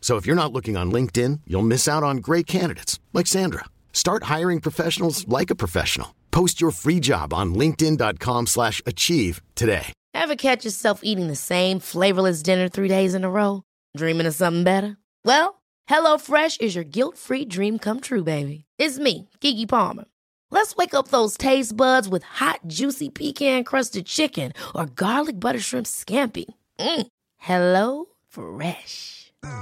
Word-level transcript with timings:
So 0.00 0.16
if 0.16 0.26
you're 0.26 0.34
not 0.34 0.52
looking 0.52 0.76
on 0.76 0.90
LinkedIn, 0.90 1.42
you'll 1.46 1.62
miss 1.62 1.86
out 1.86 2.02
on 2.02 2.16
great 2.16 2.48
candidates 2.48 2.98
like 3.12 3.28
Sandra. 3.28 3.66
Start 3.92 4.24
hiring 4.24 4.60
professionals 4.60 5.28
like 5.28 5.50
a 5.50 5.54
professional. 5.54 6.16
Post 6.32 6.60
your 6.60 6.72
free 6.72 6.98
job 6.98 7.32
on 7.32 7.54
linkedin.com/achieve 7.54 9.40
today. 9.54 9.92
Ever 10.12 10.34
catch 10.34 10.64
yourself 10.64 11.00
eating 11.04 11.28
the 11.28 11.36
same 11.36 11.78
flavorless 11.78 12.42
dinner 12.42 12.68
three 12.68 12.88
days 12.88 13.14
in 13.14 13.24
a 13.24 13.30
row? 13.30 13.62
Dreaming 13.96 14.26
of 14.26 14.34
something 14.34 14.64
better? 14.64 14.96
Well, 15.24 15.62
HelloFresh 15.88 16.60
is 16.60 16.74
your 16.74 16.84
guilt-free 16.84 17.46
dream 17.46 17.78
come 17.78 18.00
true, 18.00 18.24
baby. 18.24 18.64
It's 18.78 18.98
me, 18.98 19.28
Gigi 19.40 19.66
Palmer. 19.66 20.04
Let's 20.50 20.74
wake 20.76 20.94
up 20.94 21.08
those 21.08 21.36
taste 21.36 21.76
buds 21.76 22.08
with 22.08 22.24
hot, 22.24 22.60
juicy 22.66 23.08
pecan-crusted 23.08 24.06
chicken 24.06 24.52
or 24.74 24.86
garlic 24.86 25.38
butter 25.38 25.60
shrimp 25.60 25.86
scampi. 25.86 26.46
Mm. 26.78 27.06
Hello 27.36 28.06
Fresh. 28.28 29.19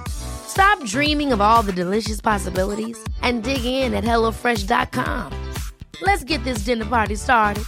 Stop 0.08 0.82
dreaming 0.84 1.32
of 1.32 1.40
all 1.40 1.62
the 1.62 1.72
delicious 1.72 2.20
possibilities 2.20 2.98
and 3.22 3.42
dig 3.42 3.64
in 3.64 3.94
at 3.94 4.04
HelloFresh.com. 4.04 5.32
Let's 6.02 6.24
get 6.24 6.42
this 6.44 6.64
dinner 6.64 6.84
party 6.86 7.16
started. 7.16 7.64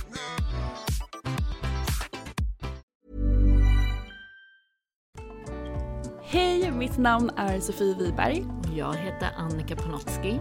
Hej, 6.23 6.71
mitt 6.71 6.99
namn 6.99 7.31
är 7.37 7.61
Sofie 7.61 7.95
Wiberg 7.95 8.45
Jag 8.75 8.95
heter 8.95 9.31
Annika 9.37 9.77
Panotski. 9.77 10.41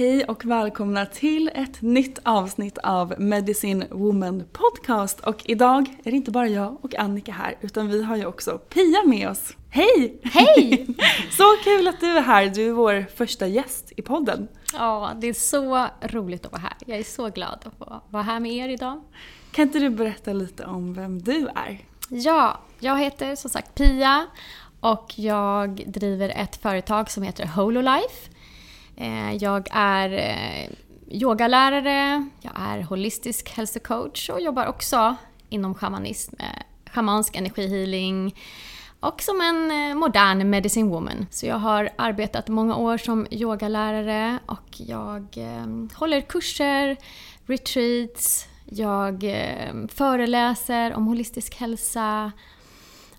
Hej 0.00 0.24
och 0.24 0.44
välkomna 0.44 1.06
till 1.06 1.50
ett 1.54 1.82
nytt 1.82 2.18
avsnitt 2.22 2.78
av 2.78 3.14
Medicine 3.18 3.84
Woman 3.90 4.44
Podcast. 4.52 5.20
Och 5.20 5.42
idag 5.44 5.96
är 6.04 6.10
det 6.10 6.16
inte 6.16 6.30
bara 6.30 6.48
jag 6.48 6.84
och 6.84 6.94
Annika 6.94 7.32
här, 7.32 7.56
utan 7.60 7.88
vi 7.88 8.02
har 8.02 8.16
ju 8.16 8.26
också 8.26 8.58
Pia 8.58 9.02
med 9.06 9.28
oss. 9.30 9.56
Hej! 9.70 10.20
Hej! 10.22 10.86
Så 11.30 11.44
kul 11.64 11.88
att 11.88 12.00
du 12.00 12.06
är 12.06 12.20
här, 12.20 12.46
du 12.46 12.68
är 12.68 12.72
vår 12.72 13.06
första 13.16 13.46
gäst 13.46 13.92
i 13.96 14.02
podden. 14.02 14.48
Ja, 14.72 15.10
det 15.20 15.26
är 15.26 15.32
så 15.32 15.86
roligt 16.02 16.46
att 16.46 16.52
vara 16.52 16.62
här. 16.62 16.76
Jag 16.86 16.98
är 16.98 17.04
så 17.04 17.28
glad 17.28 17.58
att 17.64 17.78
få 17.78 18.02
vara 18.10 18.22
här 18.22 18.40
med 18.40 18.52
er 18.52 18.68
idag. 18.68 19.02
Kan 19.52 19.62
inte 19.62 19.78
du 19.78 19.90
berätta 19.90 20.32
lite 20.32 20.64
om 20.64 20.94
vem 20.94 21.22
du 21.22 21.48
är? 21.48 21.80
Ja, 22.08 22.60
jag 22.78 22.98
heter 22.98 23.36
som 23.36 23.50
sagt 23.50 23.74
Pia 23.74 24.26
och 24.80 25.12
jag 25.16 25.82
driver 25.86 26.28
ett 26.28 26.56
företag 26.56 27.10
som 27.10 27.22
heter 27.22 27.46
Hololife. 27.46 28.30
Eh, 28.96 29.34
jag 29.34 29.68
är 29.70 30.12
eh, 30.12 30.70
yogalärare, 31.10 32.28
jag 32.40 32.52
är 32.56 32.82
holistisk 32.82 33.50
hälsocoach 33.50 34.30
och 34.30 34.40
jobbar 34.40 34.66
också 34.66 35.16
inom 35.48 35.74
shamanism, 35.74 36.34
eh, 36.38 36.90
shamansk 36.92 37.36
energihealing 37.36 38.34
och 39.00 39.22
som 39.22 39.40
en 39.40 39.96
modern 39.98 40.50
medicine 40.50 40.88
woman. 40.88 41.26
Så 41.30 41.46
jag 41.46 41.56
har 41.56 41.90
arbetat 41.96 42.48
många 42.48 42.76
år 42.76 42.98
som 42.98 43.26
yogalärare 43.30 44.38
och 44.46 44.80
jag 44.80 45.38
håller 45.94 46.20
kurser, 46.20 46.96
retreats, 47.46 48.46
jag 48.64 49.24
föreläser 49.88 50.94
om 50.94 51.06
holistisk 51.06 51.54
hälsa 51.54 52.32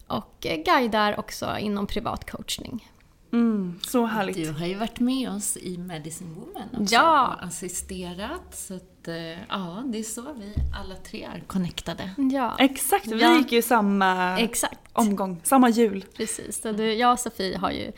och 0.08 0.48
guidar 0.66 1.20
också 1.20 1.58
inom 1.60 1.88
privat 1.88 2.32
coachning. 2.32 2.91
Mm, 3.34 3.80
så 3.88 4.06
härligt. 4.06 4.36
Du 4.36 4.52
har 4.52 4.66
ju 4.66 4.76
varit 4.76 5.00
med 5.00 5.30
oss 5.32 5.58
i 5.58 5.78
Medicine 5.78 6.34
Woman 6.34 6.82
också 6.82 6.96
Ja. 6.96 7.28
och 7.38 7.44
assisterat. 7.44 8.56
Så 8.56 8.74
att, 8.76 9.08
eh, 9.08 9.16
ja, 9.50 9.84
det 9.86 10.00
är 10.00 10.04
så 10.04 10.22
vi 10.22 10.54
alla 10.80 10.96
tre 10.96 11.24
är 11.24 11.44
connectade. 11.48 12.10
Ja, 12.32 12.56
Exakt, 12.60 13.08
vi 13.08 13.22
Ja. 13.22 13.38
gick 13.38 13.52
ju 13.52 13.62
samma 13.62 14.40
exakt. 14.40 14.80
omgång, 14.94 15.42
samma 15.44 15.70
jul. 15.70 16.06
Precis. 16.18 16.62
Så 16.62 16.72
du, 16.72 16.94
jag 16.94 17.12
och 17.14 17.20
Sofie 17.20 17.58
har 17.58 17.72
ju 17.72 17.92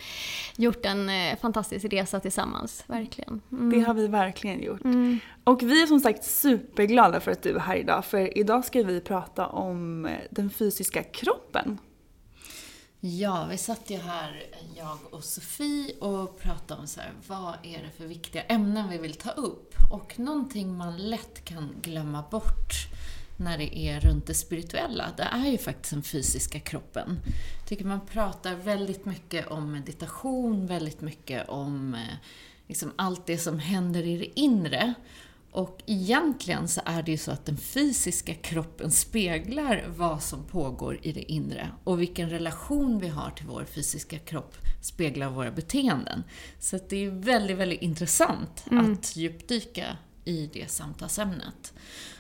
gjort 0.57 0.85
en 0.85 1.09
eh, 1.09 1.39
fantastisk 1.41 1.85
resa 1.85 2.19
tillsammans, 2.19 2.83
verkligen. 2.87 3.41
Mm. 3.51 3.69
Det 3.69 3.79
har 3.79 3.93
vi 3.93 4.07
verkligen 4.07 4.63
gjort. 4.63 4.83
Mm. 4.83 5.19
Och 5.43 5.63
vi 5.63 5.81
är 5.83 5.87
som 5.87 5.99
sagt 5.99 6.23
superglada 6.23 7.19
för 7.19 7.31
att 7.31 7.43
du 7.43 7.55
är 7.55 7.59
här 7.59 7.75
idag, 7.75 8.05
för 8.05 8.37
idag 8.37 8.65
ska 8.65 8.83
vi 8.83 9.01
prata 9.01 9.47
om 9.47 10.05
eh, 10.05 10.11
den 10.31 10.49
fysiska 10.49 11.03
kroppen. 11.03 11.77
Ja, 13.05 13.45
vi 13.49 13.57
satt 13.57 13.89
ju 13.89 13.97
här, 13.97 14.43
jag 14.75 14.97
och 15.11 15.23
Sofie, 15.23 15.95
och 15.99 16.39
pratade 16.39 16.81
om 16.81 16.87
så 16.87 17.01
här, 17.01 17.11
vad 17.27 17.53
är 17.63 17.83
det 17.83 17.89
för 17.97 18.05
viktiga 18.05 18.43
ämnen 18.43 18.89
vi 18.89 18.97
vill 18.97 19.13
ta 19.13 19.29
upp? 19.31 19.73
Och 19.91 20.19
någonting 20.19 20.77
man 20.77 20.97
lätt 20.97 21.45
kan 21.45 21.75
glömma 21.81 22.23
bort 22.31 22.73
när 23.37 23.57
det 23.57 23.77
är 23.77 23.99
runt 23.99 24.27
det 24.27 24.33
spirituella, 24.33 25.05
det 25.17 25.23
är 25.23 25.47
ju 25.47 25.57
faktiskt 25.57 25.93
den 25.93 26.03
fysiska 26.03 26.59
kroppen. 26.59 27.19
Jag 27.59 27.67
tycker 27.67 27.85
man 27.85 28.05
pratar 28.05 28.55
väldigt 28.55 29.05
mycket 29.05 29.47
om 29.47 29.71
meditation, 29.71 30.67
väldigt 30.67 31.01
mycket 31.01 31.49
om 31.49 31.93
eh, 31.93 32.15
liksom 32.67 32.91
allt 32.95 33.25
det 33.25 33.37
som 33.37 33.59
händer 33.59 34.03
i 34.03 34.17
det 34.17 34.39
inre. 34.39 34.93
Och 35.53 35.81
egentligen 35.85 36.67
så 36.67 36.81
är 36.85 37.03
det 37.03 37.11
ju 37.11 37.17
så 37.17 37.31
att 37.31 37.45
den 37.45 37.57
fysiska 37.57 38.33
kroppen 38.33 38.91
speglar 38.91 39.85
vad 39.97 40.23
som 40.23 40.43
pågår 40.43 40.99
i 41.01 41.11
det 41.11 41.31
inre. 41.31 41.69
Och 41.83 42.01
vilken 42.01 42.29
relation 42.29 42.99
vi 42.99 43.07
har 43.07 43.29
till 43.29 43.45
vår 43.45 43.65
fysiska 43.65 44.19
kropp 44.19 44.55
speglar 44.81 45.29
våra 45.29 45.51
beteenden. 45.51 46.23
Så 46.59 46.75
att 46.75 46.89
det 46.89 47.05
är 47.05 47.09
väldigt, 47.09 47.57
väldigt 47.57 47.81
intressant 47.81 48.65
att 48.71 49.15
djupdyka 49.15 49.97
i 50.25 50.49
det 50.53 50.71
samtalsämnet. 50.71 51.73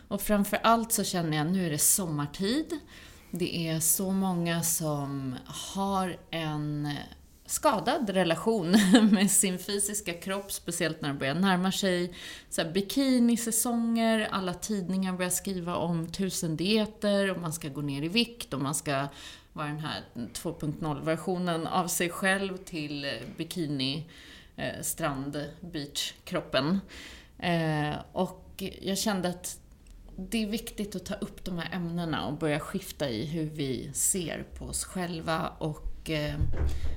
Och 0.07 0.21
framför 0.21 0.57
allt 0.63 0.91
så 0.91 1.03
känner 1.03 1.37
jag, 1.37 1.47
nu 1.47 1.65
är 1.65 1.69
det 1.69 1.77
sommartid. 1.77 2.79
Det 3.31 3.67
är 3.67 3.79
så 3.79 4.11
många 4.11 4.63
som 4.63 5.35
har 5.45 6.17
en 6.31 6.89
skadad 7.45 8.09
relation 8.09 8.71
med 9.11 9.31
sin 9.31 9.59
fysiska 9.59 10.13
kropp, 10.13 10.51
speciellt 10.51 11.01
när 11.01 11.09
det 11.09 11.19
börjar 11.19 11.35
närma 11.35 11.71
sig 11.71 12.13
så 12.49 12.61
här, 12.61 12.71
bikinisäsonger, 12.71 14.27
alla 14.31 14.53
tidningar 14.53 15.13
börjar 15.13 15.29
skriva 15.29 15.75
om 15.75 16.07
tusen 16.11 16.55
dieter 16.55 17.31
och 17.31 17.41
man 17.41 17.53
ska 17.53 17.69
gå 17.69 17.81
ner 17.81 18.01
i 18.01 18.07
vikt 18.07 18.53
och 18.53 18.61
man 18.61 18.75
ska 18.75 19.07
vara 19.53 19.67
den 19.67 19.79
här 19.79 20.03
2.0-versionen 20.15 21.67
av 21.67 21.87
sig 21.87 22.09
själv 22.09 22.57
till 22.57 23.05
eh, 23.05 23.11
bikini, 23.37 24.05
eh, 24.55 24.81
strand, 24.81 25.45
beach-kroppen. 25.61 26.79
Eh, 27.39 27.95
och 28.11 28.63
jag 28.81 28.97
kände 28.97 29.29
att 29.29 29.59
det 30.17 30.43
är 30.43 30.47
viktigt 30.47 30.95
att 30.95 31.05
ta 31.05 31.13
upp 31.13 31.45
de 31.45 31.59
här 31.59 31.75
ämnena 31.75 32.25
och 32.25 32.33
börja 32.33 32.59
skifta 32.59 33.09
i 33.09 33.25
hur 33.25 33.49
vi 33.49 33.91
ser 33.93 34.45
på 34.57 34.65
oss 34.65 34.85
själva 34.85 35.53
och 35.57 35.92
och 36.03 36.09
eh, 36.09 36.35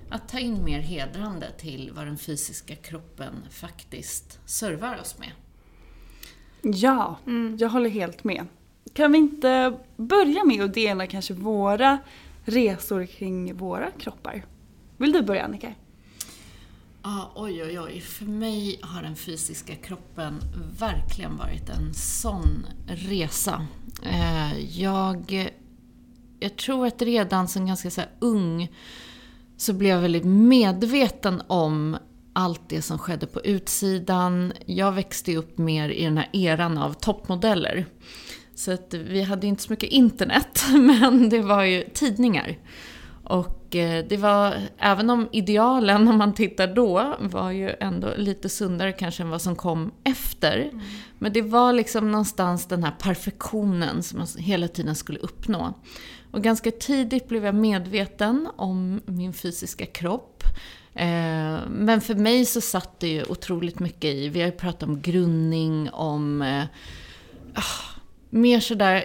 att 0.08 0.28
ta 0.28 0.38
in 0.38 0.64
mer 0.64 0.80
hedrande 0.80 1.46
till 1.58 1.92
vad 1.94 2.06
den 2.06 2.18
fysiska 2.18 2.76
kroppen 2.76 3.32
faktiskt 3.50 4.38
servar 4.44 5.00
oss 5.00 5.18
med. 5.18 5.30
Ja, 6.62 7.18
mm. 7.26 7.56
jag 7.60 7.68
håller 7.68 7.90
helt 7.90 8.24
med. 8.24 8.46
Kan 8.92 9.12
vi 9.12 9.18
inte 9.18 9.78
börja 9.96 10.44
med 10.44 10.64
att 10.64 10.74
dela 10.74 11.06
kanske 11.06 11.34
våra 11.34 11.98
resor 12.44 13.06
kring 13.06 13.56
våra 13.56 13.90
kroppar? 13.90 14.44
Vill 14.96 15.12
du 15.12 15.22
börja 15.22 15.44
Annika? 15.44 15.74
Ah, 17.02 17.24
oj, 17.34 17.62
oj, 17.62 17.80
oj. 17.80 18.00
För 18.00 18.24
mig 18.24 18.78
har 18.82 19.02
den 19.02 19.16
fysiska 19.16 19.74
kroppen 19.74 20.40
verkligen 20.78 21.36
varit 21.36 21.68
en 21.68 21.94
sån 21.94 22.66
resa. 22.86 23.66
Eh, 24.02 24.80
jag, 24.80 25.50
jag 26.40 26.56
tror 26.56 26.86
att 26.86 27.02
redan 27.02 27.48
som 27.48 27.66
ganska 27.66 27.90
så 27.90 28.02
ung 28.18 28.72
så 29.56 29.72
blev 29.72 29.90
jag 29.90 30.00
väldigt 30.00 30.24
medveten 30.24 31.42
om 31.46 31.96
allt 32.32 32.68
det 32.68 32.82
som 32.82 32.98
skedde 32.98 33.26
på 33.26 33.40
utsidan. 33.40 34.52
Jag 34.66 34.92
växte 34.92 35.36
upp 35.36 35.58
mer 35.58 35.88
i 35.88 36.04
den 36.04 36.16
här 36.16 36.28
eran 36.32 36.78
av 36.78 36.92
toppmodeller. 36.92 37.86
Så 38.54 38.72
att 38.72 38.94
vi 38.94 39.22
hade 39.22 39.46
inte 39.46 39.62
så 39.62 39.72
mycket 39.72 39.90
internet, 39.90 40.64
men 40.72 41.28
det 41.28 41.40
var 41.40 41.62
ju 41.62 41.84
tidningar. 41.94 42.58
Och 43.24 43.76
eh, 43.76 44.04
det 44.08 44.16
var, 44.16 44.54
även 44.78 45.10
om 45.10 45.28
idealen 45.32 46.08
om 46.08 46.18
man 46.18 46.34
tittar 46.34 46.74
då 46.74 47.16
var 47.20 47.50
ju 47.50 47.70
ändå 47.80 48.08
lite 48.16 48.48
sundare 48.48 48.92
kanske 48.92 49.22
än 49.22 49.30
vad 49.30 49.42
som 49.42 49.56
kom 49.56 49.92
efter. 50.04 50.58
Mm. 50.58 50.80
Men 51.18 51.32
det 51.32 51.42
var 51.42 51.72
liksom 51.72 52.10
någonstans 52.12 52.66
den 52.66 52.84
här 52.84 52.94
perfektionen 52.98 54.02
som 54.02 54.18
man 54.18 54.26
hela 54.38 54.68
tiden 54.68 54.94
skulle 54.94 55.18
uppnå. 55.18 55.74
Och 56.36 56.42
ganska 56.42 56.70
tidigt 56.70 57.28
blev 57.28 57.44
jag 57.44 57.54
medveten 57.54 58.48
om 58.56 59.00
min 59.06 59.32
fysiska 59.32 59.86
kropp. 59.86 60.44
Eh, 60.94 61.58
men 61.68 62.00
för 62.00 62.14
mig 62.14 62.44
så 62.44 62.60
satt 62.60 63.00
det 63.00 63.08
ju 63.08 63.24
otroligt 63.24 63.78
mycket 63.78 64.04
i, 64.04 64.28
vi 64.28 64.40
har 64.40 64.46
ju 64.46 64.52
pratat 64.52 64.82
om 64.82 65.00
grundning, 65.00 65.90
om 65.90 66.42
eh, 66.42 66.64
ah, 67.54 68.00
mer 68.30 68.60
sådär, 68.60 69.04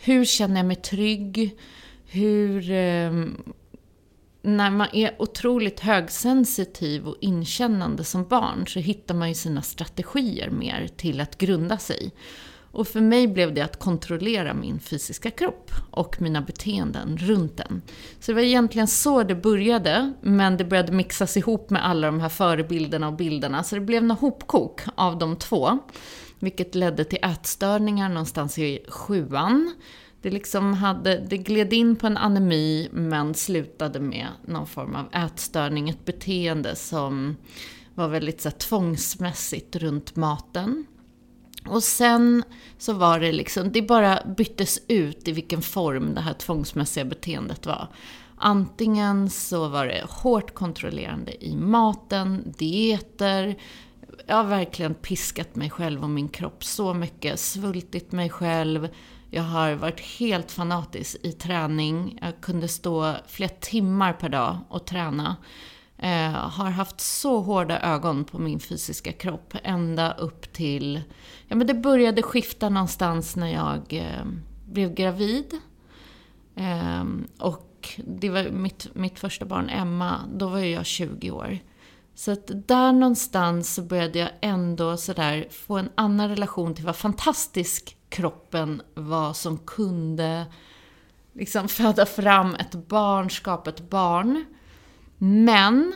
hur 0.00 0.24
känner 0.24 0.56
jag 0.56 0.66
mig 0.66 0.76
trygg? 0.76 1.58
Hur... 2.06 2.70
Eh, 2.70 3.12
när 4.42 4.70
man 4.70 4.88
är 4.92 5.22
otroligt 5.22 5.80
högsensitiv 5.80 7.08
och 7.08 7.16
inkännande 7.20 8.04
som 8.04 8.24
barn 8.24 8.66
så 8.66 8.78
hittar 8.78 9.14
man 9.14 9.28
ju 9.28 9.34
sina 9.34 9.62
strategier 9.62 10.50
mer 10.50 10.88
till 10.96 11.20
att 11.20 11.38
grunda 11.38 11.78
sig. 11.78 12.12
Och 12.78 12.88
för 12.88 13.00
mig 13.00 13.28
blev 13.28 13.54
det 13.54 13.60
att 13.60 13.78
kontrollera 13.78 14.54
min 14.54 14.80
fysiska 14.80 15.30
kropp 15.30 15.70
och 15.90 16.22
mina 16.22 16.40
beteenden 16.40 17.18
runt 17.18 17.56
den. 17.56 17.82
Så 18.20 18.32
det 18.32 18.34
var 18.34 18.42
egentligen 18.42 18.88
så 18.88 19.22
det 19.22 19.34
började, 19.34 20.12
men 20.20 20.56
det 20.56 20.64
började 20.64 20.92
mixas 20.92 21.36
ihop 21.36 21.70
med 21.70 21.86
alla 21.86 22.06
de 22.06 22.20
här 22.20 22.28
förebilderna 22.28 23.08
och 23.08 23.14
bilderna, 23.14 23.62
så 23.62 23.74
det 23.74 23.80
blev 23.80 24.02
en 24.02 24.10
hopkok 24.10 24.80
av 24.94 25.18
de 25.18 25.36
två. 25.36 25.78
Vilket 26.38 26.74
ledde 26.74 27.04
till 27.04 27.18
ätstörningar 27.22 28.08
någonstans 28.08 28.58
i 28.58 28.84
sjuan. 28.88 29.74
Det, 30.22 30.30
liksom 30.30 30.74
hade, 30.74 31.18
det 31.18 31.38
gled 31.38 31.72
in 31.72 31.96
på 31.96 32.06
en 32.06 32.16
anemi 32.16 32.88
men 32.92 33.34
slutade 33.34 34.00
med 34.00 34.26
någon 34.46 34.66
form 34.66 34.96
av 34.96 35.24
ätstörning, 35.24 35.88
ett 35.88 36.04
beteende 36.04 36.76
som 36.76 37.36
var 37.94 38.08
väldigt 38.08 38.40
så 38.40 38.48
här, 38.48 38.56
tvångsmässigt 38.56 39.76
runt 39.76 40.16
maten. 40.16 40.86
Och 41.70 41.82
sen 41.82 42.44
så 42.78 42.92
var 42.92 43.20
det 43.20 43.32
liksom, 43.32 43.72
det 43.72 43.82
bara 43.82 44.22
byttes 44.36 44.80
ut 44.88 45.28
i 45.28 45.32
vilken 45.32 45.62
form 45.62 46.14
det 46.14 46.20
här 46.20 46.34
tvångsmässiga 46.34 47.04
beteendet 47.04 47.66
var. 47.66 47.88
Antingen 48.36 49.30
så 49.30 49.68
var 49.68 49.86
det 49.86 50.04
hårt 50.08 50.54
kontrollerande 50.54 51.44
i 51.44 51.56
maten, 51.56 52.54
dieter, 52.58 53.56
jag 54.28 54.36
har 54.36 54.44
verkligen 54.44 54.94
piskat 54.94 55.56
mig 55.56 55.70
själv 55.70 56.02
och 56.02 56.10
min 56.10 56.28
kropp 56.28 56.64
så 56.64 56.94
mycket, 56.94 57.40
svultit 57.40 58.12
mig 58.12 58.30
själv. 58.30 58.88
Jag 59.30 59.42
har 59.42 59.74
varit 59.74 60.00
helt 60.00 60.50
fanatisk 60.50 61.16
i 61.22 61.32
träning. 61.32 62.18
Jag 62.22 62.40
kunde 62.40 62.68
stå 62.68 63.14
flera 63.26 63.50
timmar 63.60 64.12
per 64.12 64.28
dag 64.28 64.58
och 64.68 64.86
träna. 64.86 65.36
Eh, 65.98 66.30
har 66.30 66.70
haft 66.70 67.00
så 67.00 67.40
hårda 67.40 67.80
ögon 67.80 68.24
på 68.24 68.38
min 68.38 68.60
fysiska 68.60 69.12
kropp 69.12 69.54
ända 69.62 70.12
upp 70.12 70.52
till... 70.52 71.02
Ja, 71.48 71.56
men 71.56 71.66
det 71.66 71.74
började 71.74 72.22
skifta 72.22 72.68
någonstans 72.68 73.36
när 73.36 73.52
jag 73.52 73.82
eh, 73.90 74.24
blev 74.66 74.94
gravid. 74.94 75.54
Eh, 76.54 77.04
och 77.38 78.00
det 78.06 78.30
var 78.30 78.50
mitt, 78.50 78.94
mitt 78.94 79.18
första 79.18 79.44
barn, 79.44 79.68
Emma, 79.68 80.20
då 80.34 80.48
var 80.48 80.58
jag 80.58 80.86
20 80.86 81.30
år. 81.30 81.58
Så 82.14 82.32
att 82.32 82.50
där 82.68 82.92
någonstans 82.92 83.74
så 83.74 83.82
började 83.82 84.18
jag 84.18 84.30
ändå 84.40 84.96
sådär 84.96 85.46
få 85.50 85.76
en 85.76 85.90
annan 85.94 86.28
relation 86.28 86.74
till 86.74 86.84
vad 86.84 86.96
fantastisk 86.96 87.96
kroppen 88.08 88.82
var 88.94 89.32
som 89.32 89.58
kunde 89.58 90.46
liksom 91.32 91.68
föda 91.68 92.06
fram 92.06 92.54
ett 92.54 92.88
barn, 92.88 93.30
skapa 93.30 93.70
ett 93.70 93.90
barn. 93.90 94.44
Men 95.18 95.92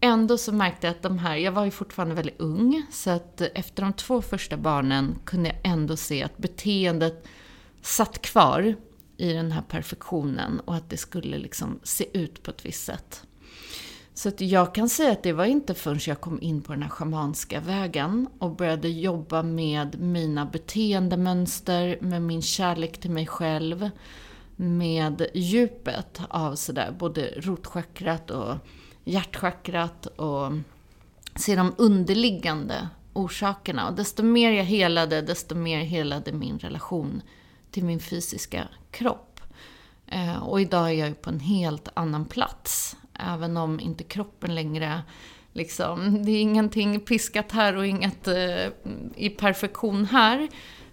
ändå 0.00 0.38
så 0.38 0.52
märkte 0.52 0.86
jag 0.86 0.96
att 0.96 1.02
de 1.02 1.18
här, 1.18 1.36
jag 1.36 1.52
var 1.52 1.64
ju 1.64 1.70
fortfarande 1.70 2.14
väldigt 2.14 2.40
ung, 2.40 2.86
så 2.90 3.10
att 3.10 3.40
efter 3.40 3.82
de 3.82 3.92
två 3.92 4.22
första 4.22 4.56
barnen 4.56 5.18
kunde 5.24 5.48
jag 5.48 5.72
ändå 5.72 5.96
se 5.96 6.22
att 6.22 6.38
beteendet 6.38 7.26
satt 7.82 8.22
kvar 8.22 8.74
i 9.16 9.32
den 9.32 9.52
här 9.52 9.62
perfektionen 9.62 10.60
och 10.60 10.74
att 10.74 10.90
det 10.90 10.96
skulle 10.96 11.38
liksom 11.38 11.80
se 11.82 12.18
ut 12.18 12.42
på 12.42 12.50
ett 12.50 12.66
visst 12.66 12.84
sätt. 12.84 13.22
Så 14.14 14.28
att 14.28 14.40
jag 14.40 14.74
kan 14.74 14.88
säga 14.88 15.12
att 15.12 15.22
det 15.22 15.32
var 15.32 15.44
inte 15.44 15.74
förrän 15.74 16.00
jag 16.06 16.20
kom 16.20 16.42
in 16.42 16.62
på 16.62 16.72
den 16.72 16.82
här 16.82 16.90
schamanska 16.90 17.60
vägen 17.60 18.28
och 18.38 18.56
började 18.56 18.88
jobba 18.88 19.42
med 19.42 20.00
mina 20.00 20.46
beteendemönster, 20.46 21.98
med 22.00 22.22
min 22.22 22.42
kärlek 22.42 23.00
till 23.00 23.10
mig 23.10 23.26
själv, 23.26 23.90
med 24.60 25.26
djupet 25.34 26.20
av 26.28 26.54
sådär, 26.54 26.96
både 26.98 27.30
rotchakrat 27.36 28.30
och 28.30 28.56
hjärtchakrat 29.04 30.06
och 30.06 30.52
se 31.36 31.56
de 31.56 31.74
underliggande 31.78 32.88
orsakerna. 33.12 33.88
Och 33.88 33.94
desto 33.94 34.22
mer 34.22 34.50
jag 34.50 34.64
helade, 34.64 35.22
desto 35.22 35.54
mer 35.54 35.80
helade 35.80 36.32
min 36.32 36.58
relation 36.58 37.22
till 37.70 37.84
min 37.84 38.00
fysiska 38.00 38.68
kropp. 38.90 39.40
Eh, 40.06 40.42
och 40.42 40.60
idag 40.60 40.88
är 40.88 40.94
jag 40.94 41.08
ju 41.08 41.14
på 41.14 41.30
en 41.30 41.40
helt 41.40 41.88
annan 41.94 42.24
plats. 42.24 42.96
Även 43.14 43.56
om 43.56 43.80
inte 43.80 44.04
kroppen 44.04 44.54
längre 44.54 45.02
liksom, 45.52 46.24
det 46.24 46.30
är 46.30 46.40
ingenting 46.40 47.00
piskat 47.00 47.52
här 47.52 47.76
och 47.76 47.86
inget 47.86 48.28
eh, 48.28 48.66
i 49.16 49.28
perfektion 49.28 50.04
här. 50.04 50.48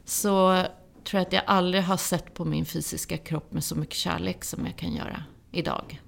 Så 0.06 0.66
tror 1.06 1.20
jag 1.20 1.28
att 1.28 1.34
jag 1.34 1.44
aldrig 1.48 1.84
har 1.84 1.98
sett 1.98 2.34
på 2.34 2.46
min 2.46 2.66
fysiska 2.66 3.18
kropp 3.18 3.54
med 3.54 3.64
så 3.64 3.76
mycket 3.76 3.96
kärlek 3.96 4.44
som 4.44 4.66
jag 4.66 4.76
kan 4.76 4.94
göra 4.94 5.24
idag. 5.52 6.02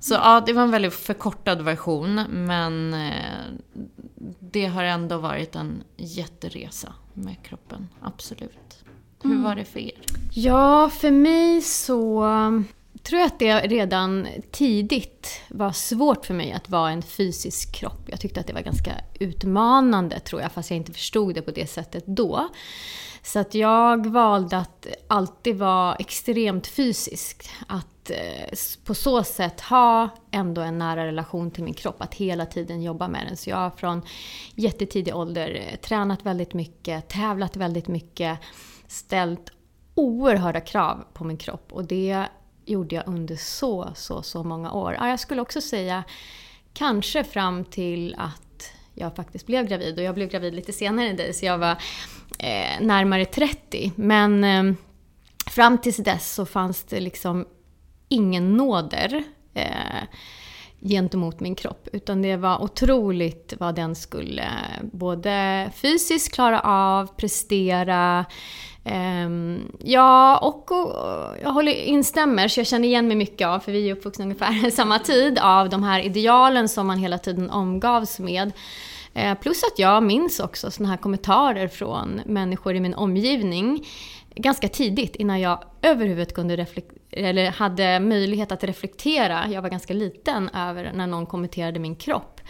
Så 0.00 0.14
ja, 0.14 0.42
det 0.46 0.52
var 0.52 0.62
en 0.62 0.70
väldigt 0.70 0.94
förkortad 0.94 1.62
version, 1.62 2.14
men 2.28 2.94
eh, 2.94 3.44
det 4.40 4.66
har 4.66 4.84
ändå 4.84 5.18
varit 5.18 5.56
en 5.56 5.82
jätteresa 5.96 6.94
med 7.14 7.36
kroppen, 7.42 7.88
absolut. 8.00 8.84
Hur 9.22 9.30
mm. 9.30 9.42
var 9.42 9.56
det 9.56 9.64
för 9.64 9.80
er? 9.80 10.00
Ja, 10.32 10.90
för 10.90 11.10
mig 11.10 11.62
så 11.62 12.22
tror 13.02 13.20
jag 13.20 13.26
att 13.26 13.38
det 13.38 13.58
redan 13.58 14.28
tidigt 14.50 15.40
var 15.48 15.72
svårt 15.72 16.26
för 16.26 16.34
mig 16.34 16.52
att 16.52 16.70
vara 16.70 16.90
en 16.90 17.02
fysisk 17.02 17.74
kropp. 17.74 18.00
Jag 18.06 18.20
tyckte 18.20 18.40
att 18.40 18.46
det 18.46 18.52
var 18.52 18.60
ganska 18.60 18.92
utmanande, 19.20 20.20
tror 20.20 20.42
jag, 20.42 20.52
fast 20.52 20.70
jag 20.70 20.76
inte 20.76 20.92
förstod 20.92 21.34
det 21.34 21.42
på 21.42 21.50
det 21.50 21.66
sättet 21.66 22.04
då. 22.06 22.48
Så 23.22 23.38
att 23.38 23.54
jag 23.54 24.06
valde 24.06 24.56
att 24.56 24.86
alltid 25.08 25.58
vara 25.58 25.94
extremt 25.94 26.66
fysisk. 26.66 27.50
Att 27.66 28.10
eh, 28.10 28.58
på 28.84 28.94
så 28.94 29.24
sätt 29.24 29.60
ha 29.60 30.08
ändå 30.30 30.60
en 30.60 30.78
nära 30.78 31.06
relation 31.06 31.50
till 31.50 31.64
min 31.64 31.74
kropp, 31.74 32.02
att 32.02 32.14
hela 32.14 32.46
tiden 32.46 32.82
jobba 32.82 33.08
med 33.08 33.26
den. 33.26 33.36
Så 33.36 33.50
jag 33.50 33.56
har 33.56 33.70
från 33.70 34.02
jättetidig 34.54 35.16
ålder 35.16 35.54
eh, 35.54 35.76
tränat 35.76 36.26
väldigt 36.26 36.54
mycket, 36.54 37.08
tävlat 37.08 37.56
väldigt 37.56 37.88
mycket, 37.88 38.38
ställt 38.86 39.50
oerhörda 39.94 40.60
krav 40.60 41.04
på 41.12 41.24
min 41.24 41.36
kropp. 41.36 41.72
Och 41.72 41.84
det 41.84 42.26
gjorde 42.64 42.94
jag 42.94 43.04
under 43.06 43.36
så, 43.36 43.88
så, 43.94 44.22
så 44.22 44.44
många 44.44 44.72
år. 44.72 44.96
Ja, 44.98 45.08
jag 45.08 45.20
skulle 45.20 45.42
också 45.42 45.60
säga 45.60 46.04
kanske 46.74 47.24
fram 47.24 47.64
till 47.64 48.14
att 48.18 48.51
jag 48.94 49.16
faktiskt 49.16 49.46
blev 49.46 49.66
gravid. 49.66 49.98
Och 49.98 50.04
jag 50.04 50.14
blev 50.14 50.28
gravid 50.28 50.54
lite 50.54 50.72
senare 50.72 51.08
än 51.08 51.16
dig, 51.16 51.34
så 51.34 51.46
jag 51.46 51.58
var 51.58 51.76
eh, 52.38 52.80
närmare 52.80 53.24
30. 53.24 53.92
Men 53.96 54.44
eh, 54.44 54.74
fram 55.46 55.78
tills 55.78 55.96
dess 55.96 56.34
så 56.34 56.46
fanns 56.46 56.84
det 56.84 57.00
liksom 57.00 57.46
ingen 58.08 58.56
nåder 58.56 59.22
eh, 59.54 60.02
gentemot 60.80 61.40
min 61.40 61.54
kropp. 61.54 61.88
Utan 61.92 62.22
det 62.22 62.36
var 62.36 62.62
otroligt 62.62 63.54
vad 63.58 63.74
den 63.74 63.94
skulle 63.94 64.42
eh, 64.42 64.84
både 64.92 65.70
fysiskt 65.74 66.34
klara 66.34 66.60
av, 66.60 67.06
prestera, 67.16 68.24
Um, 68.84 69.72
ja, 69.78 70.38
och, 70.38 70.72
och, 70.72 71.36
jag 71.42 71.50
håller, 71.50 71.72
instämmer, 71.72 72.48
så 72.48 72.60
jag 72.60 72.66
känner 72.66 72.88
igen 72.88 73.08
mig 73.08 73.16
mycket 73.16 73.48
av, 73.48 73.58
för 73.58 73.72
vi 73.72 73.90
är 73.90 73.92
uppvuxna 73.92 74.24
ungefär 74.24 74.70
samma 74.76 74.98
tid, 74.98 75.38
av 75.38 75.68
de 75.68 75.82
här 75.82 76.00
idealen 76.00 76.68
som 76.68 76.86
man 76.86 76.98
hela 76.98 77.18
tiden 77.18 77.50
omgavs 77.50 78.18
med. 78.18 78.52
Uh, 79.16 79.34
plus 79.34 79.62
att 79.62 79.78
jag 79.78 80.02
minns 80.02 80.40
också 80.40 80.70
såna 80.70 80.88
här 80.88 80.96
kommentarer 80.96 81.68
från 81.68 82.20
människor 82.26 82.74
i 82.74 82.80
min 82.80 82.94
omgivning 82.94 83.84
ganska 84.34 84.68
tidigt 84.68 85.16
innan 85.16 85.40
jag 85.40 85.64
överhuvudtaget 85.82 86.34
kunde 86.34 86.66
eller 87.10 87.50
hade 87.50 88.00
möjlighet 88.00 88.52
att 88.52 88.64
reflektera, 88.64 89.44
jag 89.50 89.62
var 89.62 89.68
ganska 89.68 89.94
liten, 89.94 90.48
över 90.48 90.92
när 90.94 91.06
någon 91.06 91.26
kommenterade 91.26 91.80
min 91.80 91.96
kropp. 91.96 92.40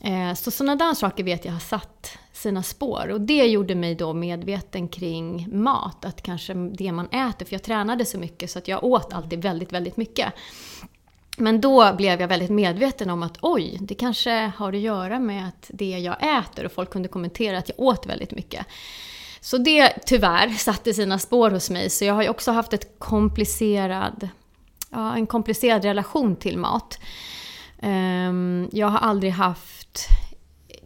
Eh, 0.00 0.34
så 0.34 0.50
sådana 0.50 0.76
där 0.76 0.94
saker 0.94 1.24
vet 1.24 1.44
jag 1.44 1.52
har 1.52 1.60
satt 1.60 2.18
sina 2.32 2.62
spår. 2.62 3.08
Och 3.12 3.20
det 3.20 3.46
gjorde 3.46 3.74
mig 3.74 3.94
då 3.94 4.12
medveten 4.12 4.88
kring 4.88 5.48
mat, 5.62 6.04
att 6.04 6.22
kanske 6.22 6.54
det 6.54 6.92
man 6.92 7.08
äter, 7.08 7.46
för 7.46 7.54
jag 7.54 7.62
tränade 7.62 8.04
så 8.04 8.18
mycket 8.18 8.50
så 8.50 8.58
att 8.58 8.68
jag 8.68 8.84
åt 8.84 9.12
alltid 9.12 9.42
väldigt, 9.42 9.72
väldigt 9.72 9.96
mycket. 9.96 10.32
Men 11.36 11.60
då 11.60 11.92
blev 11.92 12.20
jag 12.20 12.28
väldigt 12.28 12.50
medveten 12.50 13.10
om 13.10 13.22
att 13.22 13.38
oj, 13.42 13.78
det 13.80 13.94
kanske 13.94 14.52
har 14.56 14.72
att 14.72 14.80
göra 14.80 15.18
med 15.18 15.48
att 15.48 15.70
det 15.74 15.98
jag 15.98 16.38
äter 16.38 16.64
och 16.64 16.72
folk 16.72 16.90
kunde 16.90 17.08
kommentera 17.08 17.58
att 17.58 17.68
jag 17.68 17.80
åt 17.80 18.06
väldigt 18.06 18.30
mycket. 18.30 18.66
Så 19.40 19.58
det 19.58 19.92
tyvärr 20.06 20.48
satte 20.48 20.94
sina 20.94 21.18
spår 21.18 21.50
hos 21.50 21.70
mig, 21.70 21.90
så 21.90 22.04
jag 22.04 22.14
har 22.14 22.22
ju 22.22 22.28
också 22.28 22.52
haft 22.52 22.72
ett 22.72 22.98
komplicerad, 22.98 24.28
ja, 24.90 25.14
en 25.14 25.26
komplicerad 25.26 25.84
relation 25.84 26.36
till 26.36 26.58
mat. 26.58 26.98
Ehm, 27.82 28.68
jag 28.72 28.86
har 28.86 28.98
aldrig 28.98 29.32
haft 29.32 30.08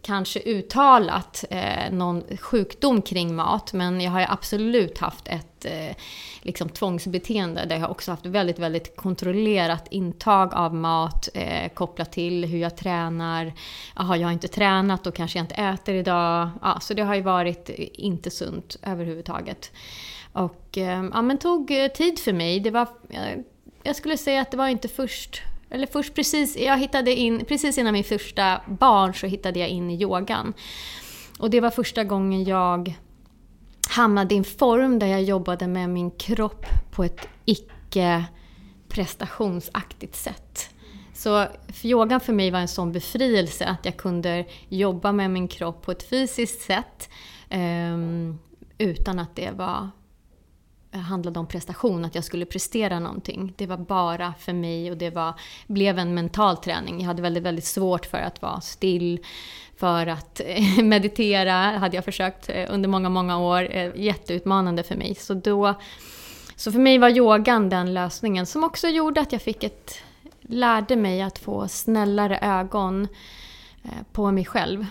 kanske 0.05 0.39
uttalat 0.39 1.45
eh, 1.49 1.91
någon 1.91 2.23
sjukdom 2.37 3.01
kring 3.01 3.35
mat, 3.35 3.73
men 3.73 4.01
jag 4.01 4.11
har 4.11 4.19
ju 4.19 4.25
absolut 4.29 4.97
haft 4.97 5.27
ett 5.27 5.65
eh, 5.65 5.95
liksom 6.41 6.69
tvångsbeteende 6.69 7.65
där 7.65 7.77
jag 7.77 7.91
också 7.91 8.11
haft 8.11 8.25
väldigt, 8.25 8.59
väldigt 8.59 8.95
kontrollerat 8.95 9.87
intag 9.89 10.53
av 10.53 10.75
mat 10.75 11.29
eh, 11.33 11.69
kopplat 11.73 12.11
till 12.11 12.45
hur 12.45 12.57
jag 12.57 12.77
tränar. 12.77 13.53
Jaha, 13.95 14.17
jag 14.17 14.27
har 14.27 14.33
inte 14.33 14.47
tränat, 14.47 15.03
då 15.03 15.11
kanske 15.11 15.39
jag 15.39 15.43
inte 15.43 15.55
äter 15.55 15.95
idag. 15.95 16.49
Ja, 16.61 16.79
så 16.81 16.93
det 16.93 17.03
har 17.03 17.15
ju 17.15 17.21
varit 17.21 17.69
inte 17.93 18.31
sunt 18.31 18.77
överhuvudtaget. 18.81 19.71
Och 20.33 20.77
eh, 20.77 21.09
ja, 21.13 21.21
men 21.21 21.37
tog 21.37 21.71
eh, 21.71 21.87
tid 21.87 22.19
för 22.19 22.33
mig. 22.33 22.59
Det 22.59 22.71
var, 22.71 22.87
eh, 23.09 23.39
jag 23.83 23.95
skulle 23.95 24.17
säga 24.17 24.41
att 24.41 24.51
det 24.51 24.57
var 24.57 24.67
inte 24.67 24.87
först 24.87 25.41
eller 25.69 25.87
först 25.87 26.13
precis, 26.13 26.57
jag 26.57 26.77
hittade 26.77 27.15
in, 27.15 27.45
precis 27.45 27.77
innan 27.77 27.93
min 27.93 28.03
första 28.03 28.61
barn 28.67 29.13
så 29.13 29.27
hittade 29.27 29.59
jag 29.59 29.69
in 29.69 29.89
i 29.89 30.01
yogan. 30.01 30.53
Och 31.39 31.49
det 31.49 31.59
var 31.61 31.69
första 31.69 32.03
gången 32.03 32.43
jag 32.43 32.95
hamnade 33.89 34.35
i 34.35 34.37
en 34.37 34.43
form 34.43 34.99
där 34.99 35.07
jag 35.07 35.23
jobbade 35.23 35.67
med 35.67 35.89
min 35.89 36.11
kropp 36.11 36.65
på 36.91 37.03
ett 37.03 37.27
icke 37.45 38.25
prestationsaktigt 38.87 40.15
sätt. 40.15 40.69
Så 41.13 41.47
för 41.67 41.87
yogan 41.87 42.19
för 42.19 42.33
mig 42.33 42.51
var 42.51 42.59
en 42.59 42.67
sån 42.67 42.91
befrielse 42.91 43.65
att 43.65 43.85
jag 43.85 43.97
kunde 43.97 44.45
jobba 44.69 45.11
med 45.11 45.31
min 45.31 45.47
kropp 45.47 45.81
på 45.81 45.91
ett 45.91 46.09
fysiskt 46.09 46.61
sätt 46.61 47.09
um, 47.51 48.39
utan 48.77 49.19
att 49.19 49.35
det 49.35 49.51
var 49.51 49.89
handlade 50.97 51.39
om 51.39 51.47
prestation, 51.47 52.05
att 52.05 52.15
jag 52.15 52.23
skulle 52.23 52.45
prestera 52.45 52.99
någonting. 52.99 53.53
Det 53.57 53.67
var 53.67 53.77
bara 53.77 54.33
för 54.39 54.53
mig 54.53 54.91
och 54.91 54.97
det 54.97 55.09
var, 55.09 55.33
blev 55.67 55.99
en 55.99 56.13
mental 56.13 56.57
träning. 56.57 56.99
Jag 56.99 57.07
hade 57.07 57.21
väldigt, 57.21 57.43
väldigt 57.43 57.65
svårt 57.65 58.05
för 58.05 58.17
att 58.17 58.41
vara 58.41 58.61
still, 58.61 59.19
för 59.77 60.07
att 60.07 60.41
eh, 60.45 60.83
meditera 60.83 61.53
hade 61.53 61.95
jag 61.95 62.05
försökt 62.05 62.49
eh, 62.49 62.65
under 62.69 62.89
många, 62.89 63.09
många 63.09 63.39
år. 63.39 63.67
Eh, 63.71 63.91
jätteutmanande 63.95 64.83
för 64.83 64.95
mig. 64.95 65.15
Så, 65.15 65.33
då, 65.33 65.73
så 66.55 66.71
för 66.71 66.79
mig 66.79 66.97
var 66.97 67.09
yogan 67.09 67.69
den 67.69 67.93
lösningen 67.93 68.45
som 68.45 68.63
också 68.63 68.87
gjorde 68.87 69.21
att 69.21 69.31
jag 69.31 69.41
fick 69.41 69.63
ett, 69.63 69.97
lärde 70.41 70.95
mig 70.95 71.21
att 71.21 71.39
få 71.39 71.67
snällare 71.67 72.39
ögon 72.41 73.07
på 74.11 74.31
mig 74.31 74.45
själv. 74.45 74.85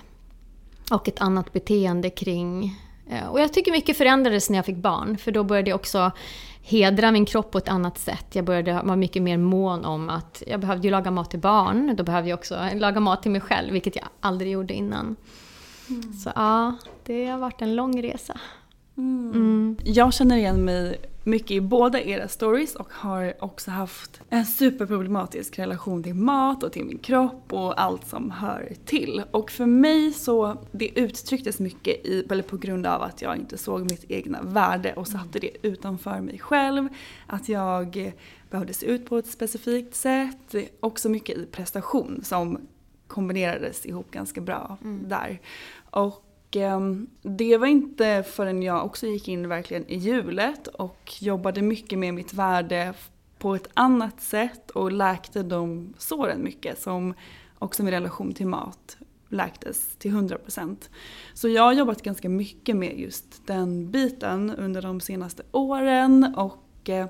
Och 0.90 1.08
ett 1.08 1.20
annat 1.20 1.52
beteende 1.52 2.10
kring 2.10 2.80
och 3.30 3.40
jag 3.40 3.52
tycker 3.52 3.72
mycket 3.72 3.96
förändrades 3.96 4.50
när 4.50 4.58
jag 4.58 4.66
fick 4.66 4.76
barn, 4.76 5.18
för 5.18 5.32
då 5.32 5.44
började 5.44 5.70
jag 5.70 5.76
också 5.76 6.12
hedra 6.62 7.12
min 7.12 7.26
kropp 7.26 7.50
på 7.50 7.58
ett 7.58 7.68
annat 7.68 7.98
sätt. 7.98 8.26
Jag 8.32 8.44
började 8.44 8.72
vara 8.72 8.96
mycket 8.96 9.22
mer 9.22 9.36
mån 9.36 9.84
om 9.84 10.10
att 10.10 10.42
jag 10.46 10.60
behövde 10.60 10.88
ju 10.88 10.90
laga 10.90 11.10
mat 11.10 11.30
till 11.30 11.40
barn, 11.40 11.94
då 11.96 12.04
behövde 12.04 12.30
jag 12.30 12.38
också 12.38 12.68
laga 12.74 13.00
mat 13.00 13.22
till 13.22 13.30
mig 13.30 13.40
själv, 13.40 13.72
vilket 13.72 13.96
jag 13.96 14.04
aldrig 14.20 14.52
gjorde 14.52 14.74
innan. 14.74 15.16
Mm. 15.88 16.12
Så 16.12 16.30
ja, 16.34 16.76
det 17.04 17.26
har 17.26 17.38
varit 17.38 17.62
en 17.62 17.76
lång 17.76 18.02
resa. 18.02 18.40
Mm. 18.96 19.32
Mm. 19.34 19.76
Jag 19.84 20.14
känner 20.14 20.36
igen 20.36 20.64
mig 20.64 21.00
mycket 21.24 21.50
i 21.50 21.60
båda 21.60 22.02
era 22.02 22.28
stories 22.28 22.76
och 22.76 22.92
har 22.92 23.34
också 23.38 23.70
haft 23.70 24.20
en 24.28 24.46
superproblematisk 24.46 25.58
relation 25.58 26.02
till 26.02 26.14
mat 26.14 26.62
och 26.62 26.72
till 26.72 26.84
min 26.84 26.98
kropp 26.98 27.52
och 27.52 27.80
allt 27.80 28.08
som 28.08 28.30
hör 28.30 28.72
till. 28.84 29.22
Och 29.30 29.50
för 29.50 29.66
mig 29.66 30.12
så, 30.12 30.56
det 30.72 30.98
uttrycktes 30.98 31.58
mycket 31.58 32.06
i, 32.06 32.26
eller 32.30 32.42
på 32.42 32.56
grund 32.56 32.86
av 32.86 33.02
att 33.02 33.22
jag 33.22 33.36
inte 33.36 33.58
såg 33.58 33.90
mitt 33.90 34.04
egna 34.10 34.42
värde 34.42 34.92
och 34.92 35.08
satte 35.08 35.38
det 35.38 35.50
utanför 35.62 36.20
mig 36.20 36.38
själv. 36.38 36.88
Att 37.26 37.48
jag 37.48 38.12
behövde 38.50 38.74
se 38.74 38.86
ut 38.86 39.06
på 39.06 39.18
ett 39.18 39.26
specifikt 39.26 39.94
sätt. 39.94 40.54
Också 40.80 41.08
mycket 41.08 41.38
i 41.38 41.46
prestation 41.46 42.20
som 42.24 42.58
kombinerades 43.06 43.86
ihop 43.86 44.10
ganska 44.10 44.40
bra 44.40 44.78
mm. 44.82 45.08
där. 45.08 45.40
Och 45.90 46.24
Ehm, 46.56 47.06
det 47.22 47.56
var 47.56 47.66
inte 47.66 48.24
förrän 48.26 48.62
jag 48.62 48.84
också 48.84 49.06
gick 49.06 49.28
in 49.28 49.48
verkligen 49.48 49.86
i 49.88 49.96
hjulet 49.96 50.66
och 50.66 51.12
jobbade 51.20 51.62
mycket 51.62 51.98
med 51.98 52.14
mitt 52.14 52.34
värde 52.34 52.94
på 53.38 53.54
ett 53.54 53.68
annat 53.74 54.20
sätt 54.20 54.70
och 54.70 54.92
läkte 54.92 55.42
de 55.42 55.94
såren 55.98 56.42
mycket 56.44 56.82
som 56.82 57.14
också 57.58 57.82
min 57.82 57.94
relation 57.94 58.32
till 58.32 58.46
mat 58.46 58.96
läktes 59.28 59.96
till 59.96 60.10
100%. 60.10 60.76
Så 61.34 61.48
jag 61.48 61.62
har 61.62 61.72
jobbat 61.72 62.02
ganska 62.02 62.28
mycket 62.28 62.76
med 62.76 62.98
just 62.98 63.46
den 63.46 63.90
biten 63.90 64.54
under 64.58 64.82
de 64.82 65.00
senaste 65.00 65.42
åren 65.52 66.34
och 66.36 66.88
eh, 66.88 67.06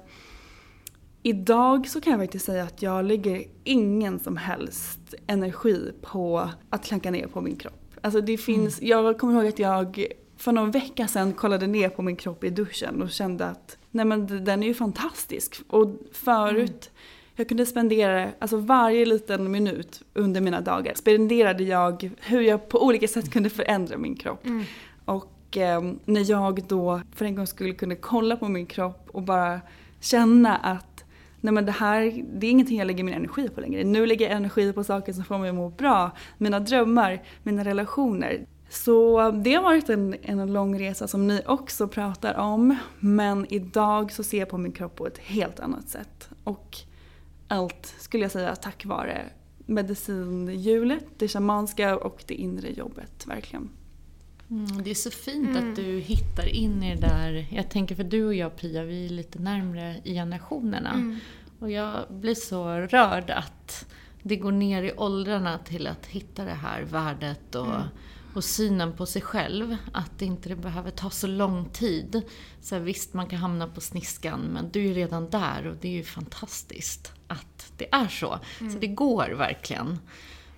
Idag 1.27 1.89
så 1.89 2.01
kan 2.01 2.11
jag 2.11 2.21
faktiskt 2.21 2.45
säga 2.45 2.65
att 2.65 2.83
jag 2.83 3.05
lägger 3.05 3.45
ingen 3.65 4.19
som 4.19 4.37
helst 4.37 5.15
energi 5.27 5.93
på 6.03 6.51
att 6.71 6.85
klanka 6.85 7.11
ner 7.11 7.27
på 7.27 7.41
min 7.41 7.57
kropp. 7.57 7.84
Alltså 8.05 8.21
det 8.21 8.37
finns, 8.37 8.79
mm. 8.79 8.91
jag 8.91 9.19
kommer 9.19 9.35
ihåg 9.35 9.47
att 9.47 9.59
jag 9.59 10.07
för 10.37 10.53
någon 10.53 10.71
vecka 10.71 11.09
sedan 11.09 11.33
kollade 11.33 11.67
ner 11.67 11.89
på 11.89 12.03
min 12.03 12.17
kropp 12.17 12.45
i 12.45 12.51
duschen 12.51 13.03
och 13.03 13.11
kände 13.11 13.47
att 13.47 13.79
nej 13.91 14.05
men 14.05 14.45
den 14.45 14.63
är 14.63 14.67
ju 14.67 14.75
fantastisk. 14.75 15.61
Och 15.69 15.89
förut, 16.13 16.91
mm. 16.91 16.95
jag 17.37 17.49
kunde 17.49 17.67
spendera, 17.67 18.29
alltså 18.39 18.57
varje 18.57 19.05
liten 19.05 19.51
minut 19.51 20.03
under 20.15 20.41
mina 20.41 20.61
dagar 20.61 20.95
spenderade 20.95 21.65
jag 21.65 22.11
hur 22.21 22.41
jag 22.41 22.69
på 22.69 22.85
olika 22.85 23.09
sätt 23.09 23.31
kunde 23.31 23.51
förändra 23.51 23.99
min 23.99 24.17
kropp. 24.17 24.47
Mm. 24.47 24.65
Och 25.05 25.57
eh, 25.57 25.83
när 26.05 26.31
jag 26.31 26.65
då 26.69 27.01
för 27.15 27.25
en 27.25 27.35
gång 27.35 27.47
skulle 27.47 27.75
kunna 27.75 27.97
kolla 27.97 28.37
på 28.37 28.49
min 28.49 28.67
kropp 28.67 29.09
och 29.13 29.23
bara 29.23 29.61
känna 30.01 30.57
att 30.57 30.94
nej 31.45 31.53
men 31.53 31.67
det 31.67 31.73
här, 31.73 32.25
det 32.33 32.47
är 32.47 32.51
ingenting 32.51 32.79
jag 32.79 32.87
lägger 32.87 33.05
min 33.05 33.15
energi 33.15 33.49
på 33.49 33.61
längre. 33.61 33.85
Nu 33.85 34.07
lägger 34.07 34.27
jag 34.29 34.37
energi 34.37 34.73
på 34.73 34.85
saker 34.85 35.13
som 35.13 35.25
får 35.25 35.39
mig 35.39 35.49
att 35.49 35.55
må 35.55 35.69
bra. 35.69 36.11
Mina 36.39 36.61
drömmar, 36.61 37.23
mina 37.43 37.65
relationer. 37.65 38.47
Så 38.69 39.31
det 39.31 39.55
har 39.55 39.63
varit 39.63 39.89
en, 39.89 40.15
en 40.23 40.53
lång 40.53 40.81
resa 40.81 41.09
som 41.09 41.27
ni 41.27 41.43
också 41.47 41.89
pratar 41.89 42.35
om. 42.35 42.77
Men 43.01 43.47
idag 43.49 44.13
så 44.13 44.23
ser 44.23 44.39
jag 44.39 44.49
på 44.49 44.59
min 44.59 44.73
kropp 44.73 44.97
på 44.97 45.07
ett 45.07 45.19
helt 45.19 45.61
annat 45.61 45.89
sätt. 45.89 46.29
Och 46.45 46.77
allt 47.49 47.95
skulle 47.99 48.25
jag 48.25 48.33
säga 48.33 48.57
tack 48.57 48.85
vare 48.85 49.25
medicinhjulet, 49.67 51.07
det 51.19 51.29
shamanska 51.29 51.97
och 51.97 52.25
det 52.27 52.35
inre 52.35 52.71
jobbet 52.71 53.27
verkligen. 53.27 53.71
Mm, 54.51 54.83
det 54.83 54.91
är 54.91 54.95
så 54.95 55.11
fint 55.11 55.57
mm. 55.57 55.71
att 55.71 55.77
du 55.77 56.01
hittar 56.01 56.47
in 56.47 56.83
i 56.83 56.95
det 56.95 57.01
där. 57.01 57.47
Jag 57.51 57.71
tänker 57.71 57.95
för 57.95 58.05
du 58.05 58.25
och 58.25 58.35
jag 58.35 58.57
Pia, 58.57 58.85
vi 58.85 59.05
är 59.07 59.11
lite 59.11 59.39
närmre 59.39 60.01
i 60.05 60.15
generationerna. 60.15 60.91
Mm. 60.91 61.19
Och 61.59 61.71
jag 61.71 62.07
blir 62.11 62.35
så 62.35 62.69
rörd 62.69 63.31
att 63.31 63.87
det 64.23 64.37
går 64.37 64.53
ner 64.53 64.83
i 64.83 64.93
åldrarna 64.97 65.59
till 65.59 65.87
att 65.87 66.07
hitta 66.07 66.45
det 66.45 66.51
här 66.51 66.83
värdet 66.83 67.55
och, 67.55 67.75
mm. 67.75 67.83
och 68.35 68.45
synen 68.45 68.93
på 68.93 69.07
sig 69.07 69.23
själv. 69.23 69.77
Att 69.93 70.19
det 70.19 70.25
inte 70.25 70.57
behöver 70.57 70.91
ta 70.91 71.11
så 71.11 71.27
lång 71.27 71.65
tid. 71.65 72.23
Så 72.61 72.75
här, 72.75 72.83
visst, 72.83 73.15
man 73.15 73.27
kan 73.27 73.39
hamna 73.39 73.69
på 73.69 73.81
sniskan, 73.81 74.41
men 74.41 74.71
du 74.71 74.91
är 74.91 74.95
redan 74.95 75.31
där 75.31 75.67
och 75.67 75.77
det 75.81 75.89
är 75.89 75.93
ju 75.93 76.05
fantastiskt 76.05 77.13
att 77.27 77.73
det 77.77 77.95
är 77.95 78.09
så. 78.09 78.39
Så 78.59 78.65
mm. 78.65 78.81
det 78.81 78.87
går 78.87 79.31
verkligen. 79.31 79.99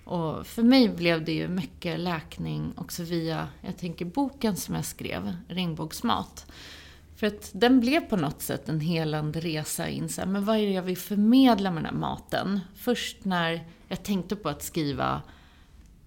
Och 0.07 0.47
för 0.47 0.63
mig 0.63 0.89
blev 0.89 1.25
det 1.25 1.31
ju 1.31 1.47
mycket 1.47 1.99
läkning 1.99 2.73
också 2.77 3.03
via, 3.03 3.47
jag 3.61 3.77
tänker 3.77 4.05
boken 4.05 4.55
som 4.55 4.75
jag 4.75 4.85
skrev, 4.85 5.33
Regnbågsmat. 5.47 6.51
För 7.15 7.27
att 7.27 7.49
den 7.53 7.79
blev 7.79 7.99
på 7.99 8.15
något 8.15 8.41
sätt 8.41 8.69
en 8.69 8.79
helande 8.79 9.39
resa 9.39 9.89
in 9.89 10.09
så 10.09 10.21
här, 10.21 10.27
men 10.27 10.45
vad 10.45 10.57
är 10.57 10.61
det 10.61 10.71
jag 10.71 10.83
vill 10.83 10.97
förmedla 10.97 11.71
med 11.71 11.83
den 11.83 11.93
här 11.93 11.99
maten? 11.99 12.59
Först 12.75 13.25
när 13.25 13.67
jag 13.87 14.03
tänkte 14.03 14.35
på 14.35 14.49
att 14.49 14.63
skriva 14.63 15.21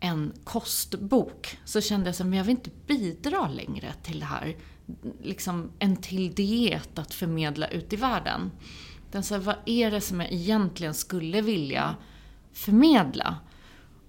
en 0.00 0.32
kostbok 0.44 1.58
så 1.64 1.80
kände 1.80 2.06
jag 2.06 2.12
att 2.28 2.36
jag 2.36 2.44
vill 2.44 2.50
inte 2.50 2.70
bidra 2.86 3.48
längre 3.48 3.92
till 4.02 4.20
det 4.20 4.26
här. 4.26 4.56
liksom 5.22 5.70
en 5.78 5.96
till 5.96 6.34
diet 6.34 6.98
att 6.98 7.14
förmedla 7.14 7.68
ut 7.68 7.92
i 7.92 7.96
världen. 7.96 8.50
Den 9.10 9.22
så 9.22 9.34
här, 9.34 9.42
vad 9.42 9.56
är 9.66 9.90
det 9.90 10.00
som 10.00 10.20
jag 10.20 10.32
egentligen 10.32 10.94
skulle 10.94 11.40
vilja 11.40 11.96
förmedla? 12.52 13.36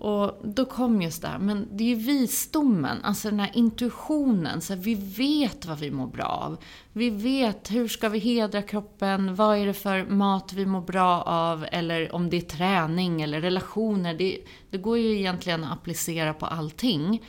Och 0.02 0.42
då 0.44 0.66
kom 0.66 1.02
just 1.02 1.22
det 1.22 1.28
här, 1.28 1.40
men 1.40 1.68
det 1.72 1.84
är 1.84 1.88
ju 1.88 1.96
visdomen, 1.96 2.98
alltså 3.04 3.30
den 3.30 3.40
här 3.40 3.52
intuitionen. 3.54 4.62
Så 4.62 4.74
här, 4.74 4.82
vi 4.82 4.96
vet 4.96 5.66
vad 5.66 5.80
vi 5.80 5.92
mår 5.92 6.08
bra 6.08 6.26
av. 6.26 6.58
Vi 6.94 7.10
vet 7.10 7.72
hur 7.72 7.88
ska 7.88 8.10
vi 8.10 8.20
hedra 8.20 8.62
kroppen, 8.62 9.36
vad 9.36 9.58
är 9.58 9.66
det 9.66 9.74
för 9.74 10.06
mat 10.06 10.54
vi 10.54 10.66
mår 10.66 10.82
bra 10.82 11.22
av, 11.22 11.66
eller 11.72 12.16
om 12.16 12.30
det 12.30 12.38
är 12.38 12.42
träning 12.42 13.22
eller 13.22 13.42
relationer. 13.42 14.14
Det, 14.14 14.38
det 14.70 14.78
går 14.78 14.98
ju 14.98 15.20
egentligen 15.20 15.64
att 15.64 15.74
applicera 15.74 16.34
på 16.34 16.46
allting. 16.46 17.22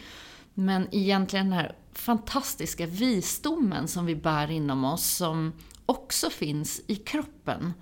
Men 0.54 0.88
egentligen 0.92 1.50
den 1.50 1.58
här 1.58 1.76
fantastiska 1.92 2.86
visdomen 2.86 3.88
som 3.88 4.06
vi 4.06 4.16
bär 4.16 4.50
inom 4.50 4.84
oss, 4.84 5.06
som 5.06 5.52
också 5.86 6.30
finns 6.30 6.82
i 6.86 6.94
kroppen. 6.94 7.72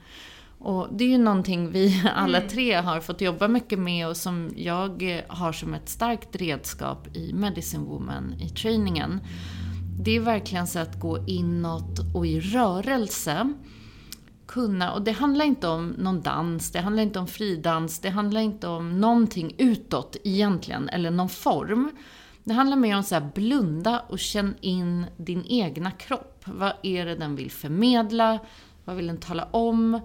Och 0.60 0.88
det 0.92 1.04
är 1.04 1.08
ju 1.08 1.18
någonting 1.18 1.70
vi 1.70 2.02
alla 2.14 2.38
mm. 2.38 2.48
tre 2.50 2.74
har 2.74 3.00
fått 3.00 3.20
jobba 3.20 3.48
mycket 3.48 3.78
med 3.78 4.08
och 4.08 4.16
som 4.16 4.50
jag 4.56 5.22
har 5.28 5.52
som 5.52 5.74
ett 5.74 5.88
starkt 5.88 6.36
redskap 6.36 7.16
i 7.16 7.32
Medicine 7.32 7.84
Woman 7.84 8.34
i 8.40 8.48
träningen. 8.48 9.20
Det 10.02 10.16
är 10.16 10.20
verkligen 10.20 10.66
så 10.66 10.78
att 10.78 11.00
gå 11.00 11.18
inåt 11.26 12.14
och 12.14 12.26
i 12.26 12.40
rörelse 12.40 13.52
kunna, 14.46 14.92
och 14.92 15.02
det 15.02 15.12
handlar 15.12 15.44
inte 15.44 15.68
om 15.68 15.88
någon 15.88 16.22
dans, 16.22 16.72
det 16.72 16.80
handlar 16.80 17.02
inte 17.02 17.18
om 17.18 17.26
fridans, 17.26 17.98
det 17.98 18.10
handlar 18.10 18.40
inte 18.40 18.68
om 18.68 19.00
någonting 19.00 19.54
utåt 19.58 20.16
egentligen, 20.24 20.88
eller 20.88 21.10
någon 21.10 21.28
form. 21.28 21.90
Det 22.44 22.54
handlar 22.54 22.76
mer 22.76 22.96
om 22.96 23.04
att 23.12 23.34
blunda 23.34 24.00
och 24.08 24.18
känn 24.18 24.54
in 24.60 25.06
din 25.16 25.44
egna 25.48 25.90
kropp. 25.90 26.42
Vad 26.44 26.72
är 26.82 27.06
det 27.06 27.14
den 27.14 27.36
vill 27.36 27.50
förmedla? 27.50 28.38
Vad 28.84 28.96
vill 28.96 29.06
den 29.06 29.16
tala 29.16 29.44
om? 29.44 30.00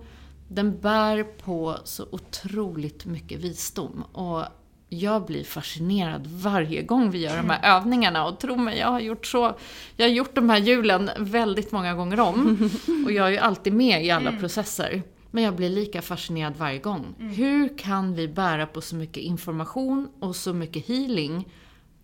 Den 0.47 0.79
bär 0.79 1.23
på 1.23 1.77
så 1.83 2.07
otroligt 2.11 3.05
mycket 3.05 3.39
visdom. 3.39 4.03
Och 4.11 4.43
jag 4.89 5.25
blir 5.25 5.43
fascinerad 5.43 6.27
varje 6.27 6.81
gång 6.81 7.11
vi 7.11 7.17
gör 7.17 7.37
de 7.37 7.49
här 7.49 7.77
övningarna. 7.77 8.27
Och 8.27 8.39
tro 8.39 8.55
mig, 8.55 8.77
jag 8.77 8.87
har 8.87 8.99
gjort 8.99 9.25
så. 9.25 9.57
Jag 9.95 10.05
har 10.05 10.13
gjort 10.13 10.35
de 10.35 10.49
här 10.49 10.57
hjulen 10.57 11.09
väldigt 11.17 11.71
många 11.71 11.93
gånger 11.93 12.19
om. 12.19 12.69
Och 13.05 13.11
jag 13.11 13.27
är 13.27 13.31
ju 13.31 13.37
alltid 13.37 13.73
med 13.73 14.05
i 14.05 14.11
alla 14.11 14.29
mm. 14.29 14.39
processer. 14.39 15.03
Men 15.31 15.43
jag 15.43 15.55
blir 15.55 15.69
lika 15.69 16.01
fascinerad 16.01 16.53
varje 16.57 16.79
gång. 16.79 17.15
Mm. 17.19 17.33
Hur 17.33 17.77
kan 17.77 18.15
vi 18.15 18.27
bära 18.27 18.65
på 18.65 18.81
så 18.81 18.95
mycket 18.95 19.23
information 19.23 20.09
och 20.19 20.35
så 20.35 20.53
mycket 20.53 20.87
healing 20.87 21.47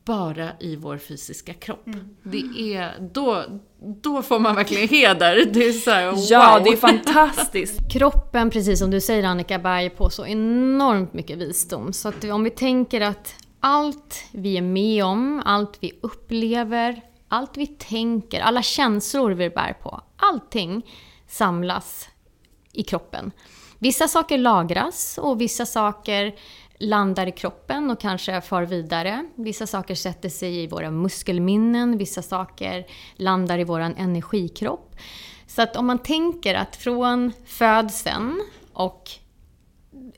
bara 0.05 0.49
i 0.59 0.75
vår 0.75 0.97
fysiska 0.97 1.53
kropp. 1.53 1.87
Mm. 1.87 2.09
Det 2.23 2.73
är, 2.75 3.09
då, 3.13 3.43
då 3.79 4.21
får 4.21 4.39
man 4.39 4.55
verkligen 4.55 4.89
heder. 4.89 5.45
Det 5.45 5.65
är 5.65 5.73
så 5.73 5.91
här, 5.91 6.11
wow. 6.11 6.19
Ja, 6.29 6.59
det 6.63 6.69
är 6.69 6.77
fantastiskt. 6.77 7.79
Kroppen, 7.91 8.49
precis 8.49 8.79
som 8.79 8.91
du 8.91 9.01
säger 9.01 9.23
Annika, 9.23 9.59
bär 9.59 9.89
på 9.89 10.09
så 10.09 10.25
enormt 10.25 11.13
mycket 11.13 11.37
visdom. 11.37 11.93
Så 11.93 12.09
att 12.09 12.23
om 12.23 12.43
vi 12.43 12.49
tänker 12.49 13.01
att 13.01 13.35
allt 13.59 14.23
vi 14.31 14.57
är 14.57 14.61
med 14.61 15.05
om, 15.05 15.41
allt 15.45 15.77
vi 15.79 15.91
upplever, 16.01 17.01
allt 17.27 17.57
vi 17.57 17.67
tänker, 17.67 18.41
alla 18.41 18.61
känslor 18.61 19.31
vi 19.31 19.49
bär 19.49 19.73
på, 19.73 20.01
allting 20.17 20.85
samlas 21.27 22.09
i 22.73 22.83
kroppen. 22.83 23.31
Vissa 23.79 24.07
saker 24.07 24.37
lagras 24.37 25.17
och 25.21 25.41
vissa 25.41 25.65
saker 25.65 26.35
landar 26.81 27.27
i 27.27 27.31
kroppen 27.31 27.91
och 27.91 27.99
kanske 27.99 28.41
far 28.41 28.63
vidare. 28.63 29.25
Vissa 29.35 29.67
saker 29.67 29.95
sätter 29.95 30.29
sig 30.29 30.63
i 30.63 30.67
våra 30.67 30.91
muskelminnen, 30.91 31.97
vissa 31.97 32.21
saker 32.21 32.85
landar 33.15 33.59
i 33.59 33.63
vår 33.63 33.79
energikropp. 33.79 34.95
Så 35.47 35.61
att 35.61 35.75
om 35.75 35.85
man 35.85 35.99
tänker 35.99 36.55
att 36.55 36.75
från 36.75 37.31
födseln 37.45 38.41
och 38.73 39.09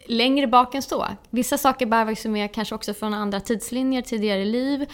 längre 0.05 0.48
bak 0.48 0.75
än 0.75 0.82
så. 0.82 1.08
Vissa 1.29 1.58
saker 1.58 1.86
bär 1.86 2.05
vi 2.05 2.29
med 2.29 2.53
kanske 2.53 2.75
också 2.75 2.93
från 2.93 3.13
andra 3.13 3.39
tidslinjer, 3.39 4.01
tidigare 4.01 4.46
liv. 4.46 4.86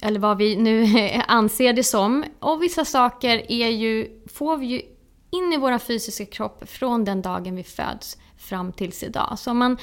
Eller 0.00 0.20
vad 0.20 0.38
vi 0.38 0.56
nu 0.56 0.86
anser 1.28 1.72
det 1.72 1.84
som. 1.84 2.24
Och 2.38 2.62
vissa 2.62 2.84
saker 2.84 3.52
är 3.52 3.68
ju, 3.68 4.22
får 4.32 4.56
vi 4.56 4.66
ju 4.66 4.82
in 5.30 5.52
i 5.52 5.56
vår 5.56 5.78
fysiska 5.78 6.26
kropp 6.26 6.68
från 6.68 7.04
den 7.04 7.22
dagen 7.22 7.56
vi 7.56 7.62
föds 7.62 8.18
fram 8.38 8.72
tills 8.72 9.02
idag. 9.02 9.38
Så 9.38 9.50
om 9.50 9.58
man 9.58 9.76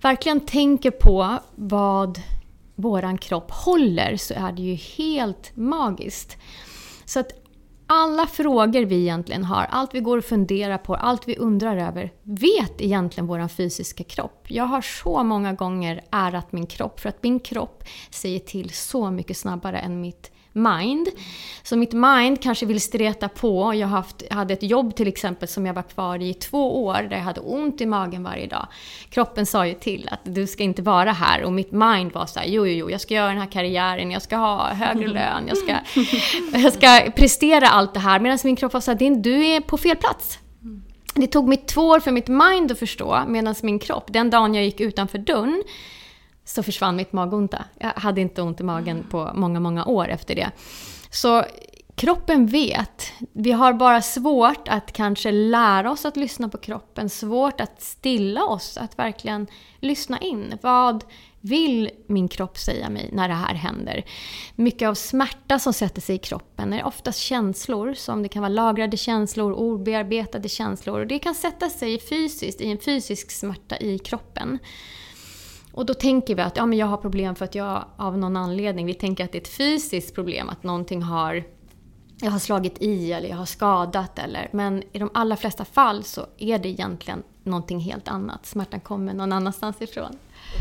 verkligen 0.00 0.40
tänker 0.40 0.90
på 0.90 1.38
vad 1.54 2.20
våran 2.74 3.18
kropp 3.18 3.50
håller 3.50 4.16
så 4.16 4.34
är 4.34 4.52
det 4.52 4.62
ju 4.62 4.74
helt 4.74 5.56
magiskt. 5.56 6.36
Så 7.04 7.20
att 7.20 7.32
alla 7.86 8.26
frågor 8.26 8.84
vi 8.84 9.00
egentligen 9.00 9.44
har, 9.44 9.66
allt 9.70 9.94
vi 9.94 10.00
går 10.00 10.18
och 10.18 10.24
funderar 10.24 10.78
på, 10.78 10.94
allt 10.94 11.28
vi 11.28 11.36
undrar 11.36 11.76
över, 11.76 12.12
vet 12.22 12.80
egentligen 12.80 13.26
vår 13.26 13.48
fysiska 13.48 14.04
kropp. 14.04 14.46
Jag 14.48 14.64
har 14.64 14.80
så 14.80 15.22
många 15.22 15.52
gånger 15.52 16.04
ärat 16.10 16.52
min 16.52 16.66
kropp 16.66 17.00
för 17.00 17.08
att 17.08 17.22
min 17.22 17.40
kropp 17.40 17.84
säger 18.10 18.38
till 18.38 18.70
så 18.70 19.10
mycket 19.10 19.36
snabbare 19.36 19.78
än 19.78 20.00
mitt 20.00 20.30
mind. 20.52 21.08
Så 21.62 21.76
mitt 21.76 21.92
mind 21.92 22.42
kanske 22.42 22.66
vill 22.66 22.80
streta 22.80 23.28
på. 23.28 23.74
Jag 23.74 23.88
haft, 23.88 24.22
hade 24.30 24.54
ett 24.54 24.62
jobb 24.62 24.96
till 24.96 25.08
exempel 25.08 25.48
som 25.48 25.66
jag 25.66 25.74
var 25.74 25.82
kvar 25.82 26.22
i 26.22 26.34
två 26.34 26.84
år 26.84 27.06
där 27.10 27.16
jag 27.16 27.24
hade 27.24 27.40
ont 27.40 27.80
i 27.80 27.86
magen 27.86 28.22
varje 28.22 28.46
dag. 28.46 28.66
Kroppen 29.10 29.46
sa 29.46 29.66
ju 29.66 29.74
till 29.74 30.08
att 30.12 30.20
du 30.22 30.46
ska 30.46 30.62
inte 30.62 30.82
vara 30.82 31.12
här 31.12 31.42
och 31.42 31.52
mitt 31.52 31.72
mind 31.72 32.12
var 32.12 32.26
så 32.26 32.38
här, 32.38 32.46
jo, 32.46 32.66
jo, 32.66 32.72
jo, 32.72 32.90
jag 32.90 33.00
ska 33.00 33.14
göra 33.14 33.28
den 33.28 33.38
här 33.38 33.50
karriären, 33.50 34.10
jag 34.10 34.22
ska 34.22 34.36
ha 34.36 34.68
högre 34.68 35.08
lön, 35.08 35.48
jag 35.48 35.56
ska, 35.56 35.76
jag 36.58 36.72
ska 36.72 37.10
prestera 37.16 37.68
allt 37.68 37.94
det 37.94 38.00
här. 38.00 38.20
Medan 38.20 38.38
min 38.44 38.56
kropp 38.56 38.72
var 38.72 38.80
så 38.80 38.90
här, 38.90 39.22
du 39.22 39.46
är 39.46 39.60
på 39.60 39.78
fel 39.78 39.96
plats. 39.96 40.38
Det 41.14 41.26
tog 41.26 41.48
mig 41.48 41.56
två 41.56 41.88
år 41.88 42.00
för 42.00 42.10
mitt 42.10 42.28
mind 42.28 42.72
att 42.72 42.78
förstå, 42.78 43.22
medan 43.28 43.54
min 43.62 43.78
kropp, 43.78 44.04
den 44.08 44.30
dagen 44.30 44.54
jag 44.54 44.64
gick 44.64 44.80
utanför 44.80 45.18
dörren, 45.18 45.62
så 46.48 46.62
försvann 46.62 46.96
mitt 46.96 47.12
magonta. 47.12 47.64
Jag 47.78 47.92
hade 47.96 48.20
inte 48.20 48.42
ont 48.42 48.60
i 48.60 48.62
magen 48.62 49.06
på 49.10 49.30
många, 49.34 49.60
många 49.60 49.84
år 49.84 50.08
efter 50.08 50.34
det. 50.34 50.50
Så 51.10 51.44
kroppen 51.94 52.46
vet. 52.46 53.12
Vi 53.32 53.52
har 53.52 53.72
bara 53.72 54.02
svårt 54.02 54.68
att 54.68 54.92
kanske 54.92 55.30
lära 55.30 55.90
oss 55.90 56.04
att 56.04 56.16
lyssna 56.16 56.48
på 56.48 56.58
kroppen. 56.58 57.08
Svårt 57.08 57.60
att 57.60 57.82
stilla 57.82 58.44
oss, 58.44 58.76
att 58.76 58.98
verkligen 58.98 59.46
lyssna 59.80 60.18
in. 60.18 60.58
Vad 60.62 61.04
vill 61.40 61.90
min 62.06 62.28
kropp 62.28 62.58
säga 62.58 62.90
mig 62.90 63.10
när 63.12 63.28
det 63.28 63.34
här 63.34 63.54
händer? 63.54 64.04
Mycket 64.54 64.88
av 64.88 64.94
smärta 64.94 65.58
som 65.58 65.72
sätter 65.72 66.00
sig 66.00 66.16
i 66.16 66.18
kroppen 66.18 66.72
är 66.72 66.84
oftast 66.84 67.18
känslor, 67.18 67.94
som 67.94 68.22
det 68.22 68.28
kan 68.28 68.42
vara 68.42 68.52
lagrade 68.52 68.96
känslor, 68.96 69.52
obearbetade 69.52 70.48
känslor. 70.48 71.00
Och 71.00 71.06
det 71.06 71.18
kan 71.18 71.34
sätta 71.34 71.70
sig 71.70 72.00
fysiskt, 72.00 72.60
i 72.60 72.70
en 72.70 72.78
fysisk 72.78 73.30
smärta 73.30 73.76
i 73.76 73.98
kroppen. 73.98 74.58
Och 75.78 75.86
då 75.86 75.94
tänker 75.94 76.34
vi 76.34 76.42
att 76.42 76.56
ja, 76.56 76.66
men 76.66 76.78
jag 76.78 76.86
har 76.86 76.96
problem 76.96 77.34
för 77.34 77.44
att 77.44 77.54
jag 77.54 77.84
av 77.96 78.18
någon 78.18 78.36
anledning, 78.36 78.86
vi 78.86 78.94
tänker 78.94 79.24
att 79.24 79.32
det 79.32 79.38
är 79.38 79.42
ett 79.42 79.56
fysiskt 79.56 80.14
problem, 80.14 80.48
att 80.48 80.62
någonting 80.62 81.02
har 81.02 81.44
jag 82.20 82.30
har 82.30 82.38
slagit 82.38 82.82
i 82.82 83.12
eller 83.12 83.28
jag 83.28 83.36
har 83.36 83.46
skadat 83.46 84.18
eller... 84.18 84.48
Men 84.52 84.82
i 84.92 84.98
de 84.98 85.10
allra 85.14 85.36
flesta 85.36 85.64
fall 85.64 86.04
så 86.04 86.26
är 86.38 86.58
det 86.58 86.68
egentligen 86.68 87.22
någonting 87.42 87.80
helt 87.80 88.08
annat. 88.08 88.46
Smärtan 88.46 88.80
kommer 88.80 89.14
någon 89.14 89.32
annanstans 89.32 89.82
ifrån. 89.82 90.16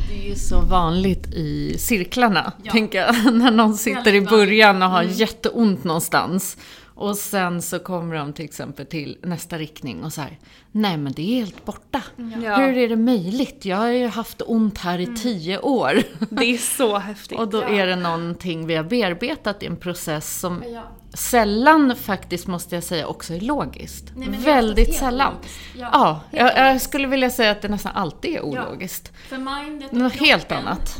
Det 0.10 0.26
är 0.26 0.30
ju 0.30 0.36
så 0.36 0.62
vanligt 0.62 1.28
i 1.34 1.78
cirklarna, 1.78 2.54
ja. 2.64 2.72
tänker 2.72 3.00
jag. 3.00 3.34
När 3.34 3.52
någon 3.52 3.78
sitter 3.78 4.16
i 4.16 4.22
början 4.22 4.84
och 4.84 4.90
har 4.90 5.04
mm. 5.04 5.14
jätteont 5.14 5.84
någonstans. 5.84 6.58
Och 6.98 7.18
sen 7.18 7.62
så 7.62 7.80
kommer 7.80 8.16
de 8.16 8.34
till 8.34 8.46
exempel 8.46 8.86
till 8.86 9.18
nästa 9.24 9.58
riktning 9.58 10.04
och 10.04 10.14
så 10.14 10.22
här, 10.22 10.40
nej 10.72 10.98
men 10.98 11.14
det 11.14 11.22
är 11.22 11.36
helt 11.36 11.66
borta. 11.66 12.04
Ja. 12.44 12.56
Hur 12.56 12.78
är 12.78 12.90
det 12.90 12.96
möjligt? 12.96 13.66
Jag 13.66 13.78
har 13.78 13.88
ju 13.88 14.08
haft 14.08 14.42
ont 14.46 14.78
här 14.78 15.00
i 15.00 15.04
mm. 15.04 15.16
tio 15.16 15.60
år. 15.60 16.04
Det 16.30 16.46
är 16.46 16.58
så 16.58 16.98
häftigt. 16.98 17.38
och 17.40 17.48
då 17.48 17.62
ja. 17.62 17.68
är 17.68 17.88
det 17.88 17.96
någonting 17.96 18.68
vi 18.68 18.76
har 18.76 18.84
bearbetat 18.84 19.64
i 19.64 19.66
en 19.66 19.78
process 19.78 20.40
som 20.40 20.64
ja. 20.74 20.84
sällan 21.14 21.96
faktiskt, 21.96 22.48
måste 22.48 22.76
jag 22.76 22.84
säga, 22.84 23.08
också 23.08 23.34
är 23.34 23.40
logiskt. 23.40 24.12
Nej, 24.16 24.30
Väldigt 24.30 24.96
sällan. 24.96 25.34
Ja, 25.76 25.90
ja 25.94 26.22
jag, 26.32 26.58
jag, 26.58 26.82
skulle 26.82 27.08
vilja 27.08 27.30
säga 27.30 27.52
att 27.52 27.62
det 27.62 27.68
nästan 27.68 27.92
alltid 27.96 28.36
är 28.36 28.42
ologiskt. 28.42 29.12
För 29.30 29.38
mindet 29.38 29.92
Något 29.92 30.14
helt 30.14 30.52
annat 30.52 30.98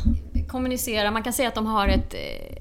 kommunicera, 0.48 1.10
man 1.10 1.22
kan 1.22 1.32
säga 1.32 1.48
att 1.48 1.54
de 1.54 1.66
har 1.66 1.88
ett, 1.88 2.14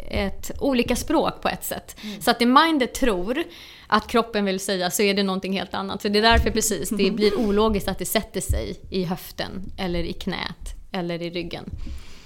ett 0.08 0.52
olika 0.60 0.96
språk 0.96 1.42
på 1.42 1.50
ett 1.50 1.66
sätt. 1.66 1.96
Mm. 2.04 2.22
Så 2.22 2.32
att 2.32 2.40
det 2.40 2.46
mindet 2.46 2.94
tror 2.94 3.44
att 3.88 4.08
kroppen 4.08 4.46
vill 4.46 4.60
säga 4.60 4.92
så 4.92 5.02
är 5.02 5.14
det 5.14 5.24
någonting 5.24 5.54
helt 5.54 5.74
annat. 5.74 6.02
Så 6.02 6.10
det 6.10 6.20
är 6.20 6.24
därför 6.24 6.52
precis 6.52 6.90
det 6.90 7.12
blir 7.12 7.40
ologiskt 7.40 7.88
att 7.88 8.00
det 8.00 8.06
sätter 8.06 8.42
sig 8.42 8.80
i 8.90 9.04
höften 9.04 9.72
eller 9.78 10.04
i 10.04 10.14
knät 10.14 10.76
eller 10.92 11.22
i 11.22 11.30
ryggen. 11.30 11.64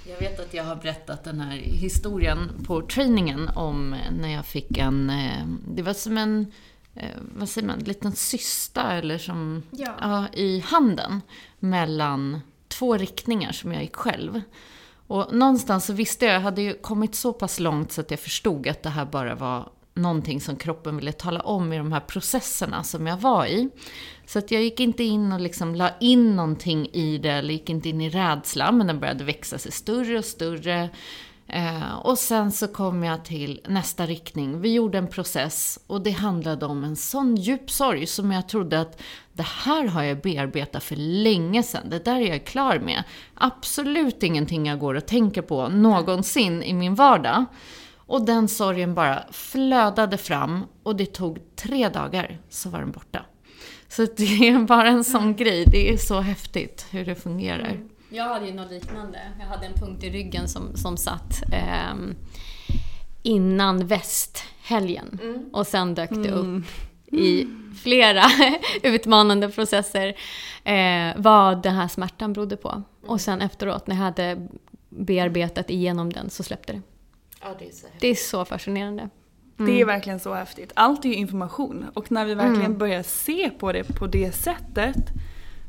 Jag 0.10 0.20
vet 0.20 0.40
att 0.40 0.54
jag 0.54 0.64
har 0.64 0.76
berättat 0.76 1.24
den 1.24 1.40
här 1.40 1.58
historien 1.58 2.52
på 2.68 2.82
träningen 2.82 3.50
om 3.56 3.96
när 4.20 4.34
jag 4.34 4.46
fick 4.46 4.78
en... 4.78 5.10
Eh, 5.10 5.46
det 5.68 5.82
var 5.82 5.94
som 5.94 6.18
en 6.18 6.52
eh, 6.96 7.10
vad 7.36 7.50
säger 7.50 7.68
man, 7.68 7.80
liten 7.80 8.12
cysta 8.12 8.92
eller 8.92 9.18
som, 9.18 9.64
ja. 9.72 9.96
Ja, 10.02 10.28
i 10.34 10.60
handen 10.60 11.22
mellan 11.60 12.42
två 12.68 12.98
riktningar 12.98 13.52
som 13.52 13.72
jag 13.72 13.82
gick 13.82 13.96
själv. 13.96 14.42
Och 15.08 15.34
någonstans 15.34 15.86
så 15.86 15.94
visste 15.94 16.26
jag, 16.26 16.36
jag 16.36 16.42
hade 16.42 16.62
ju 16.62 16.74
kommit 16.74 17.16
så 17.16 17.34
pass 17.34 17.60
långt 17.60 17.92
så 17.92 18.02
att 18.02 18.12
jag 18.12 18.20
förstod 18.20 18.68
att 18.68 18.84
det 18.84 18.90
här 18.90 19.06
bara 19.06 19.36
var 19.36 19.70
någonting 19.94 20.42
som 20.42 20.56
kroppen 20.56 20.98
ville 20.98 21.12
tala 21.12 21.40
om 21.40 21.74
i 21.74 21.78
de 21.78 21.92
här 21.92 22.00
processerna 22.00 22.84
som 22.84 23.08
jag 23.08 23.18
var 23.18 23.46
i. 23.46 23.70
Så 24.26 24.40
att 24.40 24.52
jag 24.52 24.64
gick 24.64 24.80
inte 24.80 25.04
in 25.04 25.32
och 25.32 25.40
liksom 25.40 25.76
la 25.76 25.90
in 26.00 26.36
någonting 26.36 26.90
i 26.94 27.18
det, 27.18 27.32
eller 27.32 27.54
gick 27.54 27.70
inte 27.70 27.90
in 27.90 28.02
i 28.02 28.10
rädsla, 28.10 28.72
men 28.72 28.88
den 28.88 29.00
började 29.00 29.24
växa 29.24 29.58
sig 29.58 29.72
större 29.72 30.18
och 30.18 30.26
större. 30.26 30.90
Eh, 31.54 31.96
och 31.96 32.18
sen 32.18 32.52
så 32.52 32.68
kom 32.68 33.04
jag 33.04 33.26
till 33.26 33.62
nästa 33.68 34.06
riktning. 34.06 34.62
Vi 34.62 34.74
gjorde 34.74 34.98
en 34.98 35.08
process 35.08 35.80
och 35.88 36.02
det 36.02 36.12
handlade 36.12 36.66
om 36.66 36.84
en 36.84 36.96
sån 36.96 37.36
djup 37.36 37.72
sorg 37.72 38.08
som 38.08 38.32
jag 38.32 38.50
trodde 38.50 38.82
att 38.82 39.02
det 39.34 39.46
här 39.46 39.88
har 39.88 40.04
jag 40.04 40.22
bearbetat 40.22 40.84
för 40.84 40.96
länge 40.96 41.64
sedan. 41.64 41.90
Det 41.90 42.06
där 42.06 42.16
är 42.16 42.28
jag 42.28 42.46
klar 42.46 42.80
med. 42.80 43.04
Absolut 43.34 44.24
ingenting 44.24 44.66
jag 44.66 44.80
går 44.80 44.96
och 44.96 45.06
tänker 45.06 45.42
på 45.42 45.68
någonsin 45.68 46.64
i 46.64 46.74
min 46.74 46.96
vardag. 46.96 47.46
Och 47.96 48.26
den 48.26 48.48
sorgen 48.48 48.94
bara 48.94 49.24
flödade 49.32 50.18
fram 50.18 50.64
och 50.84 50.96
det 50.96 51.06
tog 51.06 51.56
tre 51.56 51.90
dagar 51.90 52.40
så 52.50 52.70
var 52.70 52.80
den 52.80 52.92
borta. 52.92 53.26
Så 53.88 54.06
det 54.18 54.48
är 54.48 54.60
bara 54.60 54.88
en 54.88 55.04
sån 55.04 55.22
mm. 55.22 55.36
grej. 55.36 55.66
Det 55.66 55.94
är 55.94 55.98
så 55.98 56.20
häftigt 56.20 56.86
hur 56.92 57.06
det 57.06 57.16
fungerar. 57.16 57.70
Mm. 57.70 57.90
Jag 58.14 58.24
hade 58.24 58.46
ju 58.46 58.54
något 58.54 58.72
liknande. 58.72 59.20
Jag 59.40 59.46
hade 59.46 59.66
en 59.66 59.74
punkt 59.74 60.04
i 60.04 60.10
ryggen 60.10 60.48
som, 60.50 60.78
som 60.78 60.98
satt 60.98 61.42
eh, 61.54 61.96
innan 63.24 63.88
västhelgen. 63.88 65.20
Mm. 65.22 65.50
Och 65.54 65.68
sen 65.68 65.96
dök 65.96 66.10
det 66.10 66.32
upp 66.32 66.46
mm. 66.46 66.64
i 67.08 67.48
flera 67.84 68.24
utmanande 68.84 69.50
processer 69.50 70.16
eh, 70.64 71.14
vad 71.16 71.64
den 71.64 71.76
här 71.76 71.88
smärtan 71.88 72.34
berodde 72.34 72.58
på. 72.58 72.84
Och 73.06 73.22
sen 73.22 73.42
efteråt, 73.42 73.88
när 73.88 73.96
jag 73.96 74.04
hade 74.04 74.48
bearbetat 74.90 75.70
igenom 75.70 76.14
den, 76.14 76.30
så 76.30 76.44
släppte 76.44 76.74
det. 76.74 76.82
Ja, 77.42 77.56
det, 77.60 77.68
är 77.68 77.72
så 77.72 77.88
det 78.00 78.08
är 78.08 78.16
så 78.16 78.46
fascinerande. 78.46 79.10
Mm. 79.60 79.72
Det 79.72 79.82
är 79.82 79.86
verkligen 79.86 80.20
så 80.20 80.34
häftigt. 80.34 80.72
Allt 80.76 81.06
är 81.06 81.10
ju 81.10 81.16
information. 81.16 81.86
Och 81.94 82.12
när 82.12 82.26
vi 82.26 82.36
verkligen 82.36 82.66
mm. 82.66 82.78
börjar 82.78 83.04
se 83.04 83.50
på 83.50 83.72
det 83.72 83.84
på 83.84 84.08
det 84.08 84.32
sättet. 84.32 85.10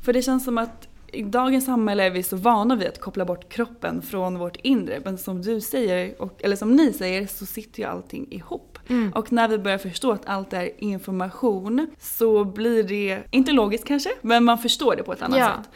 För 0.03 0.13
det 0.13 0.23
känns 0.23 0.45
som 0.45 0.59
att 0.59 0.89
i 1.12 1.22
dagens 1.22 1.64
samhälle 1.64 2.05
är 2.05 2.11
vi 2.11 2.22
så 2.22 2.37
vana 2.37 2.77
vid 2.77 2.88
att 2.88 3.01
koppla 3.01 3.25
bort 3.25 3.48
kroppen 3.48 4.03
från 4.03 4.38
vårt 4.38 4.57
inre. 4.57 5.01
Men 5.05 5.18
som 5.18 5.42
du 5.42 5.61
säger, 5.61 6.22
och, 6.22 6.44
eller 6.44 6.57
som 6.57 6.77
ni 6.77 6.92
säger, 6.92 7.27
så 7.27 7.46
sitter 7.46 7.81
ju 7.81 7.88
allting 7.88 8.33
ihop. 8.33 8.79
Mm. 8.88 9.12
Och 9.12 9.33
när 9.33 9.48
vi 9.48 9.59
börjar 9.59 9.79
förstå 9.79 10.12
att 10.12 10.27
allt 10.27 10.53
är 10.53 10.70
information 10.79 11.87
så 11.98 12.44
blir 12.44 12.83
det, 12.83 13.22
inte 13.31 13.53
logiskt 13.53 13.85
kanske, 13.85 14.11
men 14.22 14.44
man 14.44 14.59
förstår 14.59 14.96
det 14.96 15.03
på 15.03 15.12
ett 15.12 15.22
annat 15.22 15.38
ja. 15.38 15.46
sätt. 15.46 15.70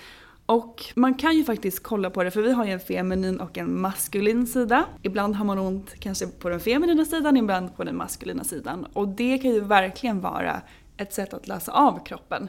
Och 0.47 0.85
man 0.95 1.15
kan 1.15 1.37
ju 1.37 1.45
faktiskt 1.45 1.83
kolla 1.83 2.11
på 2.11 2.25
det 2.25 2.31
för 2.31 2.43
vi 2.43 2.53
har 2.53 2.65
ju 2.65 2.71
en 2.71 2.81
feminin 2.81 3.41
och 3.41 3.59
en 3.59 3.81
maskulin 3.81 4.47
sida. 4.47 4.85
Ibland 5.03 5.35
har 5.35 5.45
man 5.45 5.59
ont 5.59 5.95
kanske 5.99 6.27
på 6.27 6.49
den 6.49 6.61
feminina 6.61 7.05
sidan, 7.05 7.37
ibland 7.37 7.77
på 7.77 7.85
den 7.85 7.97
maskulina 7.97 8.45
sidan. 8.45 8.87
Och 8.93 9.09
det 9.09 9.39
kan 9.39 9.51
ju 9.51 9.61
verkligen 9.61 10.21
vara 10.21 10.61
ett 10.97 11.13
sätt 11.13 11.35
att 11.35 11.49
läsa 11.49 11.73
av 11.73 12.05
kroppen. 12.05 12.49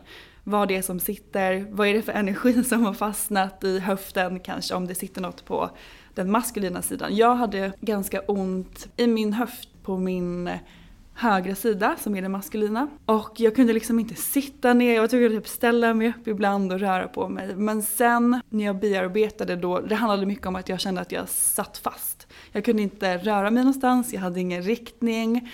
Vad 0.49 0.67
det 0.67 0.75
är 0.75 0.81
som 0.81 0.99
sitter, 0.99 1.67
vad 1.69 1.87
är 1.87 1.93
det 1.93 2.01
för 2.01 2.11
energi 2.11 2.63
som 2.63 2.85
har 2.85 2.93
fastnat 2.93 3.63
i 3.63 3.79
höften 3.79 4.39
kanske 4.39 4.75
om 4.75 4.87
det 4.87 4.95
sitter 4.95 5.21
något 5.21 5.45
på 5.45 5.69
den 6.13 6.31
maskulina 6.31 6.81
sidan. 6.81 7.15
Jag 7.15 7.35
hade 7.35 7.71
ganska 7.81 8.19
ont 8.21 8.87
i 8.97 9.07
min 9.07 9.33
höft 9.33 9.69
på 9.83 9.97
min 9.97 10.49
högra 11.13 11.55
sida 11.55 11.95
som 11.99 12.15
är 12.15 12.21
den 12.21 12.31
maskulina. 12.31 12.87
Och 13.05 13.39
jag 13.39 13.55
kunde 13.55 13.73
liksom 13.73 13.99
inte 13.99 14.15
sitta 14.15 14.73
ner, 14.73 14.93
jag 14.93 15.01
var 15.01 15.07
tvungen 15.07 15.37
att 15.37 15.43
typ 15.43 15.47
ställa 15.47 15.93
mig 15.93 16.09
upp 16.09 16.27
ibland 16.27 16.71
och 16.73 16.79
röra 16.79 17.07
på 17.07 17.29
mig. 17.29 17.55
Men 17.55 17.81
sen 17.81 18.41
när 18.49 18.65
jag 18.65 18.79
bearbetade 18.79 19.55
då, 19.55 19.79
det 19.79 19.95
handlade 19.95 20.25
mycket 20.25 20.45
om 20.45 20.55
att 20.55 20.69
jag 20.69 20.79
kände 20.79 21.01
att 21.01 21.11
jag 21.11 21.29
satt 21.29 21.77
fast. 21.77 22.27
Jag 22.51 22.65
kunde 22.65 22.81
inte 22.81 23.17
röra 23.17 23.51
mig 23.51 23.63
någonstans, 23.63 24.13
jag 24.13 24.21
hade 24.21 24.39
ingen 24.39 24.61
riktning 24.61 25.51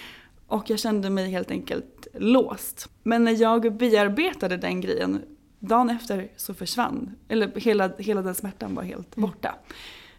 och 0.47 0.69
jag 0.69 0.79
kände 0.79 1.09
mig 1.09 1.29
helt 1.29 1.51
enkelt 1.51 1.92
låst. 2.13 2.89
Men 3.03 3.23
när 3.23 3.41
jag 3.41 3.77
bearbetade 3.77 4.57
den 4.57 4.81
grejen, 4.81 5.21
dagen 5.59 5.89
efter 5.89 6.31
så 6.35 6.53
försvann, 6.53 7.15
eller 7.27 7.51
hela, 7.55 7.91
hela 7.97 8.21
den 8.21 8.35
smärtan 8.35 8.75
var 8.75 8.83
helt 8.83 9.17
mm. 9.17 9.29
borta. 9.29 9.55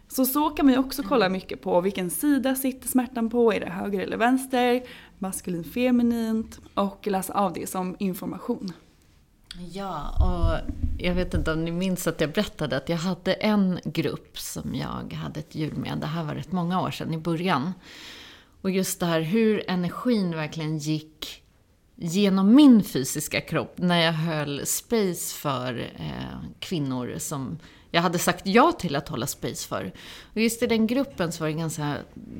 Så 0.07 0.25
så 0.25 0.49
kan 0.49 0.65
man 0.65 0.73
ju 0.73 0.79
också 0.79 1.03
kolla 1.03 1.29
mycket 1.29 1.61
på 1.61 1.81
vilken 1.81 2.09
sida 2.09 2.55
sitter 2.55 2.87
smärtan 2.87 3.29
på, 3.29 3.53
är 3.53 3.59
det 3.59 3.69
höger 3.69 3.99
eller 3.99 4.17
vänster, 4.17 4.83
maskulin 5.19 5.63
feminint 5.63 6.59
och 6.73 7.07
läsa 7.07 7.33
av 7.33 7.53
det 7.53 7.69
som 7.69 7.95
information. 7.99 8.71
Ja, 9.71 10.09
och 10.19 10.71
jag 10.97 11.15
vet 11.15 11.33
inte 11.33 11.51
om 11.51 11.65
ni 11.65 11.71
minns 11.71 12.07
att 12.07 12.21
jag 12.21 12.31
berättade 12.31 12.77
att 12.77 12.89
jag 12.89 12.97
hade 12.97 13.33
en 13.33 13.79
grupp 13.85 14.39
som 14.39 14.75
jag 14.75 15.13
hade 15.13 15.39
ett 15.39 15.55
jul 15.55 15.77
med. 15.77 15.97
Det 16.01 16.07
här 16.07 16.23
var 16.23 16.35
rätt 16.35 16.51
många 16.51 16.81
år 16.81 16.91
sedan 16.91 17.13
i 17.13 17.17
början. 17.17 17.73
Och 18.61 18.71
just 18.71 18.99
det 18.99 19.05
här 19.05 19.21
hur 19.21 19.69
energin 19.69 20.35
verkligen 20.35 20.77
gick 20.77 21.44
genom 21.95 22.55
min 22.55 22.83
fysiska 22.83 23.41
kropp 23.41 23.73
när 23.75 24.01
jag 24.01 24.13
höll 24.13 24.65
space 24.65 25.35
för 25.35 25.91
eh, 25.95 26.49
kvinnor 26.59 27.15
som 27.17 27.59
jag 27.91 28.01
hade 28.01 28.19
sagt 28.19 28.47
ja 28.47 28.71
till 28.71 28.95
att 28.95 29.09
hålla 29.09 29.27
space 29.27 29.67
för. 29.67 29.93
Och 30.33 30.41
just 30.41 30.63
i 30.63 30.67
den 30.67 30.87
gruppen 30.87 31.31
så 31.31 31.43
var 31.43 31.49
det 31.49 31.57
ganska, 31.57 31.97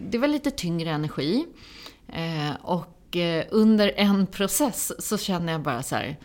det 0.10 0.18
var 0.18 0.28
lite 0.28 0.52
tyngre 0.52 0.90
energi. 0.90 1.46
Eh, 2.08 2.56
och 2.62 3.16
eh, 3.16 3.46
under 3.50 3.94
en 3.96 4.28
process 4.28 4.92
så 5.00 5.18
kände 5.18 5.52
jag 5.52 5.62
bara 5.62 5.84
så 5.84 5.96
här, 5.96 6.20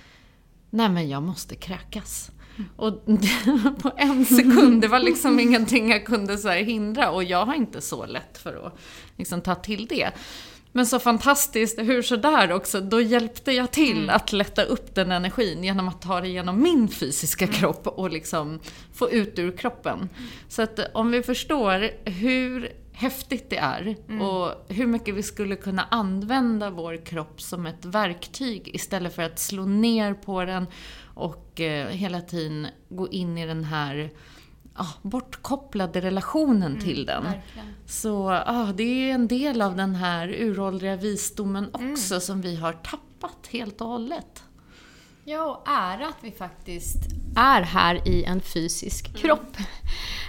nej 0.71 0.89
men 0.89 1.09
jag 1.09 1.23
måste 1.23 1.55
kräkas. 1.55 2.31
Och 2.77 3.05
på 3.83 3.93
en 3.97 4.25
sekund, 4.25 4.81
det 4.81 4.89
var 4.89 4.99
liksom 4.99 5.41
ingenting 5.41 5.91
jag 5.91 6.07
kunde 6.07 6.39
så 6.39 6.51
hindra. 6.51 7.11
Och 7.11 7.25
jag 7.25 7.47
har 7.47 7.55
inte 7.55 7.81
så 7.81 8.07
lätt 8.07 8.39
för 8.39 8.67
att 8.67 8.79
liksom 9.17 9.41
ta 9.41 9.55
till 9.55 9.87
det. 9.87 10.11
Men 10.73 10.87
så 10.87 10.99
fantastiskt, 10.99 11.79
hur 11.79 12.03
sådär 12.03 12.53
också, 12.53 12.81
då 12.81 13.01
hjälpte 13.01 13.53
jag 13.53 13.71
till 13.71 13.99
mm. 13.99 14.17
att 14.17 14.33
lätta 14.33 14.63
upp 14.63 14.95
den 14.95 15.13
energin 15.13 15.65
genom 15.65 15.89
att 15.89 16.03
ta 16.03 16.21
det 16.21 16.29
genom 16.29 16.63
min 16.63 16.89
fysiska 16.89 17.45
mm. 17.45 17.57
kropp 17.57 17.87
och 17.87 18.11
liksom 18.11 18.61
få 18.95 19.11
ut 19.11 19.39
ur 19.39 19.57
kroppen. 19.57 19.99
Mm. 19.99 20.09
Så 20.49 20.63
att 20.63 20.81
om 20.95 21.11
vi 21.11 21.23
förstår 21.23 21.91
hur 22.11 22.73
häftigt 22.93 23.51
det 23.51 23.57
är 23.57 23.97
mm. 24.09 24.23
och 24.23 24.67
hur 24.69 24.87
mycket 24.87 25.15
vi 25.15 25.23
skulle 25.23 25.57
kunna 25.57 25.87
använda 25.91 26.71
vår 26.71 27.07
kropp 27.07 27.41
som 27.41 27.67
ett 27.67 27.85
verktyg 27.85 28.71
istället 28.75 29.15
för 29.15 29.23
att 29.23 29.39
slå 29.39 29.65
ner 29.65 30.15
på 30.15 30.45
den 30.45 30.67
och 31.15 31.61
eh, 31.61 31.89
hela 31.89 32.21
tiden 32.21 32.67
gå 32.89 33.09
in 33.09 33.39
i 33.39 33.47
den 33.47 33.65
här 33.65 34.11
ah, 34.75 34.93
bortkopplade 35.03 36.01
relationen 36.01 36.73
mm, 36.73 36.81
till 36.81 37.07
den. 37.07 37.25
Verkligen. 37.25 37.75
Så 37.87 38.31
ah, 38.31 38.73
det 38.75 38.83
är 39.11 39.15
en 39.15 39.29
del 39.29 39.63
av 39.63 39.77
den 39.77 39.95
här 39.95 40.29
uråldriga 40.29 40.97
visdomen 40.97 41.71
mm. 41.75 41.93
också 41.93 42.15
mm. 42.15 42.21
som 42.21 42.41
vi 42.41 42.57
har 42.57 42.73
tappat 42.73 43.47
helt 43.51 43.81
och 43.81 43.87
hållet. 43.87 44.43
Ja, 45.25 45.45
och 45.45 45.69
ära 45.69 46.09
att 46.09 46.19
vi 46.21 46.31
faktiskt 46.31 46.99
är 47.37 47.63
här 47.63 48.09
i 48.09 48.25
en 48.25 48.41
fysisk 48.41 49.09
mm. 49.09 49.21
kropp. 49.21 49.57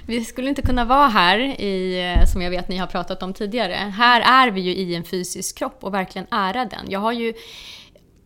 Vi 0.05 0.25
skulle 0.25 0.49
inte 0.49 0.61
kunna 0.61 0.85
vara 0.85 1.07
här 1.07 1.39
i, 1.39 2.01
eh, 2.17 2.25
som 2.25 2.41
jag 2.41 2.49
vet 2.49 2.67
ni 2.67 2.77
har 2.77 2.87
pratat 2.87 3.23
om 3.23 3.33
tidigare. 3.33 3.73
Här 3.73 4.21
är 4.21 4.51
vi 4.51 4.61
ju 4.61 4.71
i 4.71 4.95
en 4.95 5.03
fysisk 5.03 5.57
kropp 5.57 5.83
och 5.83 5.93
verkligen 5.93 6.27
ära 6.31 6.65
den. 6.65 6.85
Jag 6.89 6.99
har 6.99 7.11
ju 7.11 7.33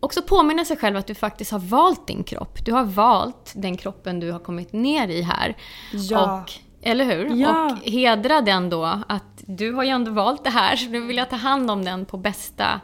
också 0.05 0.21
påminna 0.21 0.65
sig 0.65 0.77
själv 0.77 0.97
att 0.97 1.07
du 1.07 1.15
faktiskt 1.15 1.51
har 1.51 1.59
valt 1.59 2.07
din 2.07 2.23
kropp. 2.23 2.65
Du 2.65 2.71
har 2.71 2.83
valt 2.83 3.53
den 3.55 3.77
kroppen 3.77 4.19
du 4.19 4.31
har 4.31 4.39
kommit 4.39 4.73
ner 4.73 5.07
i 5.07 5.21
här. 5.21 5.55
Ja. 5.93 6.41
Och, 6.41 6.51
eller 6.81 7.05
hur? 7.05 7.35
Ja. 7.35 7.71
Och 7.71 7.91
hedra 7.91 8.41
den 8.41 8.69
då, 8.69 8.83
att 9.07 9.43
du 9.45 9.71
har 9.71 9.83
ju 9.83 9.89
ändå 9.89 10.11
valt 10.11 10.43
det 10.43 10.49
här, 10.49 10.75
så 10.75 10.89
nu 10.89 11.01
vill 11.01 11.17
jag 11.17 11.29
ta 11.29 11.35
hand 11.35 11.71
om 11.71 11.85
den 11.85 12.05
på 12.05 12.17
bästa 12.17 12.81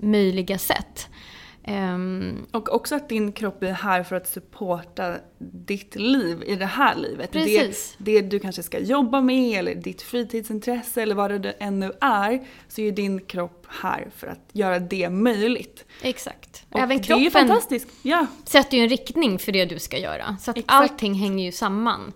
möjliga 0.00 0.58
sätt. 0.58 1.08
Um, 1.68 2.46
och 2.52 2.74
också 2.74 2.94
att 2.94 3.08
din 3.08 3.32
kropp 3.32 3.62
är 3.62 3.72
här 3.72 4.02
för 4.02 4.16
att 4.16 4.28
supporta 4.28 5.16
ditt 5.38 5.96
liv 5.96 6.42
i 6.46 6.54
det 6.54 6.66
här 6.66 6.94
livet. 6.94 7.30
Precis. 7.30 7.94
Det, 7.98 8.20
det 8.20 8.28
du 8.28 8.38
kanske 8.38 8.62
ska 8.62 8.78
jobba 8.78 9.20
med 9.20 9.58
eller 9.58 9.74
ditt 9.74 10.02
fritidsintresse 10.02 11.02
eller 11.02 11.14
vad 11.14 11.42
det 11.42 11.50
ännu 11.50 11.92
är. 12.00 12.46
Så 12.68 12.80
är 12.80 12.92
din 12.92 13.20
kropp 13.20 13.66
här 13.68 14.10
för 14.16 14.26
att 14.26 14.48
göra 14.52 14.78
det 14.78 15.10
möjligt. 15.10 15.84
Exakt. 16.02 16.64
Och 16.70 16.80
Även 16.80 16.98
kroppen 16.98 17.16
det 17.16 17.22
är 17.22 17.24
ju 17.24 17.30
fantastiskt. 17.30 17.88
Ja. 18.02 18.26
sätter 18.44 18.76
ju 18.76 18.82
en 18.82 18.88
riktning 18.88 19.38
för 19.38 19.52
det 19.52 19.64
du 19.64 19.78
ska 19.78 19.98
göra. 19.98 20.36
Så 20.40 20.50
att 20.50 20.58
Exakt. 20.58 20.72
allting 20.74 21.14
hänger 21.14 21.44
ju 21.44 21.52
samman. 21.52 22.12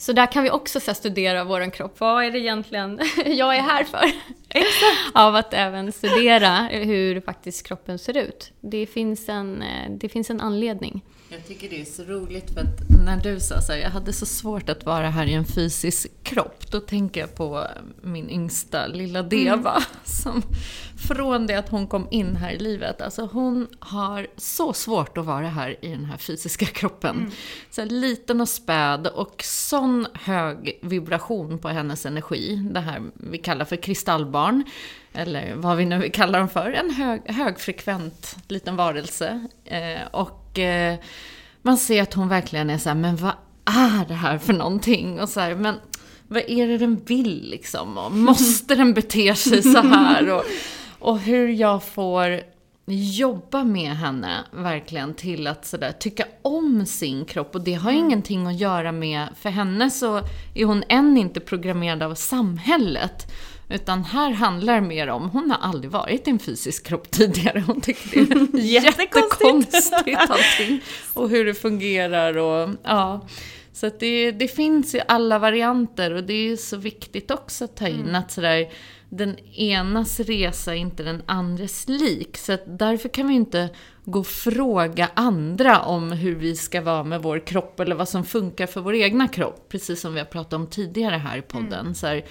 Så 0.00 0.12
där 0.12 0.32
kan 0.32 0.44
vi 0.44 0.50
också 0.50 0.80
så 0.80 0.94
studera 0.94 1.44
vår 1.44 1.70
kropp. 1.70 2.00
Vad 2.00 2.24
är 2.24 2.30
det 2.30 2.38
egentligen 2.38 3.00
jag 3.26 3.56
är 3.56 3.62
här 3.62 3.84
för? 3.84 4.04
Exakt. 4.48 5.14
Av 5.14 5.36
att 5.36 5.54
även 5.54 5.92
studera 5.92 6.68
hur 6.70 7.20
faktiskt 7.20 7.66
kroppen 7.66 7.98
ser 7.98 8.16
ut. 8.16 8.52
Det 8.60 8.86
finns 8.86 9.28
en, 9.28 9.62
eh, 9.62 9.90
det 9.90 10.08
finns 10.08 10.30
en 10.30 10.40
anledning. 10.40 11.02
Jag 11.30 11.46
tycker 11.46 11.68
det 11.68 11.80
är 11.80 11.84
så 11.84 12.04
roligt 12.04 12.50
för 12.50 12.60
att 12.60 12.88
när 13.04 13.16
du 13.16 13.40
sa 13.40 13.60
så 13.60 13.72
här, 13.72 13.78
jag 13.78 13.90
hade 13.90 14.12
så 14.12 14.26
svårt 14.26 14.68
att 14.68 14.84
vara 14.84 15.10
här 15.10 15.26
i 15.26 15.34
en 15.34 15.44
fysisk 15.44 16.10
kropp. 16.22 16.70
Då 16.70 16.80
tänker 16.80 17.20
jag 17.20 17.34
på 17.34 17.66
min 18.02 18.30
yngsta 18.30 18.86
lilla 18.86 19.22
Deva. 19.22 19.70
Mm. 19.70 19.82
Som 20.04 20.42
från 21.08 21.46
det 21.46 21.54
att 21.54 21.68
hon 21.68 21.86
kom 21.86 22.08
in 22.10 22.36
här 22.36 22.52
i 22.52 22.58
livet, 22.58 23.00
alltså 23.00 23.28
hon 23.32 23.66
har 23.78 24.26
så 24.36 24.72
svårt 24.72 25.18
att 25.18 25.24
vara 25.24 25.48
här 25.48 25.84
i 25.84 25.88
den 25.88 26.04
här 26.04 26.16
fysiska 26.16 26.66
kroppen. 26.72 27.16
Mm. 27.16 27.30
Så 27.70 27.84
liten 27.84 28.40
och 28.40 28.48
späd 28.48 29.06
och 29.06 29.42
sån 29.44 30.06
hög 30.14 30.78
vibration 30.82 31.58
på 31.58 31.68
hennes 31.68 32.06
energi. 32.06 32.68
Det 32.72 32.80
här 32.80 33.02
vi 33.14 33.38
kallar 33.38 33.64
för 33.64 33.76
kristallbarn. 33.76 34.64
Eller 35.12 35.54
vad 35.54 35.76
vi 35.76 35.84
nu 35.84 36.10
kallar 36.10 36.38
dem 36.38 36.48
för. 36.48 36.72
En 36.72 36.90
hög, 36.90 37.22
högfrekvent 37.24 38.36
liten 38.48 38.76
varelse. 38.76 39.48
Eh, 39.64 40.06
och 40.10 40.47
eh, 40.58 40.98
man 41.62 41.76
ser 41.76 42.02
att 42.02 42.14
hon 42.14 42.28
verkligen 42.28 42.70
är 42.70 42.78
så 42.78 42.88
här, 42.88 42.96
men 42.96 43.16
vad 43.16 43.32
är 43.64 44.08
det 44.08 44.14
här 44.14 44.38
för 44.38 44.52
någonting? 44.52 45.20
Och 45.20 45.28
så 45.28 45.40
här, 45.40 45.54
men 45.54 45.74
vad 46.28 46.42
är 46.48 46.68
det 46.68 46.78
den 46.78 46.96
vill 46.96 47.50
liksom? 47.50 47.98
Och 47.98 48.12
måste 48.16 48.74
den 48.74 48.94
bete 48.94 49.34
sig 49.34 49.62
så 49.62 49.82
här? 49.82 50.32
Och, 50.32 50.44
och 50.98 51.18
hur 51.18 51.48
jag 51.48 51.84
får 51.84 52.40
jobba 52.94 53.64
med 53.64 53.96
henne 53.96 54.44
verkligen 54.52 55.14
till 55.14 55.46
att 55.46 55.66
sådär 55.66 55.92
tycka 55.92 56.24
om 56.42 56.86
sin 56.86 57.24
kropp. 57.24 57.54
Och 57.54 57.60
det 57.60 57.74
har 57.74 57.90
mm. 57.90 58.04
ingenting 58.04 58.46
att 58.46 58.60
göra 58.60 58.92
med, 58.92 59.28
för 59.40 59.50
henne 59.50 59.90
så 59.90 60.22
är 60.54 60.64
hon 60.64 60.84
än 60.88 61.16
inte 61.16 61.40
programmerad 61.40 62.02
av 62.02 62.14
samhället. 62.14 63.32
Utan 63.70 64.04
här 64.04 64.30
handlar 64.30 64.74
det 64.74 64.86
mer 64.86 65.08
om, 65.08 65.30
hon 65.30 65.50
har 65.50 65.58
aldrig 65.58 65.90
varit 65.90 66.28
i 66.28 66.30
en 66.30 66.38
fysisk 66.38 66.86
kropp 66.86 67.10
tidigare. 67.10 67.60
Hon 67.60 67.80
tycker 67.80 68.20
det 68.20 68.58
är 68.58 68.58
jättekonstigt 68.84 70.16
allting. 70.16 70.80
Och 71.14 71.28
hur 71.28 71.44
det 71.44 71.54
fungerar 71.54 72.36
och 72.36 72.70
ja. 72.82 73.26
Så 73.72 73.90
det, 73.98 74.32
det 74.32 74.48
finns 74.48 74.94
i 74.94 75.00
alla 75.08 75.38
varianter 75.38 76.14
och 76.14 76.24
det 76.24 76.32
är 76.32 76.56
så 76.56 76.76
viktigt 76.76 77.30
också 77.30 77.64
att 77.64 77.76
ta 77.76 77.88
in 77.88 78.00
mm. 78.00 78.14
att 78.14 78.30
sådär, 78.30 78.72
den 79.08 79.38
enas 79.54 80.20
resa 80.20 80.74
är 80.74 80.78
inte 80.78 81.02
den 81.02 81.22
andres 81.26 81.88
lik. 81.88 82.36
Så 82.36 82.52
att 82.52 82.78
därför 82.78 83.08
kan 83.08 83.28
vi 83.28 83.34
inte 83.34 83.68
gå 84.04 84.18
och 84.18 84.26
fråga 84.26 85.08
andra 85.14 85.80
om 85.80 86.12
hur 86.12 86.34
vi 86.34 86.56
ska 86.56 86.80
vara 86.80 87.04
med 87.04 87.22
vår 87.22 87.46
kropp 87.46 87.80
eller 87.80 87.96
vad 87.96 88.08
som 88.08 88.24
funkar 88.24 88.66
för 88.66 88.80
vår 88.80 88.94
egna 88.94 89.28
kropp. 89.28 89.68
Precis 89.68 90.00
som 90.00 90.14
vi 90.14 90.18
har 90.18 90.26
pratat 90.26 90.52
om 90.52 90.66
tidigare 90.66 91.16
här 91.16 91.38
i 91.38 91.42
podden. 91.42 91.80
Mm. 91.80 91.94
Så 91.94 92.06
här, 92.06 92.24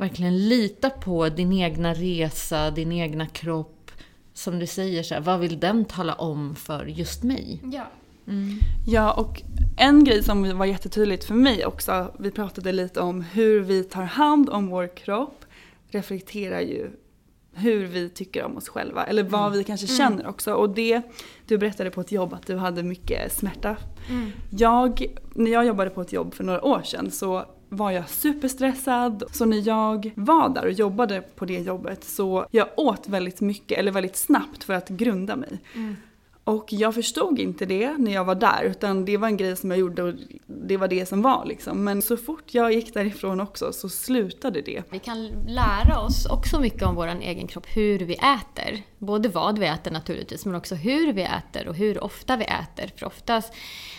verkligen 0.00 0.48
lita 0.48 0.90
på 0.90 1.28
din 1.28 1.52
egna 1.52 1.94
resa, 1.94 2.70
din 2.70 2.92
egna 2.92 3.26
kropp. 3.26 3.90
Som 4.32 4.58
du 4.58 4.66
säger, 4.66 5.02
så 5.02 5.14
här, 5.14 5.20
vad 5.20 5.40
vill 5.40 5.60
den 5.60 5.84
tala 5.84 6.14
om 6.14 6.56
för 6.56 6.86
just 6.86 7.22
mig? 7.22 7.60
Ja. 7.72 7.86
Mm. 8.26 8.58
Ja, 8.86 9.12
och 9.12 9.42
en 9.76 10.04
grej 10.04 10.22
som 10.22 10.58
var 10.58 10.66
jättetydligt 10.66 11.24
för 11.24 11.34
mig 11.34 11.66
också, 11.66 12.14
vi 12.18 12.30
pratade 12.30 12.72
lite 12.72 13.00
om 13.00 13.20
hur 13.20 13.60
vi 13.60 13.84
tar 13.84 14.02
hand 14.02 14.50
om 14.50 14.66
vår 14.66 14.96
kropp, 14.96 15.44
reflekterar 15.88 16.60
ju 16.60 16.90
hur 17.52 17.86
vi 17.86 18.08
tycker 18.08 18.44
om 18.44 18.56
oss 18.56 18.68
själva, 18.68 19.04
eller 19.04 19.22
vad 19.22 19.46
mm. 19.46 19.58
vi 19.58 19.64
kanske 19.64 19.86
mm. 19.86 19.96
känner 19.96 20.26
också. 20.26 20.54
Och 20.54 20.70
det, 20.70 21.02
du 21.46 21.58
berättade 21.58 21.90
på 21.90 22.00
ett 22.00 22.12
jobb 22.12 22.34
att 22.34 22.46
du 22.46 22.56
hade 22.56 22.82
mycket 22.82 23.32
smärta. 23.32 23.76
Mm. 24.10 24.32
Jag, 24.50 25.06
när 25.34 25.50
jag 25.50 25.66
jobbade 25.66 25.90
på 25.90 26.00
ett 26.00 26.12
jobb 26.12 26.34
för 26.34 26.44
några 26.44 26.64
år 26.64 26.82
sedan 26.82 27.10
så 27.10 27.44
var 27.70 27.90
jag 27.90 28.08
superstressad. 28.08 29.22
Så 29.32 29.44
när 29.44 29.68
jag 29.68 30.12
var 30.14 30.48
där 30.48 30.64
och 30.64 30.72
jobbade 30.72 31.20
på 31.20 31.44
det 31.44 31.58
jobbet 31.58 32.04
så 32.04 32.46
jag 32.50 32.68
åt 32.76 33.08
väldigt 33.08 33.40
mycket, 33.40 33.78
eller 33.78 33.92
väldigt 33.92 34.16
snabbt 34.16 34.64
för 34.64 34.74
att 34.74 34.88
grunda 34.88 35.36
mig. 35.36 35.58
Mm. 35.74 35.96
Och 36.50 36.72
jag 36.72 36.94
förstod 36.94 37.38
inte 37.38 37.66
det 37.66 37.98
när 37.98 38.12
jag 38.12 38.24
var 38.24 38.34
där 38.34 38.62
utan 38.62 39.04
det 39.04 39.16
var 39.16 39.28
en 39.28 39.36
grej 39.36 39.56
som 39.56 39.70
jag 39.70 39.80
gjorde 39.80 40.02
och 40.02 40.14
det 40.46 40.76
var 40.76 40.88
det 40.88 41.06
som 41.06 41.22
var 41.22 41.44
liksom. 41.46 41.84
Men 41.84 42.02
så 42.02 42.16
fort 42.16 42.54
jag 42.54 42.72
gick 42.72 42.94
därifrån 42.94 43.40
också 43.40 43.72
så 43.72 43.88
slutade 43.88 44.60
det. 44.60 44.82
Vi 44.90 44.98
kan 44.98 45.26
lära 45.46 46.00
oss 46.00 46.26
också 46.26 46.60
mycket 46.60 46.82
om 46.82 46.94
vår 46.94 47.06
egen 47.06 47.46
kropp, 47.46 47.66
hur 47.76 47.98
vi 47.98 48.14
äter. 48.14 48.82
Både 48.98 49.28
vad 49.28 49.58
vi 49.58 49.66
äter 49.66 49.90
naturligtvis 49.90 50.46
men 50.46 50.54
också 50.54 50.74
hur 50.74 51.12
vi 51.12 51.22
äter 51.22 51.68
och 51.68 51.74
hur 51.74 52.04
ofta 52.04 52.36
vi 52.36 52.44
äter. 52.44 52.90
För 52.96 53.06
oftast 53.06 53.54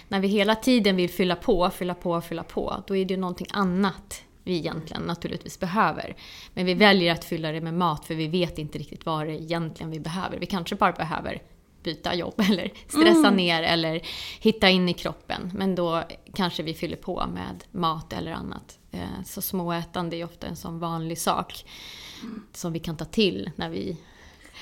när 0.07 0.19
vi 0.19 0.27
hela 0.27 0.55
tiden 0.55 0.95
vill 0.95 1.09
fylla 1.09 1.35
på, 1.35 1.69
fylla 1.69 1.93
på, 1.93 2.21
fylla 2.21 2.43
på, 2.43 2.83
då 2.87 2.95
är 2.95 3.05
det 3.05 3.13
ju 3.13 3.19
någonting 3.19 3.47
annat 3.51 4.23
vi 4.43 4.57
egentligen 4.57 5.01
naturligtvis 5.01 5.59
behöver. 5.59 6.15
Men 6.53 6.65
vi 6.65 6.73
väljer 6.73 7.13
att 7.13 7.25
fylla 7.25 7.51
det 7.51 7.61
med 7.61 7.73
mat 7.73 8.05
för 8.05 8.15
vi 8.15 8.27
vet 8.27 8.57
inte 8.57 8.77
riktigt 8.77 9.05
vad 9.05 9.27
det 9.27 9.33
egentligen 9.33 9.91
vi 9.91 9.99
behöver. 9.99 10.37
Vi 10.39 10.45
kanske 10.45 10.75
bara 10.75 10.91
behöver 10.91 11.41
byta 11.83 12.15
jobb 12.15 12.33
eller 12.49 12.71
stressa 12.87 13.27
mm. 13.27 13.35
ner 13.35 13.63
eller 13.63 14.01
hitta 14.39 14.69
in 14.69 14.89
i 14.89 14.93
kroppen. 14.93 15.51
Men 15.53 15.75
då 15.75 16.03
kanske 16.33 16.63
vi 16.63 16.73
fyller 16.73 16.97
på 16.97 17.27
med 17.27 17.63
mat 17.71 18.13
eller 18.13 18.31
annat. 18.31 18.79
Eh, 18.91 19.23
så 19.25 19.41
småätande 19.41 20.17
är 20.17 20.25
ofta 20.25 20.47
en 20.47 20.55
sån 20.55 20.79
vanlig 20.79 21.17
sak 21.17 21.65
mm. 22.21 22.43
som 22.53 22.73
vi 22.73 22.79
kan 22.79 22.97
ta 22.97 23.05
till 23.05 23.51
när 23.55 23.69
vi 23.69 23.97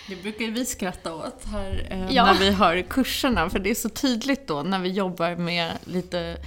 det 0.08 0.16
brukar 0.16 0.46
vi 0.46 0.66
skratta 0.66 1.16
åt 1.16 1.46
här 1.46 1.88
eh, 1.90 2.16
ja. 2.16 2.26
när 2.26 2.40
vi 2.40 2.52
har 2.52 2.82
kurserna, 2.82 3.50
för 3.50 3.60
det 3.60 3.70
är 3.70 3.76
så 3.76 3.90
tydligt 3.90 4.48
då 4.48 4.64
när 4.64 4.80
vi 4.80 4.90
jobbar 4.90 5.36
med 5.36 5.72
lite 5.86 6.38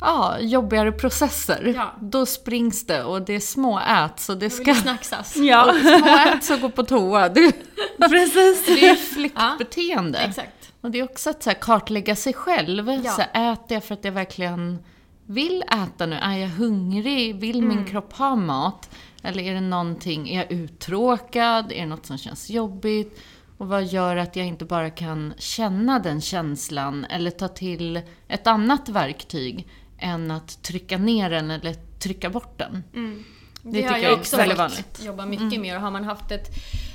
ja, 0.00 0.38
jobbigare 0.40 0.92
processer. 0.92 1.72
Ja. 1.76 1.94
Då 2.00 2.26
springs 2.26 2.86
det 2.86 3.04
och 3.04 3.22
det 3.22 3.34
är 3.34 3.40
små 3.40 3.78
ät 3.78 4.20
så 4.20 4.34
det 4.34 4.50
ska... 4.50 4.74
snacksas. 4.74 5.36
Ja. 5.40 5.70
Och 5.70 5.76
små 5.76 6.16
ät 6.16 6.44
så 6.44 6.56
gå 6.56 6.70
på 6.70 6.82
toa. 6.82 7.28
Det, 7.28 7.52
Precis. 7.98 8.66
det 8.66 8.88
är 8.88 8.94
flyktbeteende. 8.94 10.18
Ja, 10.22 10.28
exakt. 10.28 10.72
Och 10.80 10.90
det 10.90 10.98
är 10.98 11.04
också 11.04 11.30
att 11.30 11.42
så 11.42 11.50
här, 11.50 11.56
kartlägga 11.60 12.16
sig 12.16 12.32
själv. 12.32 12.90
Ja. 12.90 13.10
Så 13.10 13.22
här, 13.32 13.52
äter 13.52 13.74
jag 13.74 13.84
för 13.84 13.94
att 13.94 14.04
jag 14.04 14.12
verkligen 14.12 14.78
vill 15.26 15.62
äta 15.62 16.06
nu? 16.06 16.16
Är 16.16 16.36
jag 16.36 16.48
hungrig? 16.48 17.40
Vill 17.40 17.58
mm. 17.58 17.68
min 17.68 17.84
kropp 17.84 18.12
ha 18.12 18.36
mat? 18.36 18.90
Eller 19.22 19.42
är 19.42 19.54
det 19.54 19.60
någonting, 19.60 20.28
är 20.28 20.36
jag 20.36 20.52
uttråkad? 20.52 21.72
Är 21.72 21.80
det 21.80 21.86
något 21.86 22.06
som 22.06 22.18
känns 22.18 22.50
jobbigt? 22.50 23.20
Och 23.58 23.68
vad 23.68 23.84
gör 23.84 24.16
att 24.16 24.36
jag 24.36 24.46
inte 24.46 24.64
bara 24.64 24.90
kan 24.90 25.34
känna 25.38 25.98
den 25.98 26.20
känslan 26.20 27.04
eller 27.04 27.30
ta 27.30 27.48
till 27.48 28.00
ett 28.28 28.46
annat 28.46 28.88
verktyg 28.88 29.68
än 30.04 30.30
att 30.30 30.62
trycka 30.62 30.98
ner 30.98 31.30
den 31.30 31.50
eller 31.50 31.74
trycka 31.98 32.30
bort 32.30 32.58
den? 32.58 32.84
Mm. 32.94 33.24
Det, 33.62 33.70
det 33.70 33.82
tycker 33.82 34.02
jag 34.02 34.12
är 34.12 34.18
också 34.18 34.36
väldigt 34.36 34.58
vanligt. 34.58 35.00
jobba 35.04 35.26
mycket 35.26 35.42
mm. 35.42 35.60
med. 35.60 35.76
Och 35.76 35.82
har 35.82 35.90
man 35.90 36.04
haft 36.04 36.30
ett 36.30 36.48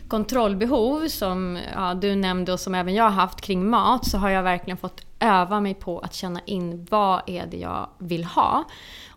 kontrollbehov 0.07 1.07
som 1.07 1.59
ja, 1.73 1.93
du 1.93 2.15
nämnde 2.15 2.53
och 2.53 2.59
som 2.59 2.75
även 2.75 2.93
jag 2.93 3.03
har 3.03 3.11
haft 3.11 3.41
kring 3.41 3.69
mat 3.69 4.05
så 4.05 4.17
har 4.17 4.29
jag 4.29 4.43
verkligen 4.43 4.77
fått 4.77 5.05
öva 5.19 5.59
mig 5.59 5.73
på 5.73 5.99
att 5.99 6.13
känna 6.13 6.41
in 6.45 6.87
vad 6.89 7.21
är 7.25 7.45
det 7.45 7.57
jag 7.57 7.89
vill 7.97 8.23
ha. 8.23 8.65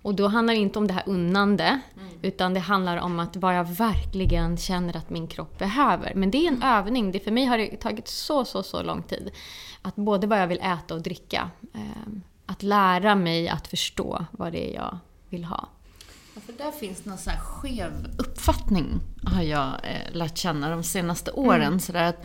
Och 0.02 0.14
då 0.14 0.28
handlar 0.28 0.54
det 0.54 0.60
inte 0.60 0.78
om 0.78 0.86
det 0.86 0.94
här 0.94 1.02
unnande, 1.06 1.64
mm. 1.64 2.08
utan 2.22 2.54
det 2.54 2.60
handlar 2.60 2.96
om 2.96 3.20
att 3.20 3.36
vad 3.36 3.56
jag 3.56 3.64
verkligen 3.64 4.56
känner 4.56 4.96
att 4.96 5.10
min 5.10 5.26
kropp 5.26 5.58
behöver. 5.58 6.12
Men 6.14 6.30
det 6.30 6.38
är 6.38 6.48
en 6.48 6.62
mm. 6.62 6.68
övning. 6.68 7.12
Det, 7.12 7.20
för 7.20 7.30
mig 7.30 7.44
har 7.44 7.58
det 7.58 7.76
tagit 7.76 8.08
så, 8.08 8.44
så, 8.44 8.62
så 8.62 8.82
lång 8.82 9.02
tid. 9.02 9.30
Att 9.82 9.96
både 9.96 10.26
vad 10.26 10.40
jag 10.40 10.46
vill 10.46 10.60
äta 10.60 10.94
och 10.94 11.02
dricka. 11.02 11.50
Eh, 11.74 12.12
att 12.52 12.62
lära 12.62 13.14
mig 13.14 13.48
att 13.48 13.68
förstå 13.68 14.26
vad 14.30 14.52
det 14.52 14.70
är 14.70 14.74
jag 14.74 14.98
vill 15.28 15.44
ha. 15.44 15.68
Ja, 16.34 16.40
för 16.46 16.52
där 16.52 16.70
finns 16.70 17.04
någon 17.04 17.18
så 17.18 17.30
här 17.30 17.40
skev 17.40 17.92
uppfattning, 18.18 19.00
har 19.24 19.42
jag 19.42 19.68
eh, 19.68 20.12
lärt 20.12 20.38
känna 20.38 20.70
de 20.70 20.82
senaste 20.82 21.30
åren. 21.30 21.62
Mm. 21.62 21.80
Så 21.80 21.96
att 21.96 22.24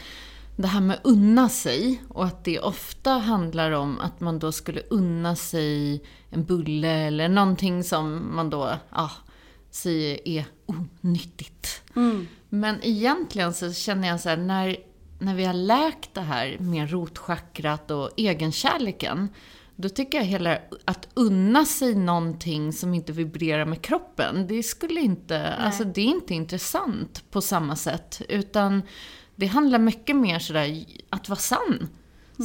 det 0.56 0.68
här 0.68 0.82
med 0.82 1.00
unna 1.04 1.50
sig 1.50 2.02
och 2.10 2.26
att 2.26 2.44
det 2.44 2.60
ofta 2.60 3.12
handlar 3.12 3.72
om 3.72 4.00
att 4.00 4.20
man 4.20 4.40
då 4.40 4.52
skulle 4.52 4.82
unna 4.90 5.36
sig 5.36 6.04
en 6.30 6.46
bulle 6.46 6.92
eller 6.92 7.30
någonting 7.30 7.84
som 7.84 8.36
man 8.36 8.50
då 8.50 8.74
ja, 8.90 9.12
säger 9.72 10.28
är 10.28 10.46
onyttigt. 10.66 11.82
Mm. 11.96 12.28
Men 12.50 12.80
egentligen 12.84 13.54
så 13.54 13.74
känner 13.74 14.08
jag 14.08 14.20
så 14.20 14.30
här, 14.30 14.38
när, 14.38 14.78
när 15.20 15.36
vi 15.36 15.46
har 15.46 15.54
läkt 15.54 16.13
det 16.13 16.22
här 16.22 16.58
med 16.60 16.92
rotchakrat 16.92 17.92
och 17.92 18.10
egenkärleken, 18.18 19.30
då 19.80 19.90
tycker 19.90 20.18
jag 20.18 20.26
hela 20.26 20.58
att 20.86 21.08
unna 21.13 21.66
sig 21.66 21.96
någonting 21.96 22.74
som 22.74 22.94
inte 22.94 23.12
vibrerar 23.12 23.66
med 23.66 23.82
kroppen, 23.82 24.48
det 24.48 24.63
skulle 24.63 25.00
inte, 25.00 25.54
alltså 25.54 25.84
det 25.84 26.02
är 26.02 26.06
inte 26.06 26.34
intressant 26.34 27.24
på 27.32 27.42
samma 27.42 27.76
sätt. 27.76 28.22
Utan 28.30 28.82
det 29.36 29.46
handlar 29.46 29.80
mycket 29.80 30.16
mer 30.16 30.40
sådär 30.40 30.86
att 31.10 31.30
vara 31.30 31.40
sann. 31.40 31.88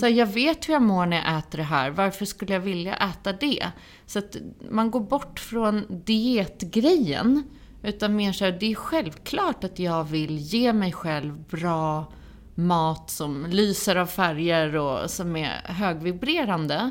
Så 0.01 0.09
jag 0.09 0.27
vet 0.27 0.69
hur 0.69 0.73
jag 0.73 0.83
mår 0.83 1.07
när 1.07 1.17
jag 1.17 1.39
äter 1.39 1.59
det 1.59 1.65
här, 1.65 1.91
varför 1.91 2.25
skulle 2.25 2.53
jag 2.53 2.61
vilja 2.61 2.97
äta 2.97 3.33
det? 3.33 3.67
Så 4.07 4.19
att 4.19 4.37
man 4.71 4.91
går 4.91 5.01
bort 5.01 5.39
från 5.39 5.87
dietgrejen, 6.05 7.43
utan 7.83 8.17
mer 8.17 8.33
såhär, 8.33 8.53
det 8.61 8.73
är 8.73 8.75
självklart 8.75 9.65
att 9.65 9.79
jag 9.79 10.05
vill 10.05 10.39
ge 10.39 10.73
mig 10.73 10.93
själv 10.93 11.45
bra 11.51 12.13
mat 12.55 13.11
som 13.11 13.47
lyser 13.47 13.97
av 13.97 14.07
färger 14.07 14.77
och 14.77 15.11
som 15.11 15.37
är 15.37 15.63
högvibrerande. 15.65 16.91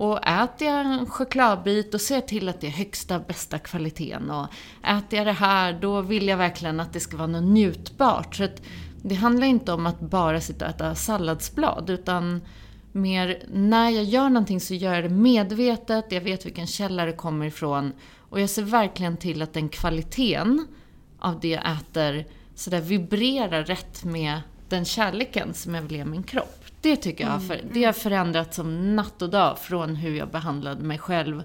Och 0.00 0.26
äter 0.28 0.68
jag 0.68 0.80
en 0.80 1.06
chokladbit, 1.06 1.92
då 1.92 1.98
ser 1.98 2.14
jag 2.14 2.28
till 2.28 2.48
att 2.48 2.60
det 2.60 2.66
är 2.66 2.70
högsta, 2.70 3.18
bästa 3.18 3.58
kvaliteten. 3.58 4.30
Och 4.30 4.46
äter 4.82 5.18
jag 5.18 5.26
det 5.26 5.32
här, 5.32 5.72
då 5.72 6.00
vill 6.00 6.28
jag 6.28 6.36
verkligen 6.36 6.80
att 6.80 6.92
det 6.92 7.00
ska 7.00 7.16
vara 7.16 7.26
något 7.26 7.42
njutbart. 7.42 8.34
Så 8.34 8.44
att 8.44 8.62
det 9.02 9.14
handlar 9.14 9.46
inte 9.46 9.72
om 9.72 9.86
att 9.86 10.00
bara 10.00 10.40
sitta 10.40 10.64
och 10.64 10.70
äta 10.70 10.94
salladsblad, 10.94 11.90
utan 11.90 12.40
mer, 12.92 13.42
när 13.52 13.90
jag 13.90 14.04
gör 14.04 14.28
någonting 14.28 14.60
så 14.60 14.74
gör 14.74 14.94
jag 14.94 15.04
det 15.04 15.08
medvetet, 15.08 16.12
jag 16.12 16.20
vet 16.20 16.46
vilken 16.46 16.66
källa 16.66 17.04
det 17.04 17.12
kommer 17.12 17.46
ifrån. 17.46 17.92
Och 18.18 18.40
jag 18.40 18.50
ser 18.50 18.62
verkligen 18.62 19.16
till 19.16 19.42
att 19.42 19.52
den 19.52 19.68
kvaliteten 19.68 20.66
av 21.18 21.40
det 21.40 21.48
jag 21.48 21.72
äter 21.72 22.24
sådär 22.54 22.80
vibrerar 22.80 23.64
rätt 23.64 24.04
med 24.04 24.40
den 24.68 24.84
kärleken 24.84 25.54
som 25.54 25.74
jag 25.74 25.82
vill 25.82 25.96
ge 25.96 26.04
min 26.04 26.22
kropp. 26.22 26.59
Det 26.80 26.96
tycker 26.96 27.24
jag 27.24 27.46
för, 27.46 27.60
det 27.72 27.84
har 27.84 27.92
förändrats 27.92 28.56
som 28.56 28.96
natt 28.96 29.22
och 29.22 29.30
dag 29.30 29.58
från 29.58 29.96
hur 29.96 30.16
jag 30.16 30.30
behandlade 30.30 30.84
mig 30.84 30.98
själv 30.98 31.42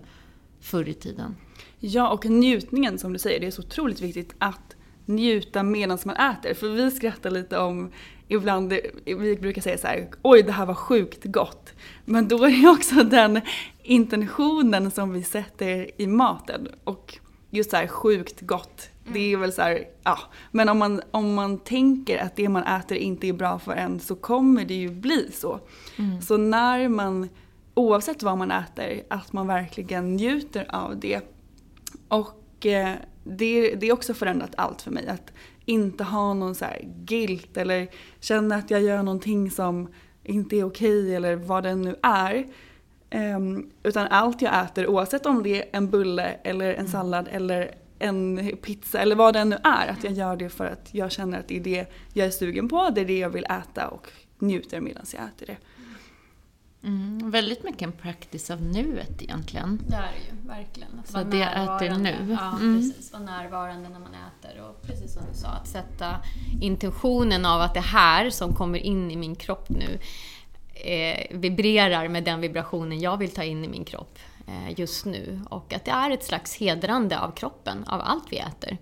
förr 0.61 0.89
i 0.89 0.93
tiden. 0.93 1.35
Ja, 1.79 2.09
och 2.09 2.25
njutningen 2.25 2.97
som 2.97 3.13
du 3.13 3.19
säger, 3.19 3.39
det 3.39 3.47
är 3.47 3.51
så 3.51 3.61
otroligt 3.61 4.01
viktigt 4.01 4.35
att 4.37 4.75
njuta 5.05 5.63
medan 5.63 5.97
man 6.05 6.15
äter. 6.15 6.53
För 6.53 6.69
vi 6.69 6.91
skrattar 6.91 7.31
lite 7.31 7.57
om, 7.57 7.91
ibland, 8.27 8.73
vi 9.05 9.37
brukar 9.41 9.61
säga 9.61 9.77
så 9.77 9.87
här, 9.87 10.09
oj 10.21 10.43
det 10.43 10.51
här 10.51 10.65
var 10.65 10.73
sjukt 10.73 11.23
gott. 11.23 11.73
Men 12.05 12.27
då 12.27 12.43
är 12.43 12.61
det 12.61 12.69
också 12.69 13.03
den 13.03 13.41
intentionen 13.83 14.91
som 14.91 15.13
vi 15.13 15.23
sätter 15.23 16.01
i 16.01 16.07
maten. 16.07 16.67
Och 16.83 17.19
just 17.49 17.71
så 17.71 17.77
här 17.77 17.87
sjukt 17.87 18.41
gott, 18.41 18.89
det 19.13 19.33
är 19.33 19.37
väl 19.37 19.53
så 19.53 19.61
här, 19.61 19.85
ja. 20.03 20.17
Men 20.51 20.69
om 20.69 20.77
man, 20.77 21.01
om 21.11 21.33
man 21.33 21.57
tänker 21.59 22.17
att 22.17 22.35
det 22.35 22.49
man 22.49 22.63
äter 22.63 22.97
inte 22.97 23.27
är 23.27 23.33
bra 23.33 23.59
för 23.59 23.71
en 23.71 23.99
så 23.99 24.15
kommer 24.15 24.65
det 24.65 24.73
ju 24.73 24.89
bli 24.89 25.31
så. 25.31 25.59
Mm. 25.97 26.21
Så 26.21 26.37
när 26.37 26.89
man, 26.89 27.29
oavsett 27.73 28.23
vad 28.23 28.37
man 28.37 28.51
äter, 28.51 29.01
att 29.07 29.33
man 29.33 29.47
verkligen 29.47 30.15
njuter 30.15 30.65
av 30.69 30.99
det. 30.99 31.21
Och 32.07 32.65
eh, 32.65 32.93
det, 33.23 33.75
det 33.75 33.87
är 33.87 33.93
också 33.93 34.13
förändrat 34.13 34.51
allt 34.57 34.81
för 34.81 34.91
mig. 34.91 35.07
Att 35.07 35.31
inte 35.65 36.03
ha 36.03 36.33
någon 36.33 36.55
så 36.55 36.65
här 36.65 36.81
guilt 37.05 37.57
eller 37.57 37.87
känna 38.19 38.55
att 38.55 38.71
jag 38.71 38.81
gör 38.81 39.03
någonting 39.03 39.51
som 39.51 39.87
inte 40.23 40.55
är 40.55 40.63
okej 40.63 41.15
eller 41.15 41.35
vad 41.35 41.63
det 41.63 41.75
nu 41.75 41.95
är. 42.03 42.45
Ehm, 43.09 43.69
utan 43.83 44.07
allt 44.07 44.41
jag 44.41 44.63
äter, 44.63 44.87
oavsett 44.87 45.25
om 45.25 45.43
det 45.43 45.61
är 45.61 45.69
en 45.71 45.89
bulle 45.89 46.35
eller 46.43 46.73
en 46.73 46.87
sallad 46.87 47.27
eller 47.31 47.75
en 47.99 48.51
pizza 48.61 48.99
eller 48.99 49.15
vad 49.15 49.33
det 49.33 49.45
nu 49.45 49.55
är, 49.63 49.87
att 49.87 50.03
jag 50.03 50.13
gör 50.13 50.35
det 50.35 50.49
för 50.49 50.65
att 50.65 50.89
jag 50.91 51.11
känner 51.11 51.39
att 51.39 51.47
det 51.47 51.55
är 51.57 51.59
det 51.63 51.85
jag 52.13 52.27
är 52.27 52.31
sugen 52.31 52.69
på, 52.69 52.89
det 52.89 53.01
är 53.01 53.05
det 53.05 53.17
jag 53.19 53.29
vill 53.29 53.45
äta 53.45 53.87
och 53.87 54.07
njuter 54.39 54.81
medan 54.81 55.05
jag 55.13 55.21
äter 55.23 55.45
det. 55.45 55.57
Mm, 56.87 57.31
väldigt 57.31 57.63
mycket 57.63 57.81
en 57.81 57.91
practice 57.91 58.49
av 58.51 58.61
nuet 58.61 59.21
egentligen. 59.21 59.81
Det 59.87 59.95
är 59.95 60.01
det 60.01 60.07
ju, 60.29 60.47
verkligen. 60.47 60.99
Att 60.99 61.07
Så 61.07 61.13
vara 61.13 61.23
det 61.23 61.37
jag 61.37 61.63
äter 61.63 61.97
nu. 61.97 62.37
Ja, 62.39 62.57
Mm. 62.59 62.77
precis. 62.81 63.13
Vara 63.13 63.23
närvarande 63.23 63.89
när 63.89 63.99
man 63.99 64.11
äter. 64.13 64.61
Och 64.61 64.81
precis 64.81 65.13
som 65.13 65.21
du 65.33 65.37
sa, 65.37 65.47
att 65.47 65.67
sätta 65.67 66.15
intentionen 66.61 67.45
av 67.45 67.61
att 67.61 67.73
det 67.73 67.79
här 67.79 68.29
som 68.29 68.53
kommer 68.53 68.79
in 68.79 69.11
i 69.11 69.15
min 69.15 69.35
kropp 69.35 69.69
nu 69.69 69.99
eh, 70.73 71.37
vibrerar 71.37 72.07
med 72.07 72.23
den 72.23 72.41
vibrationen 72.41 72.99
jag 72.99 73.17
vill 73.17 73.31
ta 73.31 73.43
in 73.43 73.65
i 73.65 73.67
min 73.67 73.85
kropp 73.85 74.19
just 74.77 75.05
nu. 75.05 75.39
Och 75.49 75.73
att 75.73 75.85
det 75.85 75.91
är 75.91 76.11
ett 76.11 76.23
slags 76.23 76.55
hedrande 76.55 77.19
av 77.19 77.31
kroppen, 77.31 77.83
av 77.83 78.01
allt 78.01 78.25
vi 78.29 78.37
äter. 78.37 78.77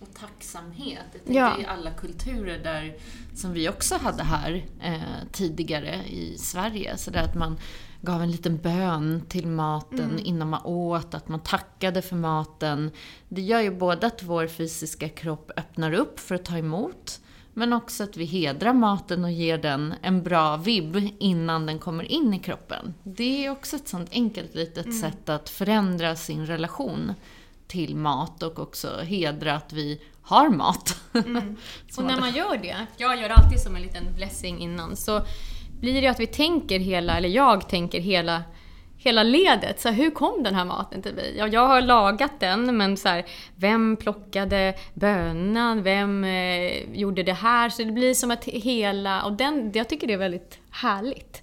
Och 0.00 0.14
tacksamhet. 0.20 1.00
Tänker 1.12 1.32
Ja. 1.40 1.60
i 1.60 1.64
alla 1.66 1.90
kulturer 1.90 2.58
där, 2.58 2.96
som 3.34 3.52
vi 3.52 3.68
också 3.68 3.96
hade 3.96 4.22
här 4.22 4.64
eh, 4.82 5.28
tidigare 5.32 5.94
i 6.06 6.38
Sverige. 6.38 6.96
Så 6.96 7.18
att 7.18 7.34
man 7.34 7.58
gav 8.00 8.22
en 8.22 8.30
liten 8.30 8.56
bön 8.58 9.22
till 9.28 9.46
maten 9.46 10.18
innan 10.18 10.48
man 10.50 10.64
åt, 10.64 11.14
att 11.14 11.28
man 11.28 11.40
tackade 11.40 12.02
för 12.02 12.16
maten. 12.16 12.90
Det 13.28 13.40
gör 13.42 13.60
ju 13.60 13.70
både 13.70 14.06
att 14.06 14.22
vår 14.22 14.46
fysiska 14.46 15.08
kropp 15.08 15.50
öppnar 15.56 15.92
upp 15.92 16.20
för 16.20 16.34
att 16.34 16.44
ta 16.44 16.58
emot, 16.58 17.20
men 17.54 17.72
också 17.72 18.04
att 18.04 18.16
vi 18.16 18.24
hedrar 18.24 18.72
maten 18.72 19.24
och 19.24 19.30
ger 19.30 19.58
den 19.58 19.94
en 20.02 20.22
bra 20.22 20.56
vibb 20.56 20.96
innan 21.18 21.66
den 21.66 21.78
kommer 21.78 22.12
in 22.12 22.34
i 22.34 22.38
kroppen. 22.38 22.94
Det 23.02 23.46
är 23.46 23.50
också 23.50 23.76
ett 23.76 23.88
sånt 23.88 24.08
enkelt 24.12 24.54
litet 24.54 25.00
sätt 25.00 25.28
att 25.28 25.50
förändra 25.50 26.16
sin 26.16 26.46
relation 26.46 27.14
till 27.66 27.96
mat 27.96 28.42
och 28.42 28.58
också 28.58 29.00
hedra 29.00 29.54
att 29.54 29.72
vi 29.72 30.00
har 30.22 30.48
mat. 30.48 31.00
Och 31.96 32.04
när 32.04 32.20
man 32.20 32.32
gör 32.34 32.56
det, 32.62 32.86
jag 32.96 33.20
gör 33.20 33.30
alltid 33.30 33.60
som 33.60 33.76
en 33.76 33.82
liten 33.82 34.04
blessing 34.16 34.58
innan, 34.58 34.96
så 34.96 35.22
blir 35.80 36.02
det 36.02 36.08
att 36.08 36.20
vi 36.20 36.26
tänker 36.26 36.78
hela, 36.78 37.16
eller 37.16 37.28
jag 37.28 37.68
tänker 37.68 38.00
hela, 38.00 38.42
hela 39.04 39.22
ledet. 39.22 39.80
Så 39.80 39.88
här, 39.88 39.96
hur 39.96 40.10
kom 40.10 40.42
den 40.42 40.54
här 40.54 40.64
maten 40.64 41.02
till 41.02 41.14
mig? 41.14 41.34
Ja, 41.38 41.46
jag 41.48 41.68
har 41.68 41.80
lagat 41.80 42.40
den, 42.40 42.76
men 42.76 42.96
så 42.96 43.08
här, 43.08 43.24
vem 43.56 43.96
plockade 43.96 44.74
bönan? 44.94 45.82
Vem 45.82 46.24
eh, 46.24 46.92
gjorde 46.92 47.22
det 47.22 47.32
här? 47.32 47.68
Så 47.68 47.82
det 47.84 47.92
blir 47.92 48.14
som 48.14 48.30
att 48.30 48.44
hela, 48.44 49.22
och 49.22 49.32
den, 49.32 49.70
jag 49.74 49.88
tycker 49.88 50.06
det 50.06 50.12
är 50.12 50.18
väldigt 50.18 50.58
härligt. 50.70 51.42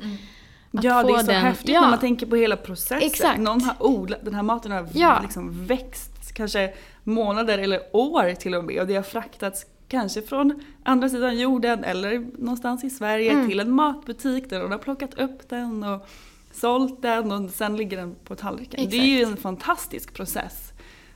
Att 0.74 0.84
ja, 0.84 1.04
det 1.04 1.14
är 1.14 1.18
så 1.18 1.26
den- 1.26 1.42
häftigt 1.42 1.70
ja. 1.70 1.82
när 1.82 1.90
man 1.90 2.00
tänker 2.00 2.26
på 2.26 2.36
hela 2.36 2.58
processen. 2.58 2.98
Exakt. 3.08 3.40
Någon 3.40 3.62
har 3.62 3.76
odlat, 3.80 4.26
den 4.26 4.36
här 4.36 4.44
maten 4.44 4.72
har 4.72 4.88
Ja. 4.94 5.20
liksom 5.22 5.66
växt 5.68 6.34
kanske 6.34 6.74
månader 7.04 7.58
eller 7.58 7.82
år 7.92 8.34
till 8.36 8.56
och 8.56 8.64
med 8.64 8.82
och 8.82 8.88
det 8.88 8.96
har 8.96 9.04
fraktats 9.04 9.66
kanske 9.88 10.22
från 10.22 10.64
andra 10.84 11.10
sidan 11.10 11.40
jorden 11.40 11.84
eller 11.84 12.20
någonstans 12.38 12.84
i 12.84 12.90
Sverige 12.90 13.32
Mm. 13.32 13.50
till 13.50 13.60
en 13.60 13.72
matbutik 13.72 14.50
där 14.50 14.60
någon 14.60 14.72
har 14.72 14.78
plockat 14.80 15.14
upp 15.14 15.50
den 15.50 15.84
och 15.84 16.08
sålt 16.54 17.02
den 17.02 17.32
och 17.32 17.50
sen 17.50 17.78
ligger 17.78 17.98
den 17.98 18.16
på 18.26 18.36
tallriken. 18.36 18.90
Det 18.90 18.98
är 18.98 19.06
ju 19.18 19.24
en 19.24 19.38
fantastisk 19.38 20.14
process. 20.14 20.74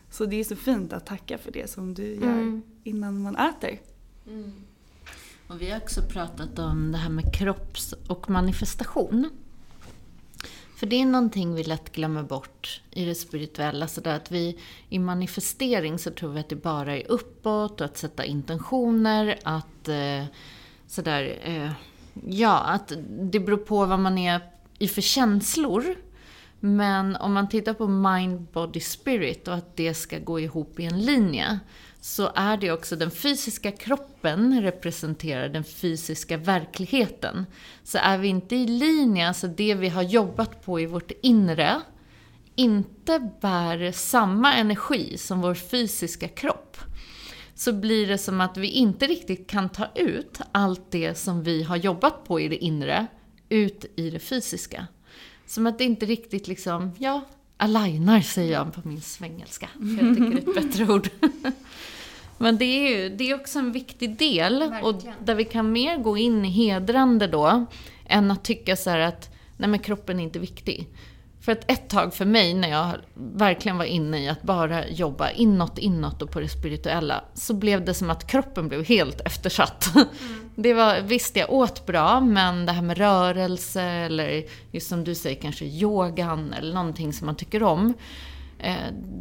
Så 0.09 0.25
det 0.25 0.39
är 0.39 0.43
så 0.43 0.55
fint 0.55 0.93
att 0.93 1.05
tacka 1.05 1.37
för 1.37 1.51
det 1.51 1.69
som 1.69 1.93
du 1.93 2.15
gör 2.15 2.23
Mm. 2.31 2.63
innan 2.83 3.21
man 3.21 3.35
äter. 3.35 3.79
Och 5.47 5.61
vi 5.61 5.71
har 5.71 5.77
också 5.77 6.01
pratat 6.01 6.59
om 6.59 6.91
det 6.91 6.97
här 6.97 7.09
med 7.09 7.33
kropps 7.33 7.93
och 8.07 8.29
manifestation. 8.29 9.29
För 10.77 10.87
det 10.87 10.95
är 11.01 11.05
någonting 11.05 11.55
vi 11.55 11.63
lätt 11.63 11.91
glömmer 11.91 12.23
bort 12.23 12.81
i 12.91 13.05
det 13.05 13.15
spirituella. 13.15 13.87
Så 13.87 14.01
där 14.01 14.15
att 14.15 14.31
vi 14.31 14.59
i 14.89 14.99
manifestering 14.99 15.99
så 15.99 16.11
tror 16.11 16.31
vi 16.31 16.39
att 16.39 16.49
det 16.49 16.55
bara 16.55 16.97
är 16.97 17.11
uppåt 17.11 17.81
och 17.81 17.85
att 17.85 17.97
sätta 17.97 18.25
intentioner, 18.25 19.39
att 19.43 19.87
eh, 19.87 20.23
sådär, 20.87 21.39
eh, 21.43 21.71
ja, 22.27 22.57
att 22.59 22.91
det 23.09 23.39
beror 23.39 23.57
på 23.57 23.85
vad 23.85 23.99
man 23.99 24.17
är 24.17 24.41
i 24.79 24.87
för 24.87 25.01
känslor. 25.01 25.95
Men 26.59 27.15
om 27.15 27.33
man 27.33 27.49
tittar 27.49 27.73
på 27.73 27.87
mind, 27.87 28.47
body, 28.53 28.79
spirit 28.79 29.47
och 29.47 29.53
att 29.53 29.75
det 29.77 29.93
ska 29.93 30.19
gå 30.19 30.39
ihop 30.39 30.79
i 30.79 30.85
en 30.85 31.01
linje 31.01 31.59
så 32.05 32.31
är 32.35 32.57
det 32.57 32.71
också 32.71 32.95
den 32.95 33.11
fysiska 33.11 33.71
kroppen 33.71 34.61
representerar 34.61 35.49
den 35.49 35.63
fysiska 35.63 36.37
verkligheten. 36.37 37.45
Så 37.83 37.97
är 37.97 38.17
vi 38.17 38.27
inte 38.27 38.55
i 38.55 38.67
linje, 38.67 39.27
alltså 39.27 39.47
det 39.47 39.75
vi 39.75 39.89
har 39.89 40.01
jobbat 40.01 40.65
på 40.65 40.79
i 40.79 40.85
vårt 40.85 41.11
inre, 41.21 41.81
inte 42.55 43.31
bär 43.41 43.91
samma 43.91 44.53
energi 44.53 45.17
som 45.17 45.41
vår 45.41 45.53
fysiska 45.53 46.27
kropp, 46.27 46.77
så 47.55 47.73
blir 47.73 48.07
det 48.07 48.17
som 48.17 48.41
att 48.41 48.57
vi 48.57 48.67
inte 48.67 49.07
riktigt 49.07 49.49
kan 49.49 49.69
ta 49.69 49.87
ut 49.95 50.39
allt 50.51 50.91
det 50.91 51.15
som 51.15 51.43
vi 51.43 51.63
har 51.63 51.77
jobbat 51.77 52.25
på 52.27 52.39
i 52.39 52.47
det 52.47 52.57
inre, 52.57 53.07
ut 53.49 53.85
i 53.95 54.09
det 54.09 54.19
fysiska. 54.19 54.87
Som 55.45 55.67
att 55.67 55.77
det 55.77 55.83
inte 55.83 56.05
riktigt 56.05 56.47
liksom, 56.47 56.91
ja, 56.99 57.21
alignar 57.57 58.21
säger 58.21 58.53
jag 58.53 58.73
på 58.73 58.87
min 58.87 59.01
svengelska, 59.01 59.69
för 59.73 60.05
jag 60.05 60.15
tycker 60.15 60.29
det 60.29 60.35
är 60.35 60.49
ett 60.49 60.55
bättre 60.71 60.93
ord. 60.93 61.09
Men 62.37 62.57
det 62.57 62.65
är 62.65 62.97
ju 62.97 63.09
det 63.09 63.29
är 63.29 63.35
också 63.35 63.59
en 63.59 63.71
viktig 63.71 64.17
del, 64.17 64.61
och 64.61 64.71
Verkligen. 64.71 65.15
där 65.25 65.35
vi 65.35 65.43
kan 65.43 65.71
mer 65.71 65.97
gå 65.97 66.17
in 66.17 66.45
i 66.45 66.49
hedrande 66.49 67.27
då, 67.27 67.65
än 68.05 68.31
att 68.31 68.43
tycka 68.43 68.75
så 68.75 68.89
här 68.89 68.99
att, 68.99 69.29
nej 69.57 69.69
men 69.69 69.79
kroppen 69.79 70.19
är 70.19 70.23
inte 70.23 70.39
viktig. 70.39 70.87
För 71.45 71.51
att 71.51 71.71
ett 71.71 71.89
tag 71.89 72.13
för 72.13 72.25
mig, 72.25 72.53
när 72.53 72.69
jag 72.69 72.91
verkligen 73.13 73.77
var 73.77 73.85
inne 73.85 74.23
i 74.23 74.29
att 74.29 74.41
bara 74.41 74.87
jobba 74.87 75.29
inåt, 75.29 75.77
inåt 75.77 76.21
och 76.21 76.31
på 76.31 76.39
det 76.39 76.49
spirituella, 76.49 77.23
så 77.33 77.53
blev 77.53 77.85
det 77.85 77.93
som 77.93 78.09
att 78.09 78.27
kroppen 78.27 78.67
blev 78.67 78.83
helt 78.85 79.21
eftersatt. 79.21 79.89
Det 80.55 80.73
var, 80.73 81.01
visst, 81.01 81.35
jag 81.35 81.53
åt 81.53 81.85
bra, 81.85 82.19
men 82.19 82.65
det 82.65 82.71
här 82.71 82.81
med 82.81 82.97
rörelse 82.97 83.81
eller 83.81 84.43
just 84.71 84.89
som 84.89 85.03
du 85.03 85.15
säger, 85.15 85.41
kanske 85.41 85.65
yogan 85.65 86.53
eller 86.53 86.73
någonting 86.73 87.13
som 87.13 87.25
man 87.25 87.35
tycker 87.35 87.63
om. 87.63 87.93
Eh, 88.59 88.75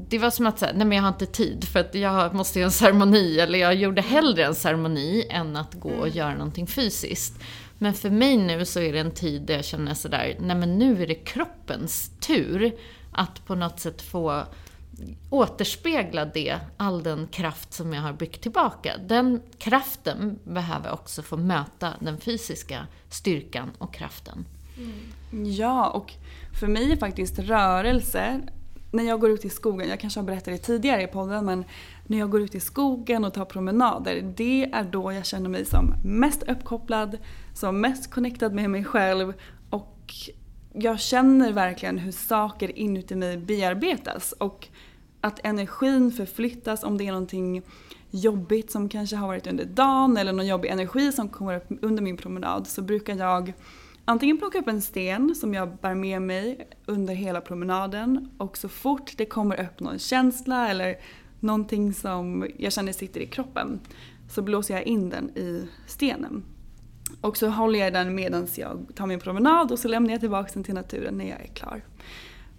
det 0.08 0.18
var 0.18 0.30
som 0.30 0.46
att 0.46 0.58
säga, 0.58 0.72
nej 0.74 0.86
men 0.86 0.96
jag 0.96 1.02
har 1.02 1.08
inte 1.08 1.26
tid 1.26 1.64
för 1.64 1.80
att 1.80 1.94
jag 1.94 2.34
måste 2.34 2.58
göra 2.58 2.66
en 2.66 2.72
ceremoni, 2.72 3.38
eller 3.38 3.58
jag 3.58 3.74
gjorde 3.74 4.02
hellre 4.02 4.44
en 4.44 4.54
ceremoni 4.54 5.26
än 5.30 5.56
att 5.56 5.74
gå 5.74 5.90
och 5.90 6.08
göra 6.08 6.34
någonting 6.34 6.66
fysiskt. 6.66 7.42
Men 7.84 7.94
för 7.94 8.10
mig 8.10 8.36
nu 8.36 8.64
så 8.64 8.80
är 8.80 8.92
det 8.92 8.98
en 8.98 9.10
tid 9.10 9.42
där 9.42 9.54
jag 9.54 9.64
känner 9.64 9.94
sådär, 9.94 10.36
nej 10.40 10.56
men 10.56 10.78
nu 10.78 11.02
är 11.02 11.06
det 11.06 11.14
kroppens 11.14 12.10
tur 12.20 12.72
att 13.12 13.46
på 13.46 13.54
något 13.54 13.80
sätt 13.80 14.02
få 14.02 14.44
återspegla 15.30 16.24
det, 16.24 16.58
all 16.76 17.02
den 17.02 17.26
kraft 17.26 17.72
som 17.72 17.92
jag 17.92 18.02
har 18.02 18.12
byggt 18.12 18.42
tillbaka. 18.42 18.92
Den 19.06 19.42
kraften 19.58 20.38
behöver 20.44 20.92
också 20.92 21.22
få 21.22 21.36
möta 21.36 21.92
den 22.00 22.20
fysiska 22.20 22.86
styrkan 23.10 23.70
och 23.78 23.94
kraften. 23.94 24.44
Mm. 24.76 25.52
Ja, 25.52 25.90
och 25.90 26.12
för 26.60 26.66
mig 26.66 26.92
är 26.92 26.96
faktiskt 26.96 27.38
rörelse, 27.38 28.40
när 28.90 29.04
jag 29.04 29.20
går 29.20 29.30
ut 29.30 29.44
i 29.44 29.50
skogen, 29.50 29.88
jag 29.88 30.00
kanske 30.00 30.20
har 30.20 30.24
berättat 30.24 30.44
det 30.44 30.58
tidigare 30.58 31.02
i 31.02 31.06
podden, 31.06 31.44
men 31.44 31.64
när 32.06 32.18
jag 32.18 32.30
går 32.30 32.40
ut 32.40 32.54
i 32.54 32.60
skogen 32.60 33.24
och 33.24 33.34
tar 33.34 33.44
promenader, 33.44 34.34
det 34.36 34.64
är 34.72 34.84
då 34.84 35.12
jag 35.12 35.26
känner 35.26 35.50
mig 35.50 35.64
som 35.64 35.94
mest 36.04 36.42
uppkopplad, 36.42 37.18
som 37.54 37.80
mest 37.80 38.10
connectad 38.10 38.52
med 38.52 38.70
mig 38.70 38.84
själv 38.84 39.32
och 39.70 40.12
jag 40.72 41.00
känner 41.00 41.52
verkligen 41.52 41.98
hur 41.98 42.12
saker 42.12 42.78
inuti 42.78 43.14
mig 43.14 43.36
bearbetas 43.36 44.32
och 44.32 44.68
att 45.20 45.40
energin 45.44 46.12
förflyttas 46.12 46.84
om 46.84 46.98
det 46.98 47.06
är 47.06 47.12
någonting 47.12 47.62
jobbigt 48.10 48.70
som 48.70 48.88
kanske 48.88 49.16
har 49.16 49.26
varit 49.26 49.46
under 49.46 49.64
dagen 49.64 50.16
eller 50.16 50.32
någon 50.32 50.46
jobbig 50.46 50.68
energi 50.68 51.12
som 51.12 51.28
kommer 51.28 51.56
upp 51.56 51.66
under 51.82 52.02
min 52.02 52.16
promenad 52.16 52.66
så 52.66 52.82
brukar 52.82 53.16
jag 53.16 53.52
antingen 54.04 54.38
plocka 54.38 54.58
upp 54.58 54.68
en 54.68 54.82
sten 54.82 55.34
som 55.34 55.54
jag 55.54 55.76
bär 55.76 55.94
med 55.94 56.22
mig 56.22 56.68
under 56.86 57.14
hela 57.14 57.40
promenaden 57.40 58.30
och 58.38 58.56
så 58.56 58.68
fort 58.68 59.12
det 59.16 59.26
kommer 59.26 59.60
upp 59.60 59.80
någon 59.80 59.98
känsla 59.98 60.68
eller 60.68 60.96
någonting 61.44 61.92
som 61.92 62.48
jag 62.58 62.72
känner 62.72 62.92
sitter 62.92 63.20
i 63.20 63.26
kroppen 63.26 63.80
så 64.28 64.42
blåser 64.42 64.74
jag 64.74 64.82
in 64.82 65.10
den 65.10 65.30
i 65.30 65.68
stenen. 65.86 66.44
Och 67.20 67.36
så 67.36 67.48
håller 67.48 67.78
jag 67.78 67.92
den 67.92 68.14
medan 68.14 68.46
jag 68.56 68.86
tar 68.94 69.06
min 69.06 69.20
promenad 69.20 69.72
och 69.72 69.78
så 69.78 69.88
lämnar 69.88 70.10
jag 70.10 70.20
tillbaka 70.20 70.50
den 70.54 70.64
till 70.64 70.74
naturen 70.74 71.18
när 71.18 71.28
jag 71.30 71.40
är 71.40 71.54
klar. 71.54 71.84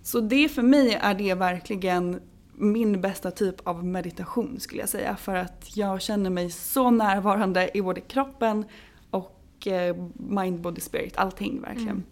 Så 0.03 0.19
det 0.19 0.49
för 0.49 0.61
mig 0.61 0.93
är 1.01 1.13
det 1.13 1.33
verkligen 1.33 2.21
min 2.53 3.01
bästa 3.01 3.31
typ 3.31 3.67
av 3.67 3.85
meditation 3.85 4.59
skulle 4.59 4.81
jag 4.81 4.89
säga. 4.89 5.15
För 5.15 5.35
att 5.35 5.77
jag 5.77 6.01
känner 6.01 6.29
mig 6.29 6.51
så 6.51 6.91
närvarande 6.91 7.77
i 7.77 7.81
både 7.81 8.01
kroppen 8.01 8.65
och 9.09 9.67
eh, 9.67 9.95
mind, 10.15 10.61
body, 10.61 10.81
spirit. 10.81 11.17
Allting 11.17 11.61
verkligen. 11.61 11.89
Mm. 11.89 12.03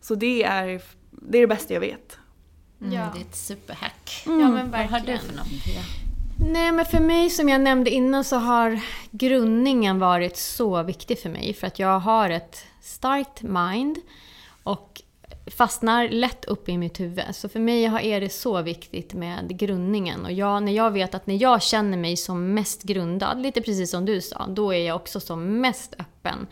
Så 0.00 0.14
det 0.14 0.44
är, 0.44 0.82
det 1.10 1.38
är 1.38 1.42
det 1.42 1.46
bästa 1.46 1.74
jag 1.74 1.80
vet. 1.80 2.18
Mm, 2.80 2.92
ja. 2.92 3.08
Det 3.14 3.20
är 3.20 3.24
ett 3.24 3.36
superhack. 3.36 4.24
Mm. 4.26 4.40
Ja, 4.40 4.48
men 4.48 4.70
verkligen. 4.70 4.92
Vad 4.92 5.00
har 5.00 5.06
du 5.06 5.18
för 5.18 5.36
något? 5.36 6.03
Nej, 6.38 6.72
men 6.72 6.84
för 6.84 7.00
mig 7.00 7.30
som 7.30 7.48
jag 7.48 7.60
nämnde 7.60 7.90
innan 7.90 8.24
så 8.24 8.36
har 8.36 8.80
grundningen 9.10 9.98
varit 9.98 10.36
så 10.36 10.82
viktig 10.82 11.18
för 11.18 11.30
mig. 11.30 11.54
För 11.54 11.66
att 11.66 11.78
jag 11.78 11.98
har 11.98 12.30
ett 12.30 12.64
starkt 12.80 13.42
mind 13.42 13.98
och 14.62 15.02
fastnar 15.46 16.08
lätt 16.08 16.44
upp 16.44 16.68
i 16.68 16.78
mitt 16.78 17.00
huvud. 17.00 17.24
Så 17.32 17.48
för 17.48 17.60
mig 17.60 17.84
är 17.84 18.20
det 18.20 18.28
så 18.28 18.62
viktigt 18.62 19.14
med 19.14 19.58
grundningen. 19.58 20.24
Och 20.24 20.32
jag, 20.32 20.62
när 20.62 20.72
jag 20.72 20.90
vet 20.90 21.14
att 21.14 21.26
när 21.26 21.42
jag 21.42 21.62
känner 21.62 21.98
mig 21.98 22.16
som 22.16 22.54
mest 22.54 22.82
grundad, 22.82 23.42
lite 23.42 23.60
precis 23.60 23.90
som 23.90 24.04
du 24.04 24.20
sa, 24.20 24.46
då 24.46 24.74
är 24.74 24.86
jag 24.86 24.96
också 24.96 25.20
som 25.20 25.60
mest 25.60 25.94
öppen. 25.98 26.46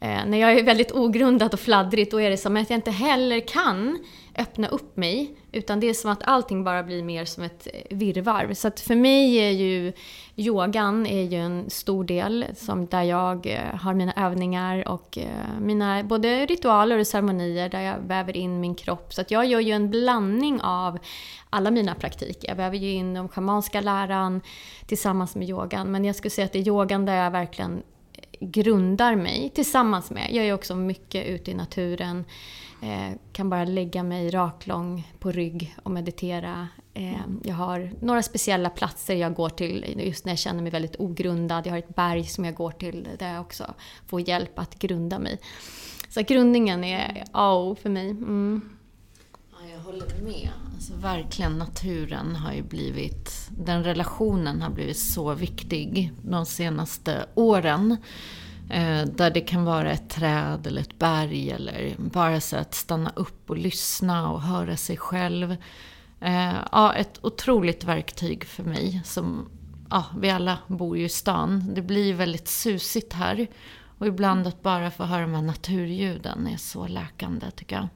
Eh, 0.00 0.26
när 0.26 0.38
jag 0.38 0.52
är 0.52 0.62
väldigt 0.62 0.92
ogrundad 0.92 1.54
och 1.54 1.60
fladdrig, 1.60 2.10
då 2.10 2.20
är 2.20 2.30
det 2.30 2.36
som 2.36 2.56
att 2.56 2.70
jag 2.70 2.76
inte 2.76 2.90
heller 2.90 3.48
kan 3.48 4.04
öppna 4.38 4.68
upp 4.68 4.96
mig. 4.96 5.36
Utan 5.52 5.80
det 5.80 5.86
är 5.86 5.94
som 5.94 6.10
att 6.10 6.22
allting 6.22 6.64
bara 6.64 6.82
blir 6.82 7.02
mer 7.02 7.24
som 7.24 7.44
ett 7.44 7.68
eh, 7.72 7.96
virrvarr. 7.96 8.54
Så 8.54 8.68
att 8.68 8.80
för 8.80 8.94
mig 8.94 9.34
är 9.36 9.50
ju 9.50 9.92
yogan 10.36 11.06
är 11.06 11.22
ju 11.22 11.36
en 11.38 11.70
stor 11.70 12.04
del 12.04 12.44
som 12.56 12.86
där 12.86 13.02
jag 13.02 13.46
eh, 13.46 13.80
har 13.80 13.94
mina 13.94 14.12
övningar 14.12 14.88
och 14.88 15.18
eh, 15.18 15.60
mina 15.60 16.02
både 16.02 16.46
ritualer 16.46 16.98
och 16.98 17.06
ceremonier 17.06 17.68
där 17.68 17.80
jag 17.80 17.98
väver 17.98 18.36
in 18.36 18.60
min 18.60 18.74
kropp. 18.74 19.14
Så 19.14 19.20
att 19.20 19.30
jag 19.30 19.44
gör 19.44 19.60
ju 19.60 19.72
en 19.72 19.90
blandning 19.90 20.60
av 20.60 20.98
alla 21.50 21.70
mina 21.70 21.94
praktiker. 21.94 22.48
Jag 22.48 22.56
väver 22.56 22.76
ju 22.76 22.90
in 22.92 23.14
den 23.14 23.28
schamanska 23.28 23.80
läran 23.80 24.40
tillsammans 24.86 25.36
med 25.36 25.48
yogan. 25.48 25.90
Men 25.90 26.04
jag 26.04 26.16
skulle 26.16 26.30
säga 26.30 26.44
att 26.44 26.52
det 26.52 26.58
är 26.58 26.68
yogan 26.68 27.06
där 27.06 27.14
jag 27.14 27.30
verkligen 27.30 27.82
grundar 28.40 29.16
mig 29.16 29.50
tillsammans 29.54 30.10
med. 30.10 30.28
Jag 30.30 30.46
är 30.46 30.54
också 30.54 30.76
mycket 30.76 31.26
ute 31.26 31.50
i 31.50 31.54
naturen. 31.54 32.24
Eh, 32.82 33.16
kan 33.32 33.50
bara 33.50 33.64
lägga 33.64 34.02
mig 34.02 34.30
raklång 34.30 35.08
på 35.18 35.30
rygg 35.30 35.76
och 35.82 35.90
meditera. 35.90 36.68
Eh, 36.94 37.20
jag 37.42 37.54
har 37.54 37.90
några 38.00 38.22
speciella 38.22 38.70
platser 38.70 39.14
jag 39.14 39.34
går 39.34 39.48
till 39.48 39.94
just 39.98 40.24
när 40.24 40.32
jag 40.32 40.38
känner 40.38 40.62
mig 40.62 40.70
väldigt 40.70 40.96
ogrundad. 41.00 41.66
Jag 41.66 41.72
har 41.72 41.78
ett 41.78 41.94
berg 41.94 42.24
som 42.24 42.44
jag 42.44 42.54
går 42.54 42.70
till 42.70 43.08
där 43.18 43.32
jag 43.32 43.40
också 43.40 43.74
får 44.06 44.28
hjälp 44.28 44.58
att 44.58 44.78
grunda 44.78 45.18
mig. 45.18 45.38
Så 46.08 46.22
grundningen 46.22 46.84
är 46.84 47.24
A 47.32 47.52
och 47.52 47.66
O 47.66 47.76
för 47.82 47.90
mig. 47.90 48.10
Mm. 48.10 48.79
Jag 49.80 49.84
håller 49.84 50.22
med. 50.22 50.48
Alltså, 50.74 50.94
verkligen, 50.94 51.58
naturen 51.58 52.36
har 52.36 52.52
ju 52.52 52.62
blivit... 52.62 53.48
Den 53.50 53.84
relationen 53.84 54.62
har 54.62 54.70
blivit 54.70 54.98
så 54.98 55.34
viktig 55.34 56.12
de 56.22 56.46
senaste 56.46 57.26
åren. 57.34 57.96
Eh, 58.70 59.02
där 59.02 59.30
det 59.30 59.40
kan 59.40 59.64
vara 59.64 59.92
ett 59.92 60.10
träd 60.10 60.66
eller 60.66 60.80
ett 60.80 60.98
berg 60.98 61.50
eller 61.50 61.94
bara 61.98 62.40
så 62.40 62.56
att 62.56 62.74
stanna 62.74 63.12
upp 63.16 63.50
och 63.50 63.56
lyssna 63.56 64.30
och 64.30 64.42
höra 64.42 64.76
sig 64.76 64.96
själv. 64.96 65.56
Eh, 66.20 66.54
ja, 66.72 66.94
ett 66.94 67.24
otroligt 67.24 67.84
verktyg 67.84 68.44
för 68.44 68.62
mig. 68.62 69.02
Som, 69.04 69.48
ja, 69.90 70.04
vi 70.18 70.30
alla 70.30 70.58
bor 70.66 70.98
ju 70.98 71.04
i 71.04 71.08
stan. 71.08 71.74
Det 71.74 71.82
blir 71.82 72.14
väldigt 72.14 72.48
susigt 72.48 73.12
här. 73.12 73.46
Och 73.98 74.06
ibland 74.06 74.46
att 74.46 74.62
bara 74.62 74.90
få 74.90 75.04
höra 75.04 75.22
de 75.22 75.34
här 75.34 75.42
naturljuden 75.42 76.46
är 76.46 76.56
så 76.56 76.86
läkande 76.86 77.50
tycker 77.50 77.76
jag. 77.76 77.88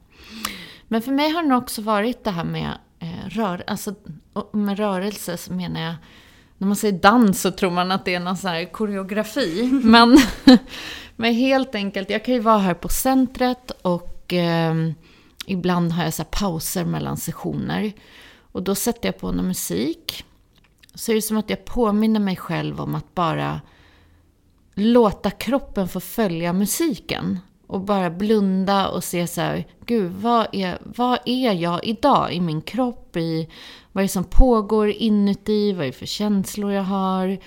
Men 0.89 1.03
för 1.03 1.13
mig 1.13 1.31
har 1.31 1.43
det 1.43 1.57
också 1.57 1.83
varit 1.83 2.25
det 2.25 2.31
här 2.31 2.45
med, 2.45 2.79
eh, 2.99 3.29
rör, 3.29 3.65
alltså, 3.67 3.95
med 4.53 4.79
rörelse 4.79 5.37
så 5.37 5.53
menar 5.53 5.81
jag 5.81 5.95
när 6.59 6.67
man 6.67 6.77
säger 6.77 6.99
dans 6.99 7.41
så 7.41 7.51
tror 7.51 7.71
man 7.71 7.93
att 7.93 8.05
det 8.05 8.15
är 8.15 8.21
någon 8.21 8.37
sån 8.37 8.51
här 8.51 8.73
koreografi. 8.73 9.71
men, 9.85 10.19
men 11.17 11.35
helt 11.35 11.75
enkelt, 11.75 12.11
jag 12.11 12.25
kan 12.25 12.35
ju 12.35 12.41
vara 12.41 12.59
här 12.59 12.75
på 12.75 12.89
centret 12.89 13.71
och 13.71 14.33
eh, 14.33 14.75
ibland 15.47 15.93
har 15.93 16.05
jag 16.05 16.15
så 16.15 16.25
pauser 16.25 16.85
mellan 16.85 17.17
sessioner. 17.17 17.93
Och 18.53 18.63
då 18.63 18.75
sätter 18.75 19.09
jag 19.09 19.19
på 19.19 19.33
någon 19.33 19.49
musik. 19.49 20.25
Så 20.95 21.11
är 21.13 21.17
det 21.17 21.23
som 21.23 21.37
att 21.37 21.51
jag 21.51 21.65
påminner 21.65 22.21
mig 22.21 22.37
själv 22.37 22.81
om 22.81 22.95
att 22.95 23.15
bara 23.15 23.61
låta 24.75 25.31
kroppen 25.31 25.89
få 25.89 26.01
följa 26.01 26.53
musiken. 26.53 27.39
Och 27.67 27.81
bara 27.81 28.11
blunda 28.11 28.89
och 28.89 29.05
se 29.05 29.27
så 29.27 29.41
här, 29.41 29.65
gud, 29.87 30.13
vad 30.13 30.47
är, 30.53 30.79
vad 30.83 31.19
är 31.25 31.53
jag 31.53 31.85
idag 31.85 32.33
i 32.33 32.41
min 32.41 32.63
kropp? 32.63 33.17
I 33.17 33.49
vad 33.93 34.03
är 34.03 34.05
det 34.05 34.13
som 34.13 34.25
pågår 34.25 34.91
inuti? 34.91 35.73
Vad 35.73 35.83
är 35.83 35.87
det 35.87 35.93
för 35.93 36.07
känslor 36.07 36.73
jag 36.73 36.83
har? 36.83 37.39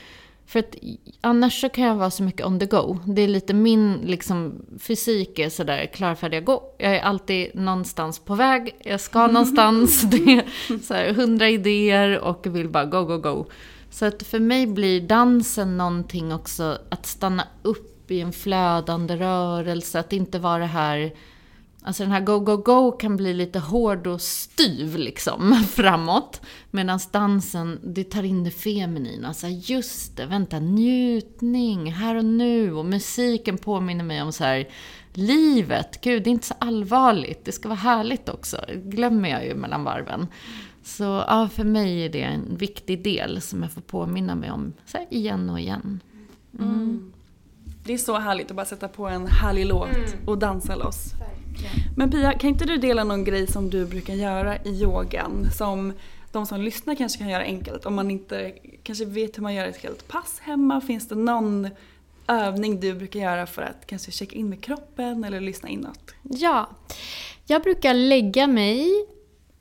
För 0.46 0.60
att 0.60 0.76
annars 1.22 1.62
så 1.62 1.70
kan 1.70 1.84
jag 1.84 1.96
vara 1.96 2.12
så 2.12 2.24
mycket 2.24 2.46
on 2.46 2.60
the 2.60 2.66
go. 2.66 2.98
Det 3.06 3.22
är 3.22 3.28
lite 3.28 3.54
min 3.54 3.94
liksom, 4.04 4.66
fysik 4.80 5.40
är 5.40 5.50
sådär 5.50 5.86
klar, 5.86 6.16
färdig, 6.16 6.46
gå. 6.46 6.64
Jag 6.78 6.96
är 6.96 7.02
alltid 7.02 7.56
någonstans 7.56 8.20
på 8.20 8.36
väg. 8.36 8.76
Jag 8.80 9.02
ska 9.02 9.28
någonstans. 9.28 10.02
Det 10.02 10.18
är 10.18 10.44
så 10.84 10.94
här, 10.94 11.14
hundra 11.14 11.50
idéer 11.50 12.20
och 12.20 12.48
vill 12.50 12.70
bara 12.70 12.86
go, 12.86 13.04
go, 13.04 13.18
go. 13.18 13.46
Så 13.90 14.06
att 14.06 14.24
för 14.24 14.40
mig 14.40 14.68
blir 14.68 15.02
dansen 15.02 15.78
någonting 15.78 16.34
också 16.34 16.78
att 16.90 17.06
stanna 17.06 17.44
upp 17.62 17.97
i 18.12 18.22
en 18.22 18.34
flödande 18.34 19.16
rörelse. 19.16 20.00
Att 20.00 20.14
inte 20.14 20.40
vara 20.40 20.60
det 20.60 20.66
här 20.66 21.14
Alltså 21.88 22.04
den 22.04 22.12
här 22.12 22.22
go, 22.22 22.40
go, 22.40 22.58
go 22.58 22.92
kan 22.92 23.18
bli 23.18 23.34
lite 23.34 23.60
hård 23.60 24.08
och 24.08 24.22
styv 24.22 24.98
liksom 24.98 25.64
framåt. 25.70 26.42
Medan 26.72 27.00
dansen, 27.12 27.80
det 27.84 28.04
tar 28.04 28.24
in 28.24 28.44
det 28.44 28.52
feminina. 28.52 29.28
Alltså 29.28 29.48
just 29.48 30.18
det, 30.18 30.26
vänta, 30.26 30.60
njutning, 30.60 31.92
här 31.92 32.16
och 32.16 32.26
nu. 32.26 32.74
Och 32.74 32.86
musiken 32.86 33.58
påminner 33.58 34.04
mig 34.04 34.22
om 34.22 34.32
så 34.32 34.44
här, 34.44 34.68
livet. 35.14 36.02
Gud, 36.02 36.24
det 36.24 36.30
är 36.30 36.32
inte 36.32 36.48
så 36.48 36.56
allvarligt. 36.60 37.46
Det 37.46 37.52
ska 37.52 37.70
vara 37.70 37.80
härligt 37.80 38.30
också. 38.30 38.58
Glömmer 38.76 39.30
jag 39.30 39.46
ju 39.46 39.56
mellan 39.56 39.84
varven. 39.84 40.28
Så 40.84 41.04
ja, 41.04 41.50
för 41.54 41.64
mig 41.64 42.06
är 42.06 42.10
det 42.10 42.22
en 42.22 42.58
viktig 42.58 43.04
del 43.04 43.42
som 43.42 43.62
jag 43.62 43.72
får 43.72 43.82
påminna 43.82 44.36
mig 44.36 44.52
om 44.52 44.74
så 44.86 44.98
här, 44.98 45.08
igen 45.10 45.50
och 45.50 45.60
igen. 45.60 46.00
Mm. 46.60 46.74
Mm. 46.74 47.14
Det 47.88 47.94
är 47.94 47.98
så 47.98 48.18
härligt 48.18 48.50
att 48.52 48.56
bara 48.56 48.66
sätta 48.66 48.88
på 48.88 49.08
en 49.08 49.28
härlig 49.28 49.66
låt 49.66 49.90
mm. 49.90 50.10
och 50.26 50.38
dansa 50.38 50.76
loss. 50.76 51.14
Men 51.96 52.12
Pia, 52.12 52.34
kan 52.34 52.50
inte 52.50 52.66
du 52.66 52.78
dela 52.78 53.04
någon 53.04 53.24
grej 53.24 53.48
som 53.48 53.70
du 53.70 53.86
brukar 53.86 54.14
göra 54.14 54.58
i 54.58 54.70
yogan 54.70 55.52
som 55.58 55.94
de 56.32 56.46
som 56.46 56.62
lyssnar 56.62 56.96
kanske 56.96 57.20
kan 57.20 57.30
göra 57.30 57.44
enkelt 57.44 57.86
om 57.86 57.96
man 57.96 58.12
inte 58.12 58.54
kanske 58.84 59.06
vet 59.06 59.38
hur 59.38 59.44
man 59.44 59.56
gör 59.56 59.66
ett 59.66 59.84
helt 59.84 60.08
pass 60.08 60.40
hemma? 60.40 60.82
Finns 60.82 61.08
det 61.08 61.16
någon 61.16 61.70
övning 62.28 62.80
du 62.80 62.94
brukar 62.94 63.20
göra 63.20 63.46
för 63.46 63.62
att 63.62 63.88
kanske 63.88 64.12
checka 64.12 64.36
in 64.36 64.50
med 64.50 64.64
kroppen 64.64 65.24
eller 65.24 65.42
lyssna 65.42 65.70
inåt? 65.70 66.14
Ja, 66.24 66.70
jag 67.46 67.64
brukar 67.64 67.94
lägga 67.94 68.48
mig 68.48 69.08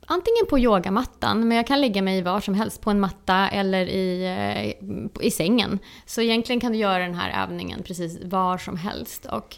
antingen 0.07 0.45
på 0.49 0.59
yogamattan, 0.59 1.47
men 1.47 1.57
jag 1.57 1.67
kan 1.67 1.81
lägga 1.81 2.01
mig 2.01 2.21
var 2.21 2.41
som 2.41 2.53
helst, 2.53 2.81
på 2.81 2.91
en 2.91 2.99
matta 2.99 3.49
eller 3.49 3.85
i, 3.85 4.25
eh, 4.25 5.25
i 5.25 5.31
sängen. 5.31 5.79
Så 6.05 6.21
egentligen 6.21 6.59
kan 6.59 6.71
du 6.71 6.77
göra 6.77 6.99
den 6.99 7.15
här 7.15 7.43
övningen 7.43 7.83
precis 7.83 8.19
var 8.23 8.57
som 8.57 8.77
helst. 8.77 9.25
Och, 9.25 9.57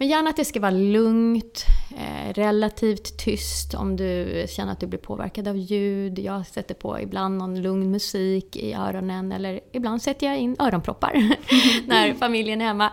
men 0.00 0.08
gärna 0.08 0.30
att 0.30 0.36
det 0.36 0.44
ska 0.44 0.60
vara 0.60 0.70
lugnt, 0.70 1.64
eh, 1.96 2.32
relativt 2.32 3.18
tyst 3.18 3.74
om 3.74 3.96
du 3.96 4.44
känner 4.48 4.72
att 4.72 4.80
du 4.80 4.86
blir 4.86 4.98
påverkad 4.98 5.48
av 5.48 5.56
ljud. 5.56 6.18
Jag 6.18 6.46
sätter 6.46 6.74
på 6.74 7.00
ibland 7.00 7.38
någon 7.38 7.62
lugn 7.62 7.90
musik 7.90 8.56
i 8.56 8.72
öronen 8.72 9.32
eller 9.32 9.60
ibland 9.72 10.02
sätter 10.02 10.26
jag 10.26 10.38
in 10.38 10.56
öronproppar 10.58 11.12
när 11.86 12.14
familjen 12.18 12.60
är 12.60 12.64
hemma. 12.64 12.90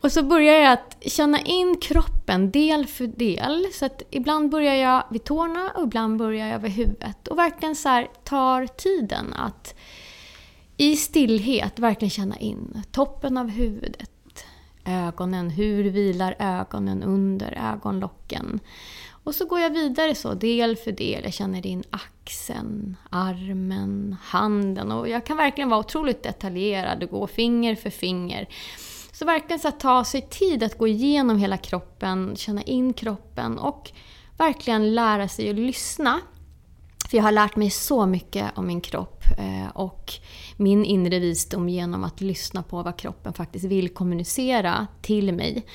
Och 0.00 0.12
så 0.12 0.22
börjar 0.22 0.54
jag 0.54 0.72
att 0.72 0.96
känna 1.00 1.40
in 1.40 1.76
kroppen 1.80 2.50
del 2.50 2.86
för 2.86 3.06
del. 3.06 3.66
Så 3.72 3.86
att 3.86 4.02
ibland 4.10 4.50
börjar 4.50 4.74
jag 4.74 5.04
vid 5.10 5.24
tårna 5.24 5.70
och 5.76 5.82
ibland 5.82 6.18
börjar 6.18 6.46
jag 6.46 6.58
vid 6.58 6.72
huvudet. 6.72 7.28
Och 7.28 7.38
verkligen 7.38 7.76
så 7.76 7.88
här, 7.88 8.08
tar 8.24 8.66
tiden 8.66 9.32
att 9.32 9.74
i 10.76 10.96
stillhet 10.96 11.78
verkligen 11.78 12.10
känna 12.10 12.36
in 12.36 12.82
toppen 12.92 13.36
av 13.36 13.48
huvudet 13.48 14.10
ögonen. 14.84 15.50
Hur 15.50 15.84
vilar 15.84 16.36
ögonen 16.38 17.02
under 17.02 17.72
ögonlocken? 17.72 18.60
Och 19.24 19.34
så 19.34 19.46
går 19.46 19.60
jag 19.60 19.70
vidare 19.70 20.14
så, 20.14 20.34
del 20.34 20.76
för 20.76 20.92
del. 20.92 21.24
Jag 21.24 21.32
känner 21.32 21.66
in 21.66 21.84
axeln, 21.90 22.96
armen, 23.10 24.16
handen. 24.22 24.92
Och 24.92 25.08
jag 25.08 25.26
kan 25.26 25.36
verkligen 25.36 25.70
vara 25.70 25.80
otroligt 25.80 26.22
detaljerad 26.22 27.02
och 27.02 27.10
gå 27.10 27.26
finger 27.26 27.76
för 27.76 27.90
finger. 27.90 28.48
Så 29.12 29.24
verkligen 29.24 29.60
så 29.60 29.68
att 29.68 29.80
ta 29.80 30.04
sig 30.04 30.20
tid 30.30 30.62
att 30.62 30.78
gå 30.78 30.88
igenom 30.88 31.38
hela 31.38 31.56
kroppen, 31.56 32.36
känna 32.36 32.62
in 32.62 32.92
kroppen 32.92 33.58
och 33.58 33.92
verkligen 34.38 34.94
lära 34.94 35.28
sig 35.28 35.50
att 35.50 35.56
lyssna. 35.56 36.20
För 37.12 37.16
jag 37.16 37.24
har 37.24 37.32
lärt 37.32 37.56
mig 37.56 37.70
så 37.70 38.06
mycket 38.06 38.58
om 38.58 38.66
min 38.66 38.80
kropp 38.80 39.24
eh, 39.38 39.70
och 39.74 40.12
min 40.56 40.84
inre 40.84 41.18
visdom 41.18 41.68
genom 41.68 42.04
att 42.04 42.20
lyssna 42.20 42.62
på 42.62 42.82
vad 42.82 42.96
kroppen 42.96 43.32
faktiskt 43.32 43.64
vill 43.64 43.88
kommunicera 43.88 44.86
till 45.02 45.32
mig. 45.32 45.66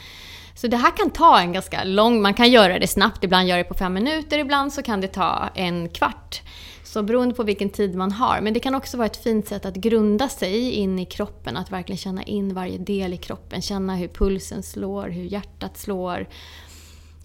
Så 0.55 0.67
det 0.67 0.77
här 0.77 0.97
kan 0.97 1.09
ta 1.09 1.39
en 1.39 1.53
ganska 1.53 1.83
lång... 1.83 2.21
Man 2.21 2.33
kan 2.33 2.51
göra 2.51 2.79
det 2.79 2.87
snabbt, 2.87 3.23
ibland 3.23 3.47
gör 3.47 3.57
det 3.57 3.63
på 3.63 3.73
fem 3.73 3.93
minuter, 3.93 4.39
ibland 4.39 4.73
så 4.73 4.83
kan 4.83 5.01
det 5.01 5.07
ta 5.07 5.49
en 5.55 5.89
kvart. 5.89 6.41
Så 6.83 7.03
beroende 7.03 7.35
på 7.35 7.43
vilken 7.43 7.69
tid 7.69 7.95
man 7.95 8.11
har. 8.11 8.41
Men 8.41 8.53
det 8.53 8.59
kan 8.59 8.75
också 8.75 8.97
vara 8.97 9.05
ett 9.05 9.23
fint 9.23 9.47
sätt 9.47 9.65
att 9.65 9.75
grunda 9.75 10.29
sig 10.29 10.71
in 10.71 10.99
i 10.99 11.05
kroppen, 11.05 11.57
att 11.57 11.71
verkligen 11.71 11.97
känna 11.97 12.23
in 12.23 12.53
varje 12.53 12.77
del 12.77 13.13
i 13.13 13.17
kroppen. 13.17 13.61
Känna 13.61 13.95
hur 13.95 14.07
pulsen 14.07 14.63
slår, 14.63 15.09
hur 15.09 15.23
hjärtat 15.23 15.77
slår. 15.77 16.27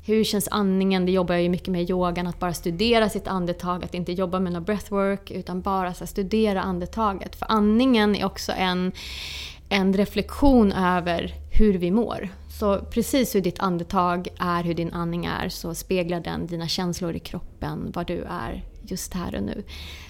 Hur 0.04 0.24
känns 0.24 0.48
andningen? 0.50 1.06
Det 1.06 1.12
jobbar 1.12 1.34
jag 1.34 1.42
ju 1.42 1.48
mycket 1.48 1.68
med 1.68 1.82
i 1.82 1.90
yogan, 1.90 2.26
att 2.26 2.38
bara 2.38 2.54
studera 2.54 3.08
sitt 3.08 3.28
andetag, 3.28 3.84
att 3.84 3.94
inte 3.94 4.12
jobba 4.12 4.40
med 4.40 4.52
något 4.52 4.66
breathwork, 4.66 5.30
utan 5.30 5.60
bara 5.60 5.94
så 5.94 6.06
studera 6.06 6.62
andetaget. 6.62 7.36
För 7.36 7.46
andningen 7.50 8.16
är 8.16 8.24
också 8.24 8.52
en, 8.52 8.92
en 9.68 9.94
reflektion 9.94 10.72
över 10.72 11.34
hur 11.50 11.74
vi 11.74 11.90
mår. 11.90 12.28
Så 12.58 12.78
precis 12.78 13.34
hur 13.34 13.40
ditt 13.40 13.60
andetag 13.60 14.28
är, 14.38 14.64
hur 14.64 14.74
din 14.74 14.92
andning 14.92 15.24
är, 15.24 15.48
så 15.48 15.74
speglar 15.74 16.20
den 16.20 16.46
dina 16.46 16.68
känslor 16.68 17.16
i 17.16 17.18
kroppen, 17.18 17.92
var 17.94 18.04
du 18.04 18.22
är 18.22 18.64
just 18.82 19.14
här 19.14 19.34
och 19.34 19.42
nu. 19.42 19.62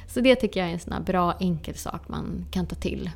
Så 0.09 0.21
det 0.21 0.37
tycker 0.37 0.61
jag 0.61 0.69
är 0.69 0.73
en 0.73 0.81
sån 0.81 0.93
här 0.93 1.01
bra 1.01 1.35
enkel 1.41 1.75
sak 1.75 2.09
man 2.09 2.47
kan 2.51 2.67
ta 2.67 2.75
till 2.75 3.11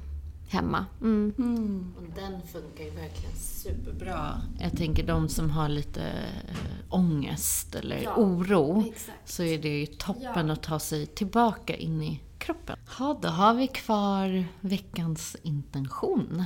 hemma. 0.48 0.86
Mm. 1.00 1.34
Mm. 1.38 1.94
Och 1.96 2.04
den 2.14 2.42
funkar 2.52 2.84
ju 2.84 2.90
verkligen 2.90 3.36
superbra. 3.36 4.40
Jag 4.60 4.76
tänker 4.76 5.06
de 5.06 5.28
som 5.28 5.50
har 5.50 5.68
lite 5.68 6.02
äh, 6.02 6.56
ångest 6.90 7.74
eller 7.74 8.02
ja, 8.02 8.14
oro, 8.16 8.84
exakt. 8.90 9.30
så 9.30 9.42
är 9.42 9.58
det 9.58 9.80
ju 9.80 9.86
toppen 9.86 10.46
ja. 10.46 10.52
att 10.52 10.62
ta 10.62 10.78
sig 10.78 11.06
tillbaka 11.06 11.76
in 11.76 12.02
i 12.02 12.20
kroppen. 12.38 12.76
Ja, 12.98 13.18
då 13.22 13.28
har 13.28 13.54
vi 13.54 13.66
kvar 13.66 14.44
veckans 14.60 15.36
intention. 15.42 16.44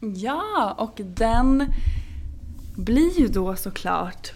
Ja, 0.00 0.74
och 0.78 1.00
den 1.04 1.72
blir 2.76 3.20
ju 3.20 3.28
då 3.28 3.56
såklart 3.56 4.32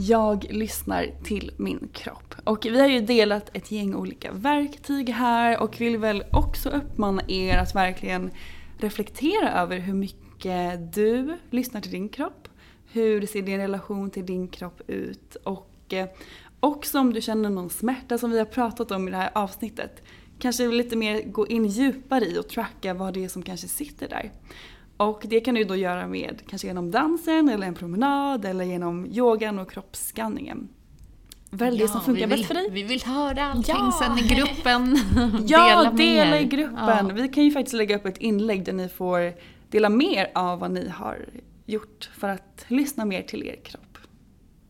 jag 0.00 0.46
lyssnar 0.50 1.06
till 1.24 1.50
min 1.56 1.88
kropp. 1.92 2.34
Och 2.44 2.66
vi 2.66 2.80
har 2.80 2.88
ju 2.88 3.00
delat 3.00 3.56
ett 3.56 3.70
gäng 3.70 3.94
olika 3.94 4.32
verktyg 4.32 5.08
här 5.08 5.62
och 5.62 5.80
vill 5.80 5.98
väl 5.98 6.24
också 6.32 6.68
uppmana 6.68 7.22
er 7.28 7.58
att 7.58 7.74
verkligen 7.74 8.30
reflektera 8.78 9.52
över 9.52 9.78
hur 9.78 9.94
mycket 9.94 10.94
du 10.94 11.38
lyssnar 11.50 11.80
till 11.80 11.90
din 11.90 12.08
kropp. 12.08 12.48
Hur 12.92 13.26
ser 13.26 13.42
din 13.42 13.58
relation 13.58 14.10
till 14.10 14.26
din 14.26 14.48
kropp 14.48 14.82
ut? 14.86 15.36
Och 15.36 15.94
eh, 15.94 16.08
också 16.60 16.98
om 16.98 17.12
du 17.12 17.20
känner 17.20 17.50
någon 17.50 17.70
smärta 17.70 18.18
som 18.18 18.30
vi 18.30 18.38
har 18.38 18.44
pratat 18.44 18.90
om 18.90 19.08
i 19.08 19.10
det 19.10 19.16
här 19.16 19.30
avsnittet. 19.34 20.02
Kanske 20.38 20.68
lite 20.68 20.96
mer 20.96 21.22
gå 21.22 21.46
in 21.46 21.66
djupare 21.66 22.24
i 22.24 22.38
och 22.38 22.48
tracka 22.48 22.94
vad 22.94 23.14
det 23.14 23.24
är 23.24 23.28
som 23.28 23.42
kanske 23.42 23.68
sitter 23.68 24.08
där. 24.08 24.32
Och 25.00 25.22
det 25.28 25.40
kan 25.40 25.54
du 25.54 25.64
då 25.64 25.76
göra 25.76 26.06
med 26.06 26.42
kanske 26.46 26.68
genom 26.68 26.90
dansen 26.90 27.48
eller 27.48 27.66
en 27.66 27.74
promenad 27.74 28.44
eller 28.44 28.64
genom 28.64 29.06
yogan 29.06 29.58
och 29.58 29.70
kroppsskanningen. 29.70 30.68
Välj 31.50 31.76
ja, 31.80 31.86
det 31.86 31.92
som 31.92 32.00
funkar 32.00 32.26
vill, 32.26 32.38
bäst 32.38 32.46
för 32.46 32.54
dig. 32.54 32.70
Vi 32.70 32.82
vill 32.82 33.02
höra 33.02 33.44
allting 33.44 33.74
ja. 33.78 34.00
sen 34.02 34.18
i 34.18 34.22
gruppen. 34.22 34.98
ja, 35.46 35.68
dela, 35.68 35.92
dela 35.92 36.40
i 36.40 36.44
gruppen. 36.44 37.08
Ja. 37.08 37.14
Vi 37.14 37.28
kan 37.28 37.44
ju 37.44 37.50
faktiskt 37.50 37.74
lägga 37.74 37.96
upp 37.96 38.06
ett 38.06 38.18
inlägg 38.18 38.64
där 38.64 38.72
ni 38.72 38.88
får 38.88 39.32
dela 39.70 39.88
mer 39.88 40.30
av 40.34 40.58
vad 40.58 40.70
ni 40.70 40.88
har 40.88 41.28
gjort 41.66 42.10
för 42.18 42.28
att 42.28 42.64
lyssna 42.68 43.04
mer 43.04 43.22
till 43.22 43.42
er 43.42 43.56
kropp. 43.64 43.98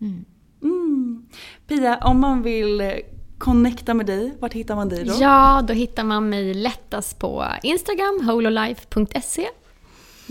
Mm. 0.00 0.24
Mm. 0.62 1.26
Pia, 1.66 1.98
om 1.98 2.20
man 2.20 2.42
vill 2.42 2.92
connecta 3.38 3.94
med 3.94 4.06
dig, 4.06 4.36
vart 4.40 4.52
hittar 4.52 4.76
man 4.76 4.88
dig 4.88 5.04
då? 5.04 5.14
Ja, 5.20 5.64
då 5.68 5.72
hittar 5.72 6.04
man 6.04 6.28
mig 6.28 6.54
lättast 6.54 7.18
på 7.18 7.46
Instagram, 7.62 8.20
hololife.se 8.26 9.46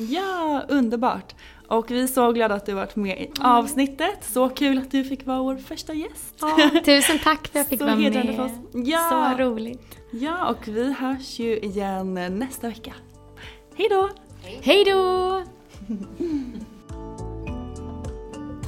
Ja, 0.07 0.61
underbart. 0.67 1.35
Och 1.67 1.91
vi 1.91 2.01
är 2.03 2.07
så 2.07 2.31
glada 2.31 2.55
att 2.55 2.65
du 2.65 2.73
varit 2.73 2.95
med 2.95 3.21
i 3.21 3.31
avsnittet. 3.41 4.23
Så 4.23 4.49
kul 4.49 4.77
att 4.77 4.91
du 4.91 5.03
fick 5.03 5.25
vara 5.25 5.41
vår 5.43 5.57
första 5.57 5.93
gäst. 5.93 6.35
Ja, 6.41 6.69
tusen 6.85 7.19
tack 7.23 7.47
för 7.47 7.59
att 7.59 7.65
jag 7.65 7.67
fick 7.67 7.79
så 7.79 7.85
vara 7.85 7.95
med. 7.95 8.35
För 8.35 8.45
oss. 8.45 8.51
Ja. 8.73 9.35
Så 9.37 9.43
roligt. 9.43 9.97
Ja, 10.11 10.49
och 10.49 10.67
vi 10.67 10.93
hörs 10.93 11.39
ju 11.39 11.57
igen 11.57 12.13
nästa 12.13 12.67
vecka. 12.67 12.93
Hej 13.75 13.87
då! 13.89 14.09
Hej 14.61 14.83
då! 14.85 15.43